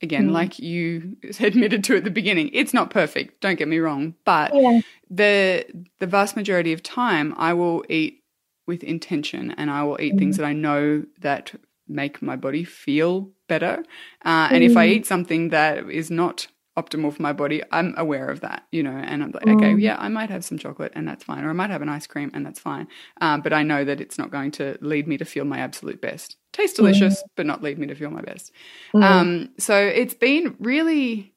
again, 0.04 0.30
mm. 0.30 0.34
like 0.34 0.60
you 0.60 1.18
admitted 1.40 1.84
to 1.86 1.98
at 1.98 2.04
the 2.04 2.12
beginning, 2.12 2.52
it's 2.54 2.74
not 2.74 2.92
perfect. 2.92 3.42
Don't 3.42 3.58
get 3.58 3.68
me 3.68 3.80
wrong, 3.80 4.14
but 4.26 4.54
yeah. 4.54 4.82
the 5.10 5.66
the 6.00 6.08
vast 6.08 6.36
majority 6.36 6.74
of 6.74 6.84
time, 6.84 7.34
I 7.38 7.54
will 7.54 7.84
eat 7.90 8.22
with 8.68 8.84
intention, 8.84 9.52
and 9.52 9.72
I 9.72 9.84
will 9.84 10.00
eat 10.00 10.16
mm. 10.16 10.20
things 10.20 10.38
that 10.38 10.46
I 10.46 10.54
know 10.54 11.06
that 11.22 11.54
make 11.88 12.22
my 12.22 12.36
body 12.36 12.64
feel 12.64 13.32
better. 13.48 13.84
Uh, 14.24 14.50
and 14.52 14.64
if 14.64 14.78
I 14.78 14.88
mm. 14.88 14.92
eat 14.92 15.06
something 15.06 15.50
that 15.50 15.90
is 15.90 16.12
not 16.12 16.48
optimal 16.78 17.14
for 17.14 17.22
my 17.22 17.34
body, 17.34 17.62
I'm 17.72 17.94
aware 17.98 18.30
of 18.30 18.42
that, 18.42 18.66
you 18.72 18.82
know, 18.82 18.92
and 18.92 19.24
I'm 19.24 19.32
like, 19.32 19.46
mm. 19.46 19.56
okay, 19.56 19.76
yeah, 19.76 19.96
I 20.00 20.08
might 20.08 20.30
have 20.30 20.44
some 20.44 20.58
chocolate 20.58 20.92
and 20.96 21.08
that's 21.08 21.24
fine, 21.24 21.44
or 21.44 21.50
I 21.50 21.54
might 21.54 21.70
have 21.70 21.82
an 21.82 21.90
ice 21.90 22.08
cream 22.08 22.32
and 22.34 22.46
that's 22.46 22.60
fine. 22.60 22.88
Um, 23.22 23.42
but 23.42 23.54
I 23.54 23.64
know 23.64 23.86
that 23.86 24.02
it's 24.02 24.18
not 24.18 24.32
going 24.32 24.52
to 24.52 24.78
lead 24.82 25.08
me 25.08 25.18
to 25.18 25.26
feel 25.26 25.46
my 25.46 25.60
absolute 25.60 26.02
best. 26.02 26.38
Taste 26.52 26.76
delicious, 26.76 27.22
mm. 27.22 27.28
but 27.36 27.46
not 27.46 27.62
lead 27.62 27.78
me 27.78 27.88
to 27.88 27.96
feel 27.96 28.10
my 28.10 28.22
best. 28.22 28.52
Mm. 28.96 29.04
Um, 29.04 29.50
so 29.60 29.78
it's 29.78 30.16
been 30.16 30.56
really, 30.60 31.34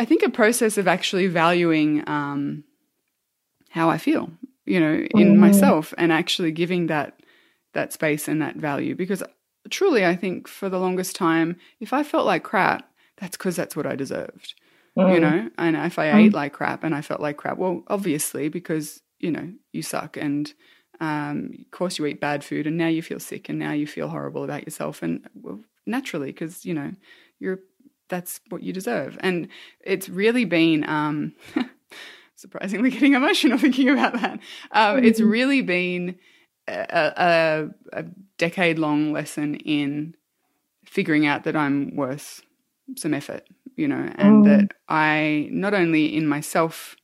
I 0.00 0.04
think, 0.04 0.22
a 0.22 0.30
process 0.30 0.76
of 0.76 0.88
actually 0.88 1.28
valuing 1.28 2.08
um, 2.08 2.64
how 3.70 3.90
I 3.90 3.98
feel, 3.98 4.30
you 4.66 4.80
know, 4.80 5.06
in 5.14 5.36
mm. 5.36 5.38
myself 5.38 5.94
and 5.96 6.12
actually 6.12 6.52
giving 6.52 6.88
that 6.88 7.20
that 7.74 7.92
space 7.92 8.28
and 8.28 8.42
that 8.42 8.56
value 8.56 8.94
because 8.94 9.22
truly 9.70 10.04
I 10.04 10.14
think 10.14 10.46
for 10.46 10.68
the 10.68 10.78
longest 10.78 11.16
time 11.16 11.56
if 11.80 11.94
I 11.94 12.02
felt 12.02 12.26
like 12.26 12.42
crap 12.42 12.91
that's 13.22 13.36
because 13.36 13.54
that's 13.54 13.76
what 13.76 13.86
I 13.86 13.94
deserved. 13.94 14.54
Mm. 14.98 15.14
You 15.14 15.20
know, 15.20 15.50
and 15.56 15.76
if 15.76 15.96
I 15.98 16.08
mm. 16.08 16.26
ate 16.26 16.32
like 16.34 16.52
crap 16.52 16.82
and 16.82 16.92
I 16.92 17.00
felt 17.00 17.20
like 17.20 17.36
crap, 17.36 17.56
well, 17.56 17.84
obviously 17.86 18.48
because 18.48 19.00
you 19.20 19.30
know 19.30 19.52
you 19.72 19.80
suck, 19.80 20.16
and 20.16 20.52
um, 21.00 21.50
of 21.60 21.70
course 21.70 21.98
you 21.98 22.06
eat 22.06 22.20
bad 22.20 22.42
food, 22.42 22.66
and 22.66 22.76
now 22.76 22.88
you 22.88 23.00
feel 23.00 23.20
sick, 23.20 23.48
and 23.48 23.60
now 23.60 23.72
you 23.72 23.86
feel 23.86 24.08
horrible 24.08 24.42
about 24.42 24.64
yourself, 24.64 25.02
and 25.02 25.24
well, 25.34 25.60
naturally 25.86 26.32
because 26.32 26.64
you 26.64 26.74
know 26.74 26.92
you're 27.38 27.60
that's 28.08 28.40
what 28.48 28.64
you 28.64 28.72
deserve, 28.72 29.16
and 29.20 29.46
it's 29.80 30.08
really 30.08 30.44
been 30.44 30.86
um, 30.88 31.32
surprisingly 32.34 32.90
getting 32.90 33.14
emotional 33.14 33.56
thinking 33.66 33.88
about 33.88 34.14
that. 34.14 34.40
Um, 34.72 34.96
mm-hmm. 34.96 35.04
It's 35.04 35.20
really 35.20 35.62
been 35.62 36.18
a, 36.66 37.12
a, 37.92 38.00
a 38.00 38.04
decade 38.36 38.80
long 38.80 39.12
lesson 39.12 39.54
in 39.54 40.16
figuring 40.84 41.24
out 41.24 41.44
that 41.44 41.56
I'm 41.56 41.94
worth 41.94 42.42
some 42.96 43.14
effort, 43.14 43.46
you 43.76 43.88
know, 43.88 44.10
and 44.16 44.44
that 44.44 44.60
mm. 44.60 44.70
I 44.88 45.48
not 45.50 45.74
only 45.74 46.16
in 46.16 46.26
myself 46.26 46.96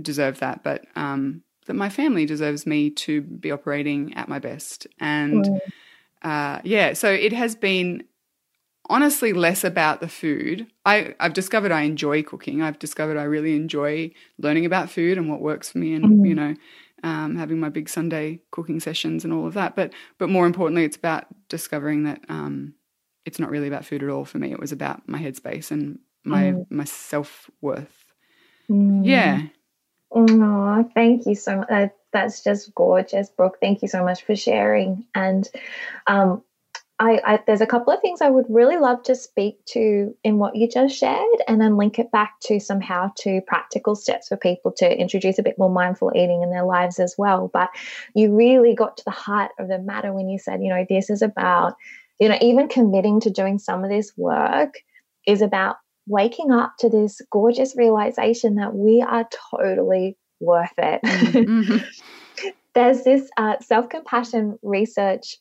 deserve 0.00 0.38
that, 0.40 0.62
but 0.62 0.84
um, 0.96 1.42
that 1.66 1.74
my 1.74 1.88
family 1.88 2.26
deserves 2.26 2.66
me 2.66 2.90
to 2.90 3.20
be 3.22 3.50
operating 3.50 4.14
at 4.14 4.28
my 4.28 4.38
best. 4.38 4.86
And 4.98 5.44
mm. 5.44 5.58
uh, 6.22 6.60
yeah, 6.64 6.92
so 6.94 7.10
it 7.10 7.32
has 7.32 7.54
been 7.54 8.04
honestly 8.88 9.32
less 9.32 9.64
about 9.64 10.00
the 10.00 10.08
food. 10.08 10.66
I, 10.84 11.14
I've 11.20 11.34
discovered 11.34 11.72
I 11.72 11.82
enjoy 11.82 12.22
cooking. 12.22 12.62
I've 12.62 12.78
discovered 12.78 13.16
I 13.16 13.24
really 13.24 13.54
enjoy 13.54 14.12
learning 14.38 14.66
about 14.66 14.90
food 14.90 15.18
and 15.18 15.30
what 15.30 15.40
works 15.40 15.70
for 15.70 15.78
me, 15.78 15.94
and 15.94 16.04
mm. 16.04 16.28
you 16.28 16.34
know. 16.34 16.54
Um, 17.04 17.34
having 17.34 17.58
my 17.58 17.68
big 17.68 17.88
Sunday 17.88 18.42
cooking 18.52 18.78
sessions 18.78 19.24
and 19.24 19.32
all 19.32 19.44
of 19.44 19.54
that, 19.54 19.74
but 19.74 19.92
but 20.18 20.28
more 20.28 20.46
importantly, 20.46 20.84
it's 20.84 20.96
about 20.96 21.26
discovering 21.48 22.04
that 22.04 22.20
um, 22.28 22.74
it's 23.24 23.38
not 23.38 23.50
really 23.50 23.68
about 23.68 23.84
food 23.84 24.02
at 24.02 24.08
all 24.08 24.24
for 24.24 24.38
me. 24.38 24.52
It 24.52 24.60
was 24.60 24.72
about 24.72 25.08
my 25.08 25.18
headspace 25.18 25.70
and 25.70 25.98
my 26.24 26.52
mm. 26.52 26.66
my 26.70 26.84
self 26.84 27.50
worth. 27.60 28.04
Mm. 28.70 29.02
Yeah. 29.04 29.42
Oh, 30.14 30.90
thank 30.94 31.26
you 31.26 31.34
so 31.34 31.58
much. 31.58 31.90
that's 32.12 32.44
just 32.44 32.74
gorgeous, 32.74 33.30
Brooke. 33.30 33.58
Thank 33.60 33.82
you 33.82 33.88
so 33.88 34.04
much 34.04 34.24
for 34.24 34.36
sharing. 34.36 35.06
And 35.14 35.48
um, 36.06 36.42
I, 36.98 37.20
I, 37.24 37.38
there's 37.46 37.62
a 37.62 37.66
couple 37.66 37.92
of 37.92 38.00
things 38.00 38.20
I 38.20 38.30
would 38.30 38.44
really 38.48 38.76
love 38.76 39.02
to 39.04 39.14
speak 39.16 39.64
to 39.70 40.14
in 40.22 40.38
what 40.38 40.54
you 40.54 40.68
just 40.68 40.96
shared, 40.96 41.42
and 41.48 41.60
then 41.60 41.76
link 41.76 41.98
it 41.98 42.12
back 42.12 42.38
to 42.44 42.60
some 42.60 42.80
how 42.80 43.12
to 43.20 43.40
practical 43.46 43.96
steps 43.96 44.28
for 44.28 44.36
people 44.36 44.70
to 44.76 45.00
introduce 45.00 45.38
a 45.38 45.42
bit 45.42 45.58
more 45.58 45.70
mindful 45.70 46.12
eating 46.14 46.42
in 46.42 46.50
their 46.50 46.64
lives 46.64 47.00
as 47.00 47.14
well. 47.18 47.50
But 47.52 47.70
you 48.14 48.36
really 48.36 48.74
got 48.74 48.98
to 48.98 49.04
the 49.04 49.10
heart 49.10 49.50
of 49.58 49.68
the 49.68 49.78
matter 49.78 50.12
when 50.12 50.28
you 50.28 50.38
said, 50.38 50.62
you 50.62 50.68
know, 50.68 50.86
this 50.88 51.10
is 51.10 51.22
about 51.22 51.74
you 52.22 52.28
know, 52.28 52.38
even 52.40 52.68
committing 52.68 53.18
to 53.18 53.30
doing 53.30 53.58
some 53.58 53.82
of 53.82 53.90
this 53.90 54.12
work 54.16 54.74
is 55.26 55.42
about 55.42 55.78
waking 56.06 56.52
up 56.52 56.74
to 56.78 56.88
this 56.88 57.20
gorgeous 57.32 57.74
realization 57.76 58.54
that 58.54 58.76
we 58.76 59.02
are 59.02 59.28
totally 59.50 60.16
worth 60.38 60.70
it. 60.78 61.00
Mm-hmm. 61.02 61.78
There's 62.74 63.02
this 63.02 63.28
uh, 63.36 63.58
self 63.58 63.88
compassion 63.88 64.56
research 64.62 65.38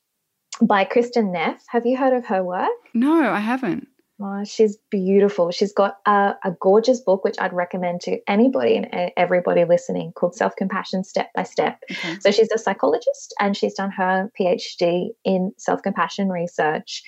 by 0.60 0.84
Kristin 0.86 1.32
Neff. 1.32 1.64
Have 1.70 1.86
you 1.86 1.98
heard 1.98 2.14
of 2.14 2.26
her 2.26 2.44
work? 2.44 2.72
No, 2.96 3.30
I 3.30 3.42
haven't. 3.42 3.88
Oh, 4.24 4.44
she's 4.44 4.78
beautiful. 4.92 5.50
She's 5.52 5.74
got 5.74 5.98
a, 6.06 6.36
a, 6.44 6.52
gorgeous 6.60 7.00
book, 7.00 7.24
which 7.24 7.38
I'd 7.40 7.54
recommend 7.54 8.02
to 8.02 8.20
anybody 8.28 8.76
and 8.76 9.12
everybody 9.18 9.66
listening, 9.66 10.12
called 10.12 10.36
Self 10.36 10.56
Compassion 10.56 11.04
Step 11.04 11.32
by 11.34 11.44
Step. 11.44 11.80
Okay. 11.90 12.18
So 12.20 12.30
she's 12.30 12.52
a 12.52 12.60
psychologist 12.60 13.34
and 13.40 13.58
she's 13.58 13.74
done 13.74 13.90
her 13.92 14.32
PhD 14.40 15.10
in 15.26 15.54
self 15.58 15.82
compassion 15.82 16.30
research. 16.30 17.04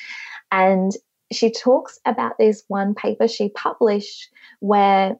And 0.51 0.91
she 1.31 1.51
talks 1.51 1.99
about 2.05 2.37
this 2.39 2.63
one 2.67 2.95
paper 2.95 3.27
she 3.27 3.49
published 3.49 4.29
where 4.59 5.15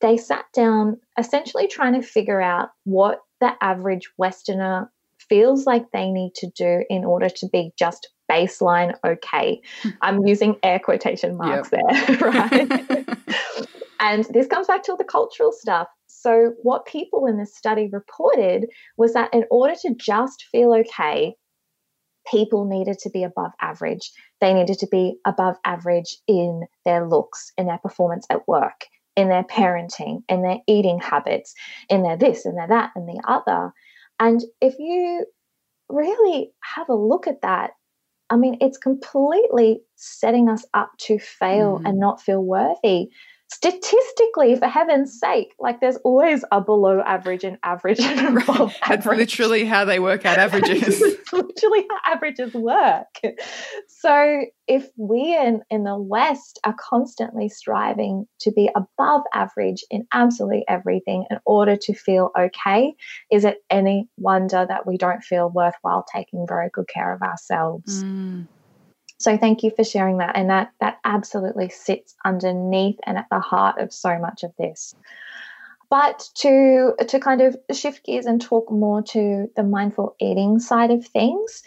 they 0.00 0.16
sat 0.16 0.46
down 0.52 0.98
essentially 1.18 1.68
trying 1.68 2.00
to 2.00 2.06
figure 2.06 2.40
out 2.40 2.70
what 2.84 3.20
the 3.40 3.52
average 3.60 4.10
Westerner 4.18 4.90
feels 5.28 5.66
like 5.66 5.90
they 5.92 6.10
need 6.10 6.34
to 6.36 6.48
do 6.48 6.84
in 6.90 7.04
order 7.04 7.28
to 7.28 7.48
be 7.48 7.72
just 7.78 8.08
baseline 8.30 8.94
okay. 9.04 9.60
I'm 10.02 10.26
using 10.26 10.56
air 10.62 10.78
quotation 10.78 11.36
marks 11.36 11.70
yep. 11.72 11.82
there, 11.88 12.18
right? 12.20 13.18
and 14.00 14.24
this 14.30 14.46
comes 14.46 14.66
back 14.66 14.82
to 14.84 14.92
all 14.92 14.96
the 14.96 15.04
cultural 15.04 15.52
stuff. 15.52 15.88
So, 16.06 16.52
what 16.62 16.86
people 16.86 17.26
in 17.26 17.38
this 17.38 17.56
study 17.56 17.88
reported 17.92 18.66
was 18.96 19.12
that 19.12 19.32
in 19.32 19.44
order 19.50 19.74
to 19.82 19.94
just 19.94 20.44
feel 20.50 20.72
okay, 20.72 21.34
people 22.30 22.64
needed 22.64 22.98
to 23.00 23.10
be 23.10 23.24
above 23.24 23.52
average. 23.60 24.10
They 24.40 24.54
needed 24.54 24.78
to 24.78 24.86
be 24.90 25.16
above 25.24 25.56
average 25.64 26.16
in 26.26 26.62
their 26.84 27.06
looks, 27.06 27.52
in 27.56 27.66
their 27.66 27.78
performance 27.78 28.26
at 28.30 28.46
work, 28.46 28.86
in 29.16 29.28
their 29.28 29.44
parenting, 29.44 30.22
in 30.28 30.42
their 30.42 30.58
eating 30.66 31.00
habits, 31.00 31.54
in 31.88 32.02
their 32.02 32.16
this 32.16 32.44
and 32.44 32.56
their 32.56 32.68
that 32.68 32.90
and 32.94 33.08
the 33.08 33.20
other. 33.26 33.72
And 34.20 34.42
if 34.60 34.78
you 34.78 35.26
really 35.88 36.50
have 36.62 36.88
a 36.88 36.94
look 36.94 37.26
at 37.26 37.42
that, 37.42 37.70
I 38.30 38.36
mean, 38.36 38.58
it's 38.60 38.78
completely 38.78 39.80
setting 39.96 40.48
us 40.48 40.64
up 40.74 40.90
to 40.98 41.18
fail 41.18 41.78
mm. 41.78 41.88
and 41.88 41.98
not 41.98 42.20
feel 42.20 42.42
worthy 42.42 43.08
statistically, 43.50 44.56
for 44.56 44.66
heaven's 44.66 45.18
sake, 45.18 45.54
like 45.58 45.80
there's 45.80 45.96
always 46.04 46.44
a 46.52 46.60
below 46.60 47.00
average 47.00 47.44
and 47.44 47.58
average 47.62 47.98
and 48.00 48.38
above 48.42 48.74
That's 48.86 49.06
average. 49.06 49.18
literally 49.18 49.64
how 49.64 49.84
they 49.84 49.98
work 50.00 50.26
out 50.26 50.38
averages. 50.38 51.00
literally 51.32 51.86
how 51.90 52.14
averages 52.14 52.52
work. 52.54 53.06
So 53.88 54.42
if 54.66 54.88
we 54.96 55.36
in, 55.36 55.62
in 55.70 55.84
the 55.84 55.96
West 55.96 56.60
are 56.64 56.76
constantly 56.78 57.48
striving 57.48 58.26
to 58.40 58.52
be 58.52 58.70
above 58.76 59.22
average 59.32 59.84
in 59.90 60.06
absolutely 60.12 60.64
everything 60.68 61.24
in 61.30 61.38
order 61.46 61.76
to 61.76 61.94
feel 61.94 62.30
okay, 62.38 62.94
is 63.32 63.44
it 63.44 63.58
any 63.70 64.08
wonder 64.18 64.66
that 64.68 64.86
we 64.86 64.98
don't 64.98 65.22
feel 65.24 65.48
worthwhile 65.48 66.04
taking 66.12 66.46
very 66.46 66.68
good 66.72 66.86
care 66.86 67.14
of 67.14 67.22
ourselves? 67.22 68.04
Mm. 68.04 68.46
So 69.18 69.36
thank 69.36 69.62
you 69.62 69.70
for 69.70 69.84
sharing 69.84 70.18
that. 70.18 70.36
And 70.36 70.50
that 70.50 70.72
that 70.80 70.98
absolutely 71.04 71.68
sits 71.68 72.14
underneath 72.24 72.98
and 73.04 73.18
at 73.18 73.26
the 73.30 73.40
heart 73.40 73.78
of 73.80 73.92
so 73.92 74.18
much 74.18 74.44
of 74.44 74.52
this. 74.58 74.94
But 75.90 76.28
to 76.36 76.94
to 77.08 77.18
kind 77.18 77.40
of 77.40 77.56
shift 77.72 78.04
gears 78.04 78.26
and 78.26 78.40
talk 78.40 78.70
more 78.70 79.02
to 79.02 79.50
the 79.56 79.62
mindful 79.62 80.14
eating 80.20 80.58
side 80.58 80.90
of 80.90 81.06
things, 81.06 81.62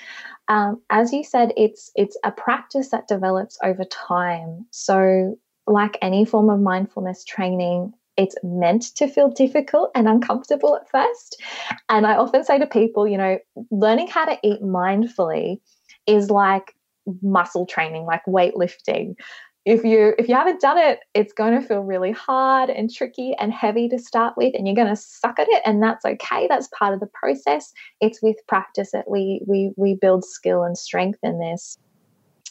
um, 0.47 0.82
as 0.89 1.12
you 1.12 1.24
said, 1.24 1.54
it's 1.58 1.91
it's 1.95 2.18
a 2.24 2.32
practice 2.32 2.89
that 2.89 3.08
develops 3.08 3.58
over 3.64 3.84
time. 3.86 4.66
So, 4.70 5.38
like 5.66 5.97
any 6.02 6.24
form 6.24 6.49
of 6.49 6.60
mindfulness 6.60 7.26
training, 7.26 7.93
it's 8.16 8.36
meant 8.43 8.95
to 8.95 9.08
feel 9.08 9.30
difficult 9.30 9.89
and 9.95 10.08
uncomfortable 10.08 10.76
at 10.76 10.89
first. 10.89 11.41
And 11.89 12.06
I 12.06 12.16
often 12.16 12.43
say 12.43 12.60
to 12.60 12.68
people, 12.68 13.08
you 13.08 13.18
know, 13.18 13.39
learning 13.72 14.08
how 14.08 14.26
to 14.26 14.38
eat 14.43 14.62
mindfully 14.62 15.62
is 16.06 16.30
like 16.30 16.76
muscle 17.22 17.66
training, 17.66 18.05
like 18.05 18.24
weightlifting. 18.26 19.16
If 19.64 19.84
you 19.84 20.16
if 20.18 20.28
you 20.28 20.34
haven't 20.34 20.59
done 20.59 20.80
it 20.80 21.01
it's 21.14 21.34
going 21.34 21.53
to 21.53 21.66
feel 21.66 21.82
really 21.82 22.12
hard 22.12 22.72
and 22.72 22.91
tricky 22.91 23.36
and 23.39 23.53
heavy 23.53 23.88
to 23.89 23.99
start 23.99 24.34
with 24.36 24.55
and 24.55 24.66
you're 24.66 24.76
going 24.76 24.88
to 24.88 24.95
suck 24.95 25.38
at 25.38 25.47
it 25.49 25.62
and 25.68 25.84
that's 25.84 26.03
okay. 26.03 26.47
That's 26.47 26.68
part 26.70 26.95
of 26.95 26.99
the 26.99 27.09
process. 27.14 27.72
It's 27.99 28.24
with 28.24 28.38
practice 28.47 28.91
that 28.91 29.07
we 29.07 29.41
we 29.45 29.72
we 29.78 29.93
build 29.93 30.26
skill 30.26 30.64
and 30.64 30.76
strength 30.76 31.20
in 31.22 31.39
this. 31.39 31.78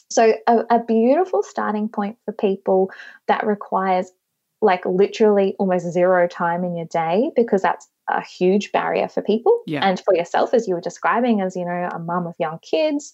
So 0.09 0.33
a, 0.47 0.59
a 0.69 0.83
beautiful 0.83 1.43
starting 1.43 1.89
point 1.89 2.17
for 2.25 2.33
people 2.33 2.91
that 3.27 3.45
requires 3.45 4.11
like 4.61 4.85
literally 4.85 5.55
almost 5.57 5.91
zero 5.91 6.27
time 6.27 6.63
in 6.63 6.75
your 6.75 6.85
day 6.85 7.31
because 7.35 7.61
that's 7.61 7.87
a 8.09 8.21
huge 8.23 8.71
barrier 8.71 9.07
for 9.07 9.21
people. 9.21 9.61
Yeah. 9.67 9.87
and 9.87 9.99
for 9.99 10.15
yourself 10.15 10.53
as 10.53 10.67
you 10.67 10.73
were 10.73 10.81
describing 10.81 11.39
as 11.41 11.55
you 11.55 11.63
know 11.63 11.89
a 11.93 11.99
mum 11.99 12.25
of 12.27 12.33
young 12.39 12.57
kids 12.61 13.13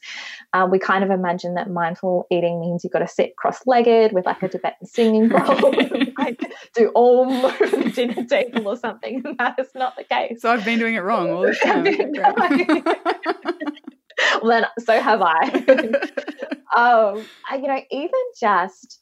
uh, 0.54 0.68
we 0.70 0.80
kind 0.80 1.04
of 1.04 1.10
imagine 1.12 1.56
that 1.56 1.70
mindful 1.70 2.26
eating 2.32 2.62
means 2.62 2.84
you've 2.84 2.94
got 2.94 3.00
to 3.00 3.08
sit 3.08 3.36
cross-legged 3.36 4.14
with 4.14 4.26
like 4.26 4.42
a 4.42 4.48
tibetan 4.48 4.88
singing 4.88 5.28
bowl 5.34 5.74
like 6.18 6.40
do 6.74 6.92
om 6.96 7.46
over 7.46 7.66
the 7.84 7.92
dinner 7.94 8.24
table 8.26 8.68
or 8.68 8.76
something. 8.78 9.22
And 9.26 9.38
that 9.38 9.60
is 9.60 9.68
not 9.76 9.96
the 9.98 10.04
case. 10.06 10.42
So 10.42 10.52
i've 10.52 10.64
been 10.66 10.80
doing 10.80 10.96
it 10.96 11.00
wrong 11.00 11.30
all 11.32 11.42
the 11.42 11.54
time. 11.54 11.84
well 14.42 14.50
then 14.50 14.66
so 14.80 15.00
have 15.02 15.22
i. 15.22 15.44
Um 16.76 17.26
you 17.62 17.68
know 17.68 17.82
even 17.92 18.20
just 18.40 19.02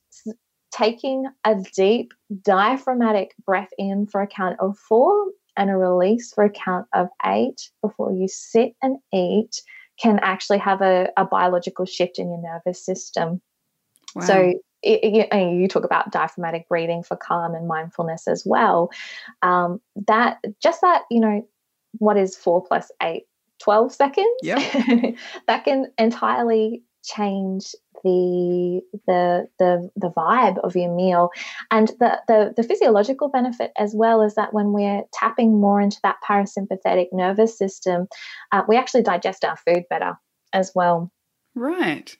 taking 0.71 1.25
a 1.45 1.55
deep 1.75 2.13
diaphragmatic 2.41 3.33
breath 3.45 3.69
in 3.77 4.07
for 4.07 4.21
a 4.21 4.27
count 4.27 4.57
of 4.59 4.77
four 4.77 5.27
and 5.57 5.69
a 5.69 5.77
release 5.77 6.33
for 6.33 6.43
a 6.43 6.49
count 6.49 6.87
of 6.93 7.07
eight 7.25 7.69
before 7.81 8.11
you 8.11 8.27
sit 8.27 8.75
and 8.81 8.97
eat 9.13 9.61
can 9.99 10.19
actually 10.21 10.57
have 10.57 10.81
a, 10.81 11.09
a 11.17 11.25
biological 11.25 11.85
shift 11.85 12.19
in 12.19 12.29
your 12.29 12.41
nervous 12.41 12.83
system. 12.83 13.41
Wow. 14.13 14.25
So 14.25 14.53
it, 14.81 15.29
it, 15.31 15.53
you 15.53 15.67
talk 15.67 15.83
about 15.83 16.11
diaphragmatic 16.11 16.67
breathing 16.67 17.03
for 17.03 17.15
calm 17.15 17.55
and 17.55 17.67
mindfulness 17.67 18.27
as 18.27 18.43
well. 18.45 18.91
Um, 19.41 19.81
that 20.07 20.39
just 20.61 20.81
that, 20.81 21.03
you 21.09 21.19
know, 21.19 21.47
what 21.97 22.17
is 22.17 22.35
four 22.35 22.63
plus 22.63 22.91
eight? 23.01 23.23
12 23.59 23.93
seconds. 23.93 24.27
Yep. 24.43 25.15
that 25.47 25.63
can 25.63 25.87
entirely 25.97 26.83
change 27.05 27.73
the 28.03 28.81
the 29.07 29.47
the 29.59 29.89
the 29.95 30.11
vibe 30.11 30.59
of 30.59 30.75
your 30.75 30.93
meal. 30.93 31.29
And 31.71 31.89
the, 31.99 32.21
the 32.27 32.53
the 32.55 32.63
physiological 32.63 33.29
benefit 33.29 33.71
as 33.77 33.93
well 33.95 34.21
is 34.21 34.35
that 34.35 34.53
when 34.53 34.71
we're 34.71 35.03
tapping 35.13 35.59
more 35.59 35.81
into 35.81 35.99
that 36.03 36.17
parasympathetic 36.27 37.07
nervous 37.11 37.57
system 37.57 38.07
uh, 38.51 38.63
we 38.67 38.77
actually 38.77 39.03
digest 39.03 39.43
our 39.43 39.57
food 39.57 39.83
better 39.89 40.13
as 40.53 40.71
well. 40.75 41.11
Right. 41.55 42.15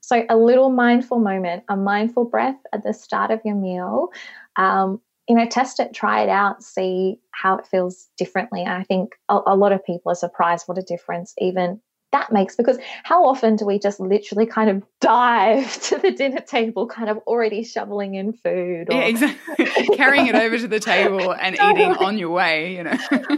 So 0.00 0.24
a 0.30 0.36
little 0.36 0.70
mindful 0.70 1.18
moment 1.18 1.64
a 1.68 1.76
mindful 1.76 2.24
breath 2.24 2.58
at 2.72 2.82
the 2.82 2.94
start 2.94 3.30
of 3.30 3.40
your 3.44 3.56
meal. 3.56 4.08
Um, 4.56 5.00
you 5.28 5.36
know 5.36 5.46
test 5.46 5.78
it 5.78 5.92
try 5.92 6.22
it 6.22 6.30
out 6.30 6.62
see 6.62 7.20
how 7.32 7.56
it 7.58 7.66
feels 7.66 8.08
differently. 8.16 8.64
I 8.64 8.82
think 8.84 9.10
a, 9.28 9.40
a 9.46 9.56
lot 9.56 9.72
of 9.72 9.84
people 9.84 10.10
are 10.10 10.14
surprised 10.16 10.66
what 10.66 10.78
a 10.78 10.82
difference 10.82 11.34
even 11.38 11.80
that 12.12 12.32
makes 12.32 12.56
because 12.56 12.78
how 13.02 13.24
often 13.24 13.56
do 13.56 13.66
we 13.66 13.78
just 13.78 14.00
literally 14.00 14.46
kind 14.46 14.70
of 14.70 14.82
dive 15.00 15.80
to 15.82 15.98
the 15.98 16.10
dinner 16.10 16.40
table 16.40 16.86
kind 16.86 17.10
of 17.10 17.18
already 17.26 17.64
shoveling 17.64 18.14
in 18.14 18.32
food 18.32 18.88
or, 18.90 18.94
yeah 18.94 19.04
exactly. 19.04 19.66
Carrying 19.96 20.26
it 20.26 20.34
over 20.34 20.58
to 20.58 20.68
the 20.68 20.80
table 20.80 21.32
and 21.32 21.54
eating 21.62 21.92
on 21.96 22.18
your 22.18 22.30
way 22.30 22.76
you 22.76 22.84
know. 22.84 22.90
100% 22.90 23.30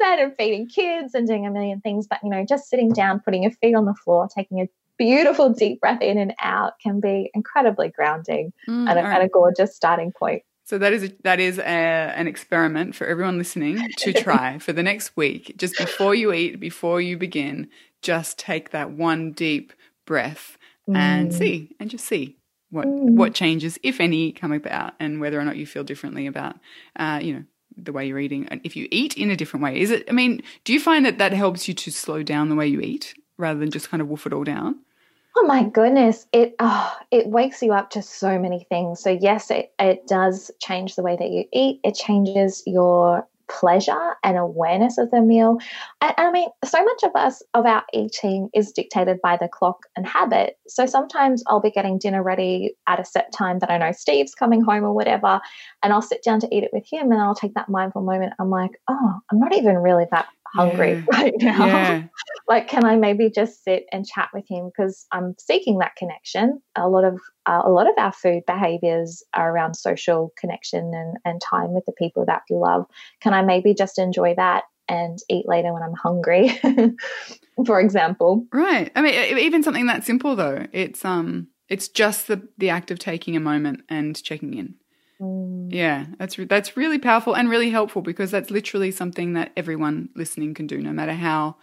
and 0.00 0.36
feeding 0.36 0.68
kids 0.68 1.14
and 1.14 1.26
doing 1.26 1.46
a 1.46 1.50
million 1.50 1.80
things 1.80 2.06
but 2.06 2.18
you 2.22 2.30
know 2.30 2.44
just 2.48 2.68
sitting 2.68 2.90
down 2.92 3.20
putting 3.20 3.42
your 3.42 3.52
feet 3.52 3.74
on 3.74 3.84
the 3.84 3.94
floor 3.94 4.28
taking 4.34 4.60
a 4.60 4.68
beautiful 4.98 5.48
deep 5.48 5.80
breath 5.80 6.02
in 6.02 6.18
and 6.18 6.34
out 6.42 6.74
can 6.82 7.00
be 7.00 7.30
incredibly 7.32 7.88
grounding 7.88 8.52
mm, 8.68 8.88
and, 8.88 8.98
a, 8.98 9.02
right. 9.02 9.14
and 9.14 9.22
a 9.22 9.28
gorgeous 9.28 9.74
starting 9.74 10.12
point 10.12 10.42
so 10.70 10.78
that 10.78 10.92
is 10.92 11.02
a, 11.02 11.12
that 11.24 11.40
is 11.40 11.58
a, 11.58 11.64
an 11.64 12.28
experiment 12.28 12.94
for 12.94 13.04
everyone 13.04 13.38
listening 13.38 13.88
to 13.96 14.12
try 14.22 14.56
for 14.58 14.72
the 14.72 14.84
next 14.84 15.16
week. 15.16 15.56
Just 15.56 15.76
before 15.76 16.14
you 16.14 16.32
eat, 16.32 16.60
before 16.60 17.00
you 17.00 17.18
begin, 17.18 17.68
just 18.02 18.38
take 18.38 18.70
that 18.70 18.92
one 18.92 19.32
deep 19.32 19.72
breath 20.06 20.56
mm. 20.88 20.96
and 20.96 21.34
see, 21.34 21.74
and 21.80 21.90
just 21.90 22.04
see 22.04 22.36
what 22.70 22.86
mm. 22.86 23.16
what 23.16 23.34
changes, 23.34 23.80
if 23.82 23.98
any, 23.98 24.30
come 24.30 24.52
about, 24.52 24.94
and 25.00 25.20
whether 25.20 25.40
or 25.40 25.44
not 25.44 25.56
you 25.56 25.66
feel 25.66 25.82
differently 25.82 26.28
about, 26.28 26.54
uh, 26.94 27.18
you 27.20 27.34
know, 27.34 27.42
the 27.76 27.90
way 27.90 28.06
you're 28.06 28.20
eating. 28.20 28.46
And 28.46 28.60
if 28.62 28.76
you 28.76 28.86
eat 28.92 29.16
in 29.16 29.28
a 29.28 29.36
different 29.36 29.64
way, 29.64 29.80
is 29.80 29.90
it? 29.90 30.08
I 30.08 30.12
mean, 30.12 30.40
do 30.62 30.72
you 30.72 30.78
find 30.78 31.04
that 31.04 31.18
that 31.18 31.32
helps 31.32 31.66
you 31.66 31.74
to 31.74 31.90
slow 31.90 32.22
down 32.22 32.48
the 32.48 32.54
way 32.54 32.68
you 32.68 32.80
eat 32.80 33.14
rather 33.36 33.58
than 33.58 33.72
just 33.72 33.90
kind 33.90 34.00
of 34.00 34.06
woof 34.06 34.24
it 34.24 34.32
all 34.32 34.44
down? 34.44 34.76
Oh 35.42 35.46
my 35.46 35.64
goodness, 35.64 36.26
it 36.34 36.54
oh, 36.58 36.94
it 37.10 37.26
wakes 37.26 37.62
you 37.62 37.72
up 37.72 37.88
to 37.90 38.02
so 38.02 38.38
many 38.38 38.66
things. 38.68 39.00
So 39.00 39.08
yes, 39.08 39.50
it, 39.50 39.72
it 39.78 40.06
does 40.06 40.50
change 40.60 40.96
the 40.96 41.02
way 41.02 41.16
that 41.16 41.30
you 41.30 41.44
eat. 41.50 41.80
It 41.82 41.94
changes 41.94 42.62
your 42.66 43.26
pleasure 43.48 44.16
and 44.22 44.36
awareness 44.36 44.98
of 44.98 45.10
the 45.10 45.22
meal. 45.22 45.56
And, 46.02 46.12
I 46.18 46.30
mean, 46.30 46.50
so 46.62 46.84
much 46.84 47.02
of 47.04 47.12
us 47.14 47.42
of 47.54 47.64
our 47.64 47.82
eating 47.94 48.50
is 48.54 48.70
dictated 48.70 49.18
by 49.22 49.38
the 49.38 49.48
clock 49.48 49.78
and 49.96 50.06
habit. 50.06 50.58
So 50.68 50.84
sometimes 50.84 51.42
I'll 51.46 51.58
be 51.58 51.70
getting 51.70 51.98
dinner 51.98 52.22
ready 52.22 52.74
at 52.86 53.00
a 53.00 53.04
set 53.04 53.32
time 53.32 53.60
that 53.60 53.70
I 53.70 53.78
know 53.78 53.92
Steve's 53.92 54.34
coming 54.34 54.60
home 54.60 54.84
or 54.84 54.92
whatever, 54.92 55.40
and 55.82 55.92
I'll 55.92 56.02
sit 56.02 56.22
down 56.22 56.40
to 56.40 56.54
eat 56.54 56.64
it 56.64 56.70
with 56.74 56.84
him 56.90 57.10
and 57.10 57.20
I'll 57.20 57.34
take 57.34 57.54
that 57.54 57.70
mindful 57.70 58.02
moment. 58.02 58.34
I'm 58.38 58.50
like, 58.50 58.72
oh, 58.88 59.14
I'm 59.32 59.38
not 59.38 59.56
even 59.56 59.76
really 59.76 60.04
that 60.10 60.28
hungry 60.54 60.92
yeah. 60.92 61.04
right 61.12 61.34
now. 61.38 61.66
Yeah. 61.66 62.02
like, 62.48 62.68
can 62.68 62.84
I 62.84 62.96
maybe 62.96 63.30
just 63.30 63.64
sit 63.64 63.86
and 63.92 64.06
chat 64.06 64.30
with 64.32 64.44
him 64.48 64.70
because 64.70 65.06
I'm 65.12 65.34
seeking 65.38 65.78
that 65.78 65.96
connection. 65.96 66.60
A 66.76 66.88
lot 66.88 67.04
of 67.04 67.20
uh, 67.46 67.62
a 67.64 67.70
lot 67.70 67.88
of 67.88 67.94
our 67.96 68.12
food 68.12 68.42
behaviors 68.46 69.22
are 69.34 69.50
around 69.52 69.74
social 69.74 70.32
connection 70.38 70.92
and 70.94 71.16
and 71.24 71.40
time 71.40 71.72
with 71.72 71.84
the 71.86 71.92
people 71.92 72.24
that 72.26 72.42
we 72.50 72.56
love. 72.56 72.86
Can 73.20 73.34
I 73.34 73.42
maybe 73.42 73.74
just 73.74 73.98
enjoy 73.98 74.34
that 74.36 74.64
and 74.88 75.18
eat 75.28 75.46
later 75.48 75.72
when 75.72 75.82
I'm 75.82 75.94
hungry, 75.94 76.58
for 77.66 77.80
example? 77.80 78.46
Right. 78.52 78.90
I 78.96 79.02
mean, 79.02 79.38
even 79.38 79.62
something 79.62 79.86
that 79.86 80.04
simple 80.04 80.36
though. 80.36 80.66
It's 80.72 81.04
um, 81.04 81.48
it's 81.68 81.88
just 81.88 82.26
the 82.26 82.48
the 82.58 82.70
act 82.70 82.90
of 82.90 82.98
taking 82.98 83.36
a 83.36 83.40
moment 83.40 83.82
and 83.88 84.20
checking 84.22 84.54
in. 84.54 84.74
Mm. 85.20 85.68
Yeah, 85.70 86.06
that's 86.18 86.38
re- 86.38 86.46
that's 86.46 86.76
really 86.76 86.98
powerful 86.98 87.34
and 87.34 87.50
really 87.50 87.70
helpful 87.70 88.02
because 88.02 88.30
that's 88.30 88.50
literally 88.50 88.90
something 88.90 89.34
that 89.34 89.52
everyone 89.56 90.08
listening 90.14 90.54
can 90.54 90.66
do, 90.66 90.78
no 90.78 90.92
matter 90.92 91.12
how 91.12 91.56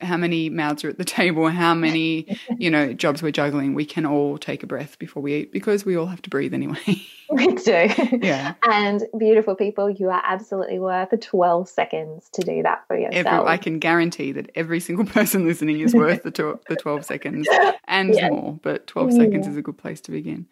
how 0.00 0.16
many 0.16 0.50
mouths 0.50 0.84
are 0.84 0.90
at 0.90 0.98
the 0.98 1.04
table, 1.22 1.48
how 1.48 1.74
many 1.74 2.38
you 2.58 2.70
know 2.70 2.92
jobs 2.92 3.22
we're 3.22 3.32
juggling. 3.32 3.74
We 3.74 3.84
can 3.84 4.06
all 4.06 4.38
take 4.38 4.62
a 4.62 4.66
breath 4.66 4.98
before 4.98 5.22
we 5.22 5.34
eat 5.34 5.52
because 5.52 5.84
we 5.84 5.96
all 5.96 6.06
have 6.06 6.22
to 6.22 6.30
breathe 6.30 6.54
anyway. 6.54 7.02
we 7.30 7.54
do. 7.54 7.88
Yeah. 8.22 8.54
And 8.62 9.02
beautiful 9.18 9.54
people, 9.54 9.90
you 9.90 10.10
are 10.10 10.22
absolutely 10.24 10.78
worth 10.78 11.18
12 11.18 11.68
seconds 11.68 12.28
to 12.32 12.42
do 12.42 12.62
that 12.62 12.86
for 12.86 12.96
yourself. 12.96 13.26
Every, 13.26 13.48
I 13.48 13.56
can 13.56 13.78
guarantee 13.78 14.32
that 14.32 14.50
every 14.54 14.80
single 14.80 15.04
person 15.14 15.46
listening 15.46 15.80
is 15.80 15.94
worth 15.94 16.22
the, 16.22 16.30
to, 16.32 16.60
the 16.68 16.76
12 16.76 17.04
seconds 17.04 17.48
and 17.88 18.14
yes. 18.14 18.30
more, 18.30 18.58
but 18.62 18.86
12 18.86 19.12
yeah. 19.12 19.16
seconds 19.18 19.46
is 19.46 19.56
a 19.56 19.62
good 19.62 19.78
place 19.78 20.00
to 20.02 20.10
begin. 20.10 20.46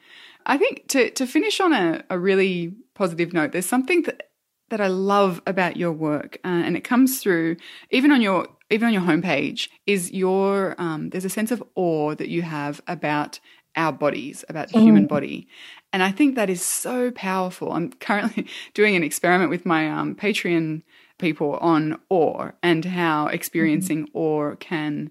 I 0.47 0.59
think 0.59 0.89
to, 0.89 1.11
to 1.11 1.27
finish 1.27 1.61
on 1.61 1.73
a, 1.73 2.05
a 2.11 2.19
really 2.19 2.75
positive 2.95 3.33
note, 3.33 3.53
there's 3.53 3.67
something 3.67 4.03
that 4.03 4.31
that 4.71 4.81
I 4.81 4.87
love 4.87 5.43
about 5.47 5.77
your 5.77 5.93
work, 5.93 6.39
uh, 6.45 6.49
and 6.49 6.77
it 6.77 6.85
comes 6.85 7.21
through 7.21 7.57
even 7.91 8.11
on 8.11 8.21
your 8.21 8.49
even 8.71 8.89
on 8.89 8.93
your 8.93 9.03
homepage. 9.03 9.69
Is 9.87 10.11
your 10.11 10.75
um, 10.79 11.11
there's 11.11 11.25
a 11.25 11.31
sense 11.31 11.51
of 11.51 11.63
awe 11.75 12.15
that 12.15 12.29
you 12.29 12.43
have 12.43 12.81
about 12.87 13.41
our 13.77 13.93
bodies, 13.93 14.45
about 14.49 14.69
the 14.69 14.79
mm. 14.79 14.83
human 14.83 15.07
body, 15.07 15.49
and 15.93 16.03
I 16.03 16.11
think 16.11 16.35
that 16.35 16.51
is 16.51 16.63
so 16.63 17.11
powerful. 17.11 17.73
I'm 17.73 17.93
currently 17.93 18.47
doing 18.75 18.97
an 18.97 19.05
experiment 19.05 19.51
with 19.51 19.67
my 19.67 19.91
um, 19.91 20.15
Patreon 20.15 20.83
people 21.19 21.57
on 21.59 22.01
awe 22.09 22.51
and 22.63 22.85
how 22.85 23.29
experiencing 23.29 24.07
mm. 24.07 24.11
awe 24.15 24.57
can 24.57 25.11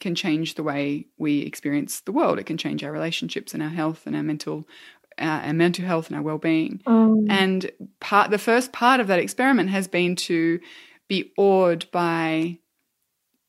can 0.00 0.14
change 0.14 0.54
the 0.54 0.62
way 0.62 1.06
we 1.18 1.40
experience 1.40 2.00
the 2.00 2.12
world. 2.12 2.38
It 2.38 2.46
can 2.46 2.56
change 2.56 2.82
our 2.82 2.92
relationships 2.92 3.54
and 3.54 3.62
our 3.62 3.68
health 3.68 4.06
and 4.06 4.16
our 4.16 4.22
mental 4.22 4.66
uh, 5.18 5.42
our 5.44 5.52
mental 5.52 5.84
health 5.84 6.08
and 6.08 6.16
our 6.16 6.22
well-being. 6.22 6.80
Um, 6.86 7.26
and 7.28 7.70
part 8.00 8.30
the 8.30 8.38
first 8.38 8.72
part 8.72 9.00
of 9.00 9.06
that 9.08 9.18
experiment 9.18 9.70
has 9.70 9.86
been 9.86 10.16
to 10.16 10.60
be 11.08 11.32
awed 11.36 11.90
by 11.90 12.58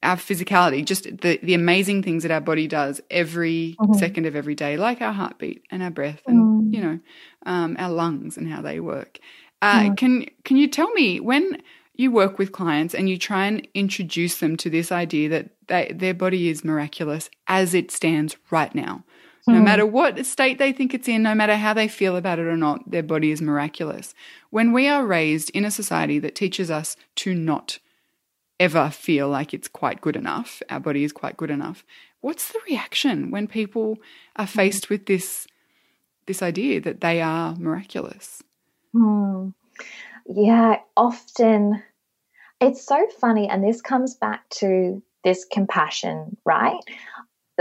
our 0.04 0.16
physicality, 0.16 0.84
just 0.84 1.04
the, 1.04 1.40
the 1.44 1.54
amazing 1.54 2.02
things 2.02 2.24
that 2.24 2.32
our 2.32 2.42
body 2.42 2.68
does 2.68 3.00
every 3.12 3.76
mm-hmm. 3.80 3.94
second 3.94 4.26
of 4.26 4.36
every 4.36 4.56
day, 4.56 4.76
like 4.76 5.02
our 5.02 5.14
heartbeat 5.14 5.64
and 5.70 5.84
our 5.84 5.92
breath 5.92 6.22
and, 6.26 6.64
mm. 6.64 6.74
you 6.74 6.82
know, 6.82 7.00
um, 7.46 7.76
our 7.78 7.92
lungs 7.92 8.36
and 8.36 8.52
how 8.52 8.62
they 8.62 8.80
work. 8.80 9.20
Uh, 9.62 9.82
mm. 9.84 9.98
Can 9.98 10.26
Can 10.44 10.58
you 10.58 10.68
tell 10.68 10.92
me 10.94 11.20
when 11.20 11.62
you 11.96 12.12
work 12.12 12.40
with 12.40 12.52
clients 12.52 12.96
and 12.96 13.10
you 13.10 13.18
try 13.18 13.46
and 13.46 13.68
introduce 13.74 14.38
them 14.38 14.56
to 14.58 14.70
this 14.70 14.92
idea 14.92 15.30
that 15.30 15.50
they, 15.68 15.92
their 15.94 16.14
body 16.14 16.50
is 16.50 16.64
miraculous 16.64 17.30
as 17.48 17.74
it 17.74 17.92
stands 17.92 18.38
right 18.50 18.74
now. 18.74 19.04
No 19.48 19.56
mm. 19.56 19.64
matter 19.64 19.86
what 19.86 20.24
state 20.26 20.60
they 20.60 20.72
think 20.72 20.94
it's 20.94 21.08
in, 21.08 21.24
no 21.24 21.34
matter 21.34 21.56
how 21.56 21.74
they 21.74 21.88
feel 21.88 22.16
about 22.16 22.40
it 22.40 22.46
or 22.46 22.58
not, 22.58 22.90
their 22.90 23.04
body 23.04 23.32
is 23.32 23.42
miraculous. 23.42 24.14
When 24.52 24.72
we 24.72 24.88
are 24.88 25.06
raised 25.06 25.50
in 25.52 25.66
a 25.66 25.72
society 25.72 26.20
that 26.20 26.36
teaches 26.36 26.70
us 26.70 26.96
to 27.18 27.34
not 27.34 27.80
ever 28.60 28.92
feel 28.92 29.28
like 29.28 29.54
it's 29.54 29.68
quite 29.68 30.02
good 30.02 30.16
enough, 30.16 30.62
our 30.70 30.80
body 30.80 31.04
is 31.04 31.12
quite 31.12 31.38
good 31.38 31.50
enough, 31.50 31.84
what's 32.22 32.52
the 32.52 32.60
reaction 32.68 33.32
when 33.32 33.48
people 33.48 33.98
are 34.36 34.46
hmm. 34.46 34.58
faced 34.58 34.90
with 34.90 35.08
this 35.08 35.48
this 36.28 36.44
idea 36.44 36.80
that 36.80 37.02
they 37.02 37.20
are 37.20 37.56
miraculous? 37.56 38.44
Mm. 38.94 39.54
Yeah, 40.26 40.78
often 40.96 41.82
it's 42.60 42.86
so 42.86 43.08
funny, 43.20 43.50
and 43.50 43.64
this 43.64 43.82
comes 43.82 44.16
back 44.16 44.48
to 44.52 45.02
this 45.24 45.46
compassion, 45.52 46.38
right? 46.46 46.80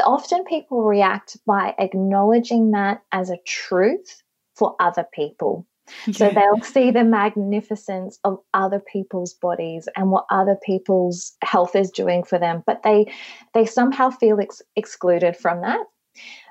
Often 0.02 0.44
people 0.44 0.82
react 0.82 1.36
by 1.46 1.74
acknowledging 1.78 2.70
that 2.70 3.02
as 3.12 3.30
a 3.30 3.38
truth 3.46 4.22
for 4.56 4.76
other 4.80 5.06
people. 5.12 5.66
Yeah. 6.06 6.12
So 6.12 6.30
they'll 6.30 6.62
see 6.62 6.90
the 6.90 7.04
magnificence 7.04 8.18
of 8.24 8.38
other 8.54 8.80
people's 8.80 9.34
bodies 9.34 9.88
and 9.96 10.10
what 10.10 10.26
other 10.30 10.56
people's 10.64 11.36
health 11.42 11.74
is 11.74 11.90
doing 11.90 12.22
for 12.22 12.38
them, 12.38 12.62
but 12.66 12.82
they 12.82 13.12
they 13.54 13.66
somehow 13.66 14.10
feel 14.10 14.40
ex- 14.40 14.62
excluded 14.76 15.36
from 15.36 15.62
that. 15.62 15.84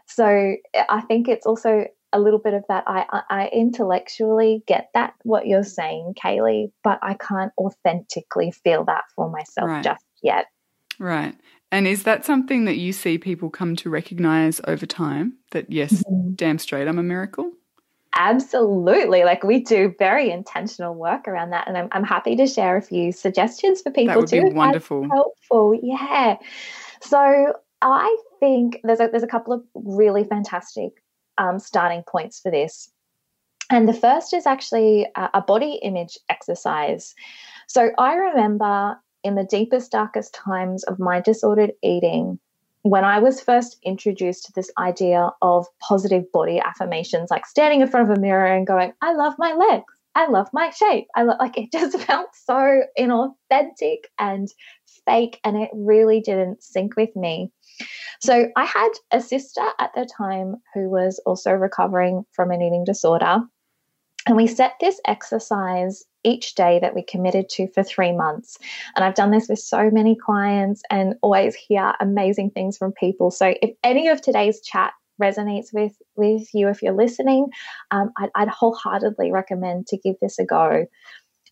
So 0.08 0.56
I 0.90 1.02
think 1.02 1.28
it's 1.28 1.46
also 1.46 1.86
a 2.12 2.20
little 2.20 2.40
bit 2.40 2.54
of 2.54 2.64
that. 2.70 2.84
I, 2.88 3.06
I 3.30 3.50
intellectually 3.54 4.64
get 4.68 4.90
that 4.94 5.14
what 5.24 5.48
you're 5.48 5.64
saying, 5.64 6.16
Kali, 6.22 6.72
but 6.84 7.00
I 7.02 7.14
can't 7.14 7.52
authentically 7.58 8.52
feel 8.52 8.86
that 8.86 9.04
for 9.16 9.30
myself 9.30 9.70
right. 9.70 9.84
just 9.84 10.04
yet. 10.24 10.48
Right. 10.98 11.36
And 11.72 11.88
is 11.88 12.04
that 12.04 12.26
something 12.26 12.66
that 12.66 12.78
you 12.78 12.92
see 12.94 13.18
people 13.18 13.50
come 13.50 13.76
to 13.78 13.90
recognize 13.90 14.60
over 14.68 14.86
time? 14.86 15.38
That 15.52 15.72
yes, 15.72 16.04
mm-hmm. 16.04 16.34
damn 16.34 16.58
straight, 16.58 16.88
I'm 16.88 17.00
a 17.00 17.04
miracle. 17.04 17.52
Absolutely. 18.16 19.24
Like 19.24 19.44
we 19.44 19.64
do 19.64 19.94
very 20.00 20.32
intentional 20.32 20.96
work 20.96 21.28
around 21.28 21.52
that. 21.52 21.68
And 21.68 21.78
I'm, 21.78 21.88
I'm 21.92 22.04
happy 22.04 22.36
to 22.38 22.48
share 22.48 22.76
a 22.76 22.82
few 22.82 23.12
suggestions 23.12 23.82
for 23.82 23.92
people 23.92 24.16
that 24.16 24.18
would 24.18 24.30
too. 24.30 24.50
Be 24.50 24.54
wonderful. 24.54 25.08
helpful. 25.08 25.80
Yeah. 25.82 26.38
So 27.02 27.54
I 27.82 28.18
think 28.40 28.80
there's 28.84 29.00
a, 29.00 29.08
there's 29.08 29.24
a 29.24 29.28
couple 29.28 29.54
of 29.54 29.64
really 29.76 30.24
fantastic 30.24 30.99
um, 31.40 31.58
starting 31.58 32.04
points 32.04 32.40
for 32.40 32.52
this. 32.52 32.92
And 33.72 33.88
the 33.88 33.94
first 33.94 34.34
is 34.34 34.46
actually 34.46 35.08
a, 35.16 35.42
body 35.42 35.80
image 35.84 36.18
exercise. 36.30 37.14
So 37.68 37.92
I 37.98 38.16
remember 38.16 39.00
in 39.24 39.36
the 39.36 39.44
deepest, 39.44 39.92
darkest 39.92 40.34
times 40.34 40.84
of 40.84 41.00
my 41.00 41.22
disordered 41.22 41.74
eating, 41.84 42.40
when 42.82 43.04
I 43.04 43.20
was 43.20 43.42
first 43.42 43.78
introduced 43.84 44.46
to 44.46 44.54
this 44.54 44.72
idea 44.80 45.32
of 45.42 45.68
positive 45.82 46.32
body 46.32 46.60
affirmations, 46.60 47.30
like 47.30 47.46
standing 47.46 47.82
in 47.82 47.88
front 47.88 48.10
of 48.10 48.18
a 48.18 48.20
mirror 48.20 48.46
and 48.46 48.66
going, 48.66 48.94
I 49.02 49.14
love 49.14 49.36
my 49.38 49.54
legs. 49.54 49.94
I 50.16 50.28
love 50.28 50.50
my 50.52 50.70
shape. 50.72 51.08
I 51.16 51.24
lo-, 51.24 51.38
like 51.40 51.58
it 51.58 51.72
just 51.72 52.00
felt 52.06 52.30
so 52.34 52.82
inauthentic 52.98 54.06
and 54.18 54.48
fake, 55.06 55.40
and 55.44 55.58
it 55.58 55.70
really 55.74 56.22
didn't 56.22 56.64
sync 56.64 56.96
with 56.96 57.16
me. 57.16 57.52
So 58.22 58.50
I 58.56 58.66
had 58.66 58.92
a 59.12 59.22
sister 59.22 59.64
at 59.80 59.92
the 59.96 60.08
time 60.18 60.58
who 60.74 60.90
was 60.90 61.22
also 61.26 61.52
recovering 61.52 62.26
from 62.34 62.52
an 62.52 62.62
eating 62.62 62.84
disorder. 62.84 63.40
And 64.28 64.36
we 64.36 64.48
set 64.48 64.74
this 64.82 65.00
exercise 65.08 66.04
each 66.24 66.56
day 66.56 66.80
that 66.80 66.94
we 66.94 67.04
committed 67.04 67.48
to 67.50 67.68
for 67.70 67.84
three 67.84 68.12
months. 68.12 68.58
And 68.96 69.06
I've 69.06 69.16
done 69.16 69.32
this 69.32 69.48
with 69.48 69.60
so 69.60 69.90
many 69.90 70.16
clients 70.16 70.82
and 70.90 71.16
always 71.22 71.56
hear 71.56 71.94
amazing 72.02 72.52
things 72.52 72.78
from 72.78 72.92
people. 72.92 73.32
So 73.32 73.56
if 73.62 73.72
any 73.84 74.10
of 74.10 74.22
today's 74.22 74.62
chat 74.62 74.94
resonates 75.22 75.74
with 75.74 75.94
with 76.16 76.48
you 76.54 76.70
if 76.70 76.82
you're 76.82 76.94
listening 76.94 77.48
um, 77.92 78.12
I'd, 78.18 78.30
I'd 78.36 78.48
wholeheartedly 78.48 79.32
recommend 79.32 79.88
to 79.88 79.98
give 79.98 80.16
this 80.22 80.40
a 80.40 80.46
go 80.46 80.86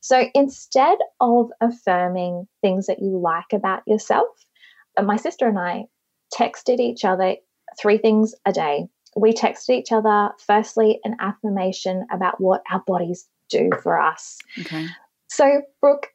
so 0.02 0.26
instead 0.34 0.98
of 1.20 1.50
affirming 1.62 2.48
things 2.62 2.88
that 2.88 3.00
you 3.00 3.18
like 3.18 3.54
about 3.54 3.82
yourself 3.88 4.28
uh, 4.98 5.02
my 5.02 5.16
sister 5.16 5.48
and 5.48 5.60
i 5.60 5.86
texted 6.38 6.80
each 6.80 7.06
other 7.06 7.36
three 7.80 7.98
things 7.98 8.34
a 8.46 8.52
day 8.52 8.88
we 9.16 9.34
texted 9.34 9.72
each 9.72 9.92
other 9.92 10.30
firstly 10.46 11.00
an 11.04 11.16
affirmation 11.20 12.06
about 12.12 12.40
what 12.40 12.62
our 12.72 12.84
bodies 12.86 13.28
do 13.50 13.70
for 13.82 14.00
us. 14.00 14.38
Okay. 14.60 14.88
So, 15.30 15.62
Brooke, 15.82 16.08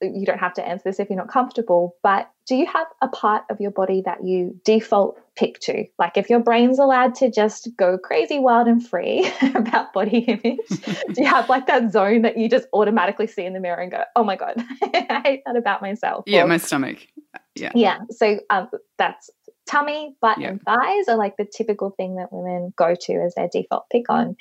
you 0.00 0.24
don't 0.24 0.38
have 0.38 0.54
to 0.54 0.66
answer 0.66 0.82
this 0.84 1.00
if 1.00 1.08
you're 1.08 1.18
not 1.18 1.28
comfortable, 1.28 1.96
but 2.02 2.30
do 2.46 2.54
you 2.56 2.66
have 2.66 2.86
a 3.02 3.08
part 3.08 3.44
of 3.50 3.60
your 3.60 3.70
body 3.70 4.02
that 4.04 4.24
you 4.24 4.58
default 4.64 5.18
pick 5.36 5.58
to? 5.60 5.84
Like 5.98 6.16
if 6.16 6.30
your 6.30 6.40
brain's 6.40 6.78
allowed 6.78 7.14
to 7.16 7.30
just 7.30 7.68
go 7.76 7.98
crazy, 7.98 8.38
wild, 8.38 8.68
and 8.68 8.86
free 8.86 9.30
about 9.54 9.92
body 9.92 10.18
image, 10.20 10.58
do 11.12 11.22
you 11.22 11.26
have 11.26 11.48
like 11.48 11.66
that 11.66 11.92
zone 11.92 12.22
that 12.22 12.38
you 12.38 12.48
just 12.48 12.66
automatically 12.72 13.26
see 13.26 13.44
in 13.44 13.52
the 13.52 13.60
mirror 13.60 13.80
and 13.80 13.90
go, 13.90 14.04
oh 14.16 14.24
my 14.24 14.36
God, 14.36 14.54
I 14.82 15.20
hate 15.24 15.42
that 15.46 15.56
about 15.56 15.82
myself? 15.82 16.24
Yeah, 16.26 16.44
or, 16.44 16.46
my 16.46 16.58
stomach. 16.58 17.06
Yeah. 17.54 17.72
Yeah. 17.74 17.98
So 18.10 18.38
um, 18.50 18.68
that's 18.98 19.30
tummy, 19.68 20.16
butt, 20.20 20.38
yeah. 20.40 20.48
and 20.48 20.62
thighs 20.62 21.08
are 21.08 21.16
like 21.16 21.36
the 21.36 21.44
typical 21.44 21.90
thing 21.90 22.16
that 22.16 22.32
women 22.32 22.72
go 22.76 22.94
to 22.94 23.12
as 23.14 23.34
their 23.34 23.48
default 23.48 23.88
pick 23.90 24.08
on. 24.08 24.36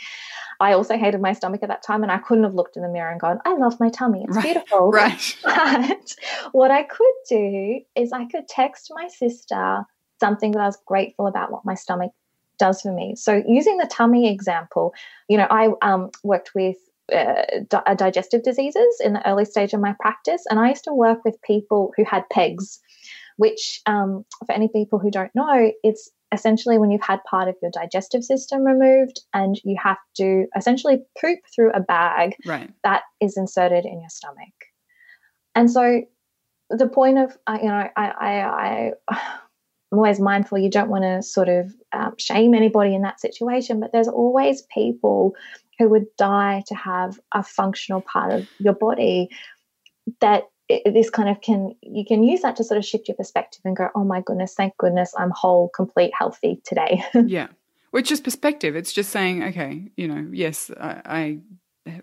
I 0.59 0.73
also 0.73 0.97
hated 0.97 1.21
my 1.21 1.33
stomach 1.33 1.61
at 1.61 1.69
that 1.69 1.83
time, 1.83 2.01
and 2.01 2.11
I 2.11 2.17
couldn't 2.17 2.45
have 2.45 2.55
looked 2.55 2.77
in 2.77 2.81
the 2.81 2.89
mirror 2.89 3.11
and 3.11 3.19
gone, 3.19 3.39
I 3.45 3.55
love 3.55 3.79
my 3.79 3.89
tummy. 3.89 4.23
It's 4.27 4.35
right. 4.35 4.43
beautiful. 4.43 4.91
Right. 4.97 5.37
But 5.43 6.15
what 6.53 6.71
I 6.71 6.83
could 6.83 7.13
do 7.29 7.81
is 7.95 8.11
I 8.13 8.25
could 8.25 8.47
text 8.47 8.91
my 8.93 9.07
sister 9.07 9.83
something 10.19 10.51
that 10.51 10.59
I 10.59 10.65
was 10.65 10.77
grateful 10.85 11.27
about 11.27 11.51
what 11.51 11.65
my 11.65 11.75
stomach 11.75 12.11
does 12.57 12.81
for 12.81 12.93
me. 12.93 13.15
So, 13.15 13.43
using 13.47 13.77
the 13.77 13.87
tummy 13.87 14.31
example, 14.31 14.93
you 15.29 15.37
know, 15.37 15.47
I 15.49 15.69
um, 15.81 16.09
worked 16.23 16.51
with 16.55 16.77
uh, 17.13 17.43
di- 17.67 17.95
digestive 17.95 18.43
diseases 18.43 18.99
in 19.03 19.13
the 19.13 19.27
early 19.27 19.45
stage 19.45 19.73
of 19.73 19.79
my 19.79 19.93
practice, 19.99 20.43
and 20.49 20.59
I 20.59 20.69
used 20.69 20.85
to 20.85 20.93
work 20.93 21.23
with 21.23 21.41
people 21.43 21.93
who 21.95 22.03
had 22.03 22.23
PEGs 22.29 22.79
which, 23.37 23.81
um, 23.85 24.25
for 24.45 24.51
any 24.51 24.67
people 24.67 24.99
who 24.99 25.09
don't 25.09 25.33
know, 25.33 25.71
it's 25.83 26.11
essentially 26.33 26.77
when 26.77 26.91
you've 26.91 27.01
had 27.01 27.23
part 27.23 27.47
of 27.47 27.55
your 27.61 27.71
digestive 27.71 28.23
system 28.23 28.63
removed 28.63 29.21
and 29.33 29.59
you 29.63 29.77
have 29.81 29.97
to 30.17 30.45
essentially 30.55 30.99
poop 31.19 31.39
through 31.55 31.71
a 31.71 31.79
bag 31.79 32.35
right. 32.45 32.69
that 32.83 33.03
is 33.21 33.37
inserted 33.37 33.85
in 33.85 34.01
your 34.01 34.09
stomach. 34.09 34.53
And 35.55 35.71
so 35.71 36.01
the 36.69 36.87
point 36.87 37.17
of, 37.17 37.37
uh, 37.47 37.57
you 37.61 37.69
know, 37.69 37.87
I, 37.95 38.09
I, 38.09 38.41
I, 38.41 38.91
I'm 39.89 39.99
always 39.99 40.19
mindful 40.19 40.57
you 40.57 40.69
don't 40.69 40.89
want 40.89 41.05
to 41.05 41.23
sort 41.23 41.47
of 41.47 41.73
um, 41.93 42.15
shame 42.17 42.53
anybody 42.53 42.93
in 42.93 43.03
that 43.03 43.21
situation, 43.21 43.79
but 43.79 43.93
there's 43.93 44.09
always 44.09 44.63
people 44.63 45.33
who 45.79 45.87
would 45.87 46.07
die 46.17 46.63
to 46.67 46.75
have 46.75 47.17
a 47.33 47.41
functional 47.41 48.01
part 48.01 48.33
of 48.33 48.49
your 48.59 48.73
body 48.73 49.29
that 50.19 50.43
it, 50.69 50.93
this 50.93 51.09
kind 51.09 51.29
of 51.29 51.41
can 51.41 51.75
you 51.81 52.05
can 52.05 52.23
use 52.23 52.41
that 52.41 52.55
to 52.57 52.63
sort 52.63 52.77
of 52.77 52.85
shift 52.85 53.07
your 53.07 53.15
perspective 53.15 53.61
and 53.65 53.75
go 53.75 53.89
oh 53.95 54.03
my 54.03 54.21
goodness 54.21 54.53
thank 54.53 54.75
goodness 54.77 55.13
i'm 55.17 55.31
whole 55.31 55.69
complete 55.69 56.11
healthy 56.17 56.61
today 56.63 57.03
yeah 57.25 57.47
which 57.91 58.11
is 58.11 58.19
perspective 58.19 58.75
it's 58.75 58.93
just 58.93 59.11
saying 59.11 59.43
okay 59.43 59.89
you 59.95 60.07
know 60.07 60.27
yes 60.31 60.69
I, 60.79 61.01
I 61.05 61.39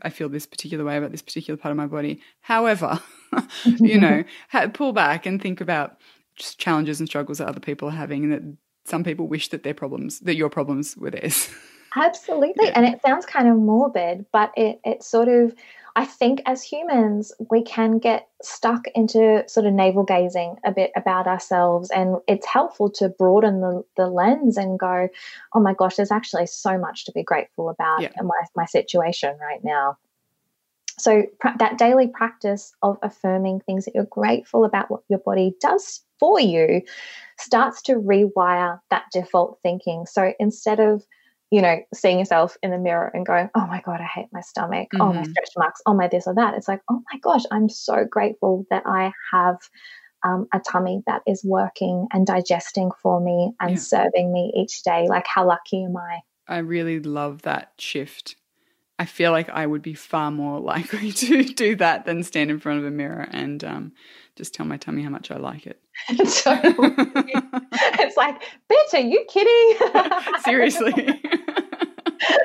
I 0.02 0.10
feel 0.10 0.28
this 0.28 0.46
particular 0.46 0.84
way 0.84 0.96
about 0.96 1.10
this 1.10 1.22
particular 1.22 1.56
part 1.56 1.70
of 1.70 1.76
my 1.76 1.86
body. 1.86 2.20
However, 2.40 3.00
you 3.64 3.98
know, 3.98 4.24
pull 4.72 4.92
back 4.92 5.26
and 5.26 5.40
think 5.40 5.60
about 5.60 5.98
just 6.36 6.58
challenges 6.58 7.00
and 7.00 7.08
struggles 7.08 7.38
that 7.38 7.48
other 7.48 7.60
people 7.60 7.88
are 7.88 7.92
having, 7.92 8.24
and 8.24 8.32
that 8.32 8.56
some 8.84 9.04
people 9.04 9.28
wish 9.28 9.48
that 9.48 9.62
their 9.62 9.74
problems, 9.74 10.20
that 10.20 10.36
your 10.36 10.50
problems 10.50 10.96
were 10.96 11.10
theirs. 11.10 11.48
Absolutely, 11.96 12.66
yeah. 12.66 12.72
and 12.74 12.86
it 12.86 13.00
sounds 13.02 13.26
kind 13.26 13.48
of 13.48 13.56
morbid, 13.56 14.26
but 14.32 14.52
it 14.56 14.80
it 14.84 15.02
sort 15.02 15.28
of 15.28 15.54
I 15.96 16.04
think 16.04 16.42
as 16.44 16.62
humans, 16.62 17.32
we 17.50 17.62
can 17.62 17.98
get 17.98 18.28
stuck 18.42 18.86
into 18.96 19.44
sort 19.48 19.64
of 19.64 19.72
navel 19.72 20.02
gazing 20.02 20.56
a 20.64 20.72
bit 20.72 20.90
about 20.96 21.28
ourselves. 21.28 21.90
And 21.90 22.16
it's 22.26 22.46
helpful 22.46 22.90
to 22.92 23.08
broaden 23.10 23.60
the, 23.60 23.84
the 23.96 24.08
lens 24.08 24.56
and 24.56 24.78
go, 24.78 25.08
oh 25.54 25.60
my 25.60 25.72
gosh, 25.72 25.94
there's 25.94 26.10
actually 26.10 26.46
so 26.46 26.78
much 26.78 27.04
to 27.04 27.12
be 27.12 27.22
grateful 27.22 27.68
about 27.68 28.02
yeah. 28.02 28.10
in 28.18 28.26
my, 28.26 28.40
my 28.56 28.66
situation 28.66 29.36
right 29.40 29.62
now. 29.62 29.96
So, 30.98 31.24
pr- 31.40 31.58
that 31.58 31.78
daily 31.78 32.08
practice 32.08 32.72
of 32.82 32.98
affirming 33.02 33.60
things 33.60 33.84
that 33.84 33.94
you're 33.94 34.04
grateful 34.04 34.64
about 34.64 34.90
what 34.90 35.02
your 35.08 35.18
body 35.20 35.54
does 35.60 36.02
for 36.20 36.40
you 36.40 36.82
starts 37.38 37.82
to 37.82 37.94
rewire 37.94 38.80
that 38.90 39.04
default 39.12 39.58
thinking. 39.62 40.06
So, 40.06 40.34
instead 40.38 40.78
of 40.78 41.04
you 41.54 41.62
know, 41.62 41.78
seeing 41.94 42.18
yourself 42.18 42.56
in 42.64 42.72
the 42.72 42.78
mirror 42.78 43.12
and 43.14 43.24
going, 43.24 43.48
oh 43.54 43.64
my 43.68 43.80
God, 43.80 44.00
I 44.00 44.06
hate 44.12 44.26
my 44.32 44.40
stomach. 44.40 44.88
Mm-hmm. 44.92 45.00
Oh, 45.00 45.12
my 45.12 45.22
mm-hmm. 45.22 45.30
stretch 45.30 45.50
marks. 45.56 45.80
Oh, 45.86 45.94
my 45.94 46.08
this 46.08 46.26
or 46.26 46.34
that. 46.34 46.54
It's 46.54 46.66
like, 46.66 46.80
oh 46.90 47.00
my 47.12 47.20
gosh, 47.20 47.42
I'm 47.52 47.68
so 47.68 48.04
grateful 48.10 48.66
that 48.70 48.82
I 48.86 49.12
have 49.30 49.58
um, 50.24 50.48
a 50.52 50.58
tummy 50.58 51.04
that 51.06 51.22
is 51.28 51.44
working 51.44 52.08
and 52.12 52.26
digesting 52.26 52.90
for 53.00 53.20
me 53.20 53.52
and 53.60 53.70
yeah. 53.70 53.76
serving 53.76 54.32
me 54.32 54.52
each 54.56 54.82
day. 54.82 55.06
Like, 55.08 55.28
how 55.28 55.46
lucky 55.46 55.84
am 55.84 55.96
I? 55.96 56.22
I 56.48 56.58
really 56.58 56.98
love 56.98 57.42
that 57.42 57.74
shift 57.78 58.34
I 58.98 59.06
feel 59.06 59.32
like 59.32 59.48
I 59.48 59.66
would 59.66 59.82
be 59.82 59.94
far 59.94 60.30
more 60.30 60.60
likely 60.74 61.12
to 61.12 61.44
do 61.44 61.76
that 61.76 62.04
than 62.04 62.22
stand 62.22 62.50
in 62.50 62.58
front 62.58 62.80
of 62.80 62.86
a 62.86 62.90
mirror 62.90 63.28
and 63.30 63.62
um, 63.64 63.92
just 64.36 64.54
tell 64.54 64.66
my 64.66 64.76
tummy 64.76 65.02
how 65.02 65.10
much 65.10 65.30
I 65.30 65.36
like 65.36 65.66
it. 65.66 65.80
it's 66.08 66.46
like, 68.16 68.42
bitch, 68.70 68.94
are 68.94 69.00
you 69.00 69.24
kidding? 69.28 69.76
Seriously. 70.44 71.22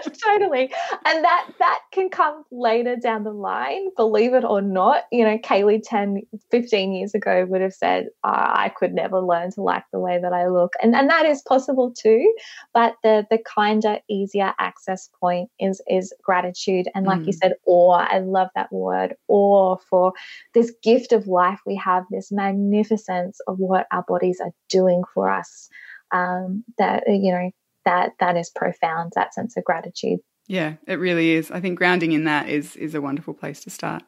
totally. 0.26 0.72
And 1.06 1.24
that 1.24 1.50
that 1.60 1.80
can 1.92 2.10
come 2.10 2.44
later 2.52 2.96
down 2.96 3.24
the 3.24 3.32
line, 3.32 3.90
believe 3.96 4.34
it 4.34 4.44
or 4.44 4.62
not. 4.62 5.04
You 5.12 5.24
know, 5.24 5.38
Kali 5.40 5.80
10, 5.82 6.22
15 6.52 6.94
years 6.94 7.14
ago 7.14 7.46
would 7.50 7.62
have 7.62 7.74
said, 7.74 8.08
oh, 8.24 8.30
I 8.32 8.72
could 8.76 8.94
never 8.94 9.20
learn 9.20 9.52
to 9.52 9.62
like 9.62 9.84
the 9.92 10.00
way 10.00 10.20
that 10.22 10.34
I 10.34 10.48
look. 10.48 10.74
And 10.82 10.96
and 10.96 11.10
that 11.10 11.26
is 11.26 11.42
possible 11.42 11.92
too. 11.92 12.34
But 12.74 12.96
the 13.04 13.26
the 13.30 13.40
kinder, 13.40 14.00
easier 14.10 14.54
access 14.60 15.10
point 15.20 15.50
is 15.60 15.82
is 15.88 16.14
gratitude. 16.24 16.88
And 16.96 17.06
like 17.06 17.22
mm. 17.22 17.28
you 17.28 17.34
said, 17.34 17.54
awe. 17.66 18.06
I 18.10 18.20
love 18.20 18.50
that 18.56 18.72
word, 18.72 19.16
awe 19.28 19.78
for 19.90 20.14
this 20.54 20.74
gift 20.84 21.12
of 21.12 21.28
life 21.28 21.60
we 21.66 21.76
have, 21.76 22.04
this 22.12 22.32
magnificence 22.32 23.40
of 23.48 23.58
what 23.60 23.88
our 23.92 24.04
bodies 24.08 24.40
are 24.42 24.52
doing 24.70 25.04
for 25.14 25.30
us. 25.30 25.70
Um, 26.12 26.64
that 26.80 27.04
you 27.08 27.32
know 27.32 27.52
that 27.86 28.12
that 28.20 28.38
is 28.38 28.52
profound 28.56 29.14
that 29.16 29.34
sense 29.34 29.56
of 29.58 29.64
gratitude. 29.64 30.20
Yeah 30.48 30.76
it 30.88 30.96
really 30.96 31.32
is. 31.32 31.52
I 31.52 31.60
think 31.60 31.78
grounding 31.78 32.12
in 32.12 32.24
that 32.26 32.50
is 32.50 32.76
is 32.76 32.96
a 32.96 33.02
wonderful 33.02 33.34
place 33.34 33.62
to 33.62 33.70
start. 33.70 34.04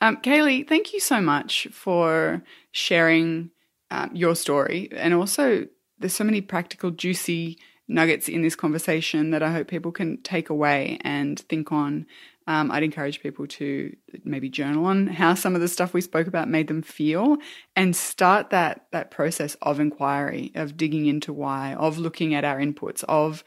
Um, 0.00 0.16
Kali 0.16 0.64
thank 0.64 0.92
you 0.92 1.00
so 1.00 1.20
much 1.20 1.68
for 1.70 2.42
sharing 2.72 3.50
um, 3.90 4.10
your 4.14 4.34
story 4.34 4.88
and 4.92 5.14
also 5.14 5.66
there's 5.98 6.14
so 6.14 6.24
many 6.24 6.40
practical 6.40 6.90
juicy 6.90 7.58
nuggets 7.88 8.28
in 8.28 8.42
this 8.42 8.56
conversation 8.56 9.30
that 9.30 9.42
i 9.42 9.52
hope 9.52 9.68
people 9.68 9.92
can 9.92 10.20
take 10.22 10.48
away 10.48 10.98
and 11.02 11.40
think 11.40 11.70
on 11.70 12.06
um, 12.46 12.70
I'd 12.70 12.82
encourage 12.82 13.22
people 13.22 13.46
to 13.46 13.94
maybe 14.24 14.48
journal 14.48 14.86
on 14.86 15.06
how 15.06 15.34
some 15.34 15.54
of 15.54 15.60
the 15.60 15.68
stuff 15.68 15.94
we 15.94 16.00
spoke 16.00 16.26
about 16.26 16.48
made 16.48 16.68
them 16.68 16.82
feel, 16.82 17.36
and 17.76 17.94
start 17.94 18.50
that 18.50 18.86
that 18.92 19.10
process 19.10 19.56
of 19.62 19.80
inquiry, 19.80 20.52
of 20.54 20.76
digging 20.76 21.06
into 21.06 21.32
why, 21.32 21.74
of 21.74 21.98
looking 21.98 22.34
at 22.34 22.44
our 22.44 22.58
inputs, 22.58 23.04
of 23.04 23.44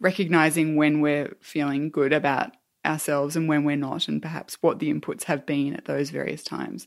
recognizing 0.00 0.76
when 0.76 1.00
we're 1.00 1.34
feeling 1.40 1.90
good 1.90 2.12
about 2.12 2.52
ourselves 2.84 3.36
and 3.36 3.48
when 3.48 3.64
we're 3.64 3.76
not, 3.76 4.08
and 4.08 4.20
perhaps 4.20 4.58
what 4.60 4.78
the 4.78 4.92
inputs 4.92 5.24
have 5.24 5.46
been 5.46 5.74
at 5.74 5.86
those 5.86 6.10
various 6.10 6.42
times. 6.42 6.86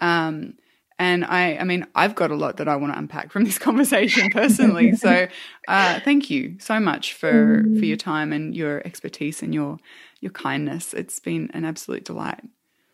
Um, 0.00 0.54
and 0.98 1.24
I, 1.24 1.56
I 1.56 1.64
mean, 1.64 1.86
I've 1.94 2.16
got 2.16 2.32
a 2.32 2.34
lot 2.34 2.56
that 2.56 2.66
I 2.66 2.74
want 2.74 2.92
to 2.92 2.98
unpack 2.98 3.30
from 3.30 3.44
this 3.44 3.58
conversation 3.68 4.30
personally. 4.30 4.96
so, 4.96 5.28
uh, 5.68 6.00
thank 6.00 6.28
you 6.28 6.56
so 6.58 6.80
much 6.80 7.14
for 7.14 7.62
for 7.78 7.84
your 7.84 7.96
time 7.96 8.32
and 8.32 8.54
your 8.54 8.84
expertise 8.84 9.42
and 9.42 9.54
your 9.54 9.78
your 10.20 10.32
kindness. 10.32 10.94
It's 10.94 11.18
been 11.20 11.50
an 11.54 11.64
absolute 11.64 12.04
delight. 12.04 12.40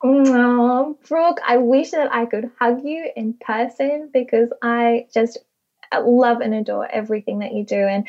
Oh, 0.03 0.99
Brooke, 1.09 1.41
I 1.47 1.57
wish 1.57 1.93
that 1.93 2.15
I 2.15 2.27
could 2.27 2.51
hug 2.61 2.85
you 2.85 3.11
in 3.17 3.35
person 3.41 4.11
because 4.13 4.51
I 4.63 5.07
just 5.15 5.39
love 6.01 6.41
and 6.41 6.55
adore 6.55 6.87
everything 6.91 7.39
that 7.41 7.53
you 7.53 7.65
do. 7.65 7.77
And 7.77 8.07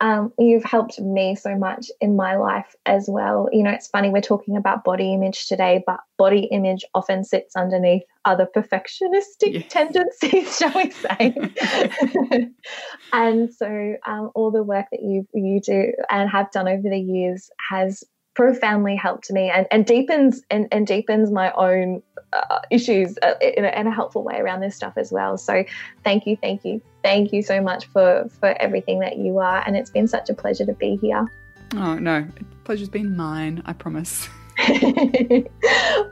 um, 0.00 0.32
you've 0.38 0.64
helped 0.64 0.98
me 1.00 1.34
so 1.34 1.56
much 1.56 1.90
in 2.00 2.16
my 2.16 2.36
life 2.36 2.74
as 2.86 3.06
well. 3.08 3.48
You 3.52 3.62
know, 3.62 3.70
it's 3.70 3.88
funny, 3.88 4.10
we're 4.10 4.20
talking 4.20 4.56
about 4.56 4.84
body 4.84 5.14
image 5.14 5.46
today, 5.46 5.82
but 5.86 6.00
body 6.16 6.48
image 6.50 6.84
often 6.94 7.24
sits 7.24 7.56
underneath 7.56 8.02
other 8.24 8.46
perfectionistic 8.54 9.54
yes. 9.54 9.64
tendencies, 9.68 10.56
shall 10.58 10.72
we 10.74 10.90
say. 10.90 12.50
and 13.12 13.52
so 13.52 13.96
um, 14.06 14.30
all 14.34 14.50
the 14.50 14.62
work 14.62 14.86
that 14.90 15.02
you, 15.02 15.26
you 15.32 15.60
do 15.60 15.92
and 16.10 16.28
have 16.28 16.50
done 16.50 16.68
over 16.68 16.88
the 16.88 16.98
years 16.98 17.50
has 17.70 18.04
profoundly 18.38 18.94
helped 18.94 19.32
me 19.32 19.50
and, 19.50 19.66
and 19.72 19.84
deepens 19.84 20.42
and, 20.48 20.68
and 20.70 20.86
deepens 20.86 21.28
my 21.32 21.50
own 21.54 22.00
uh, 22.32 22.60
issues 22.70 23.18
uh, 23.22 23.34
in, 23.40 23.64
a, 23.64 23.80
in, 23.80 23.88
a, 23.88 23.92
helpful 23.92 24.22
way 24.22 24.36
around 24.36 24.60
this 24.60 24.76
stuff 24.76 24.92
as 24.96 25.10
well. 25.10 25.36
So 25.36 25.64
thank 26.04 26.24
you, 26.24 26.36
thank 26.40 26.64
you, 26.64 26.80
thank 27.02 27.32
you 27.32 27.42
so 27.42 27.60
much 27.60 27.86
for 27.86 28.30
for 28.38 28.50
everything 28.62 29.00
that 29.00 29.16
you 29.16 29.38
are, 29.38 29.64
and 29.66 29.76
it's 29.76 29.90
been 29.90 30.06
such 30.06 30.30
a 30.30 30.34
pleasure 30.34 30.64
to 30.66 30.72
be 30.74 30.94
here. 31.02 31.26
Oh 31.74 31.96
no, 31.96 32.28
pleasure's 32.62 32.88
been 32.88 33.16
mine. 33.16 33.60
I 33.66 33.72
promise. 33.72 34.28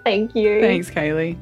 thank 0.05 0.35
you. 0.35 0.61
Thanks, 0.61 0.91
Kali. 0.91 1.39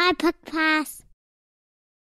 Hi, 0.00 0.12
Puck 0.12 0.36
Pass. 0.46 1.02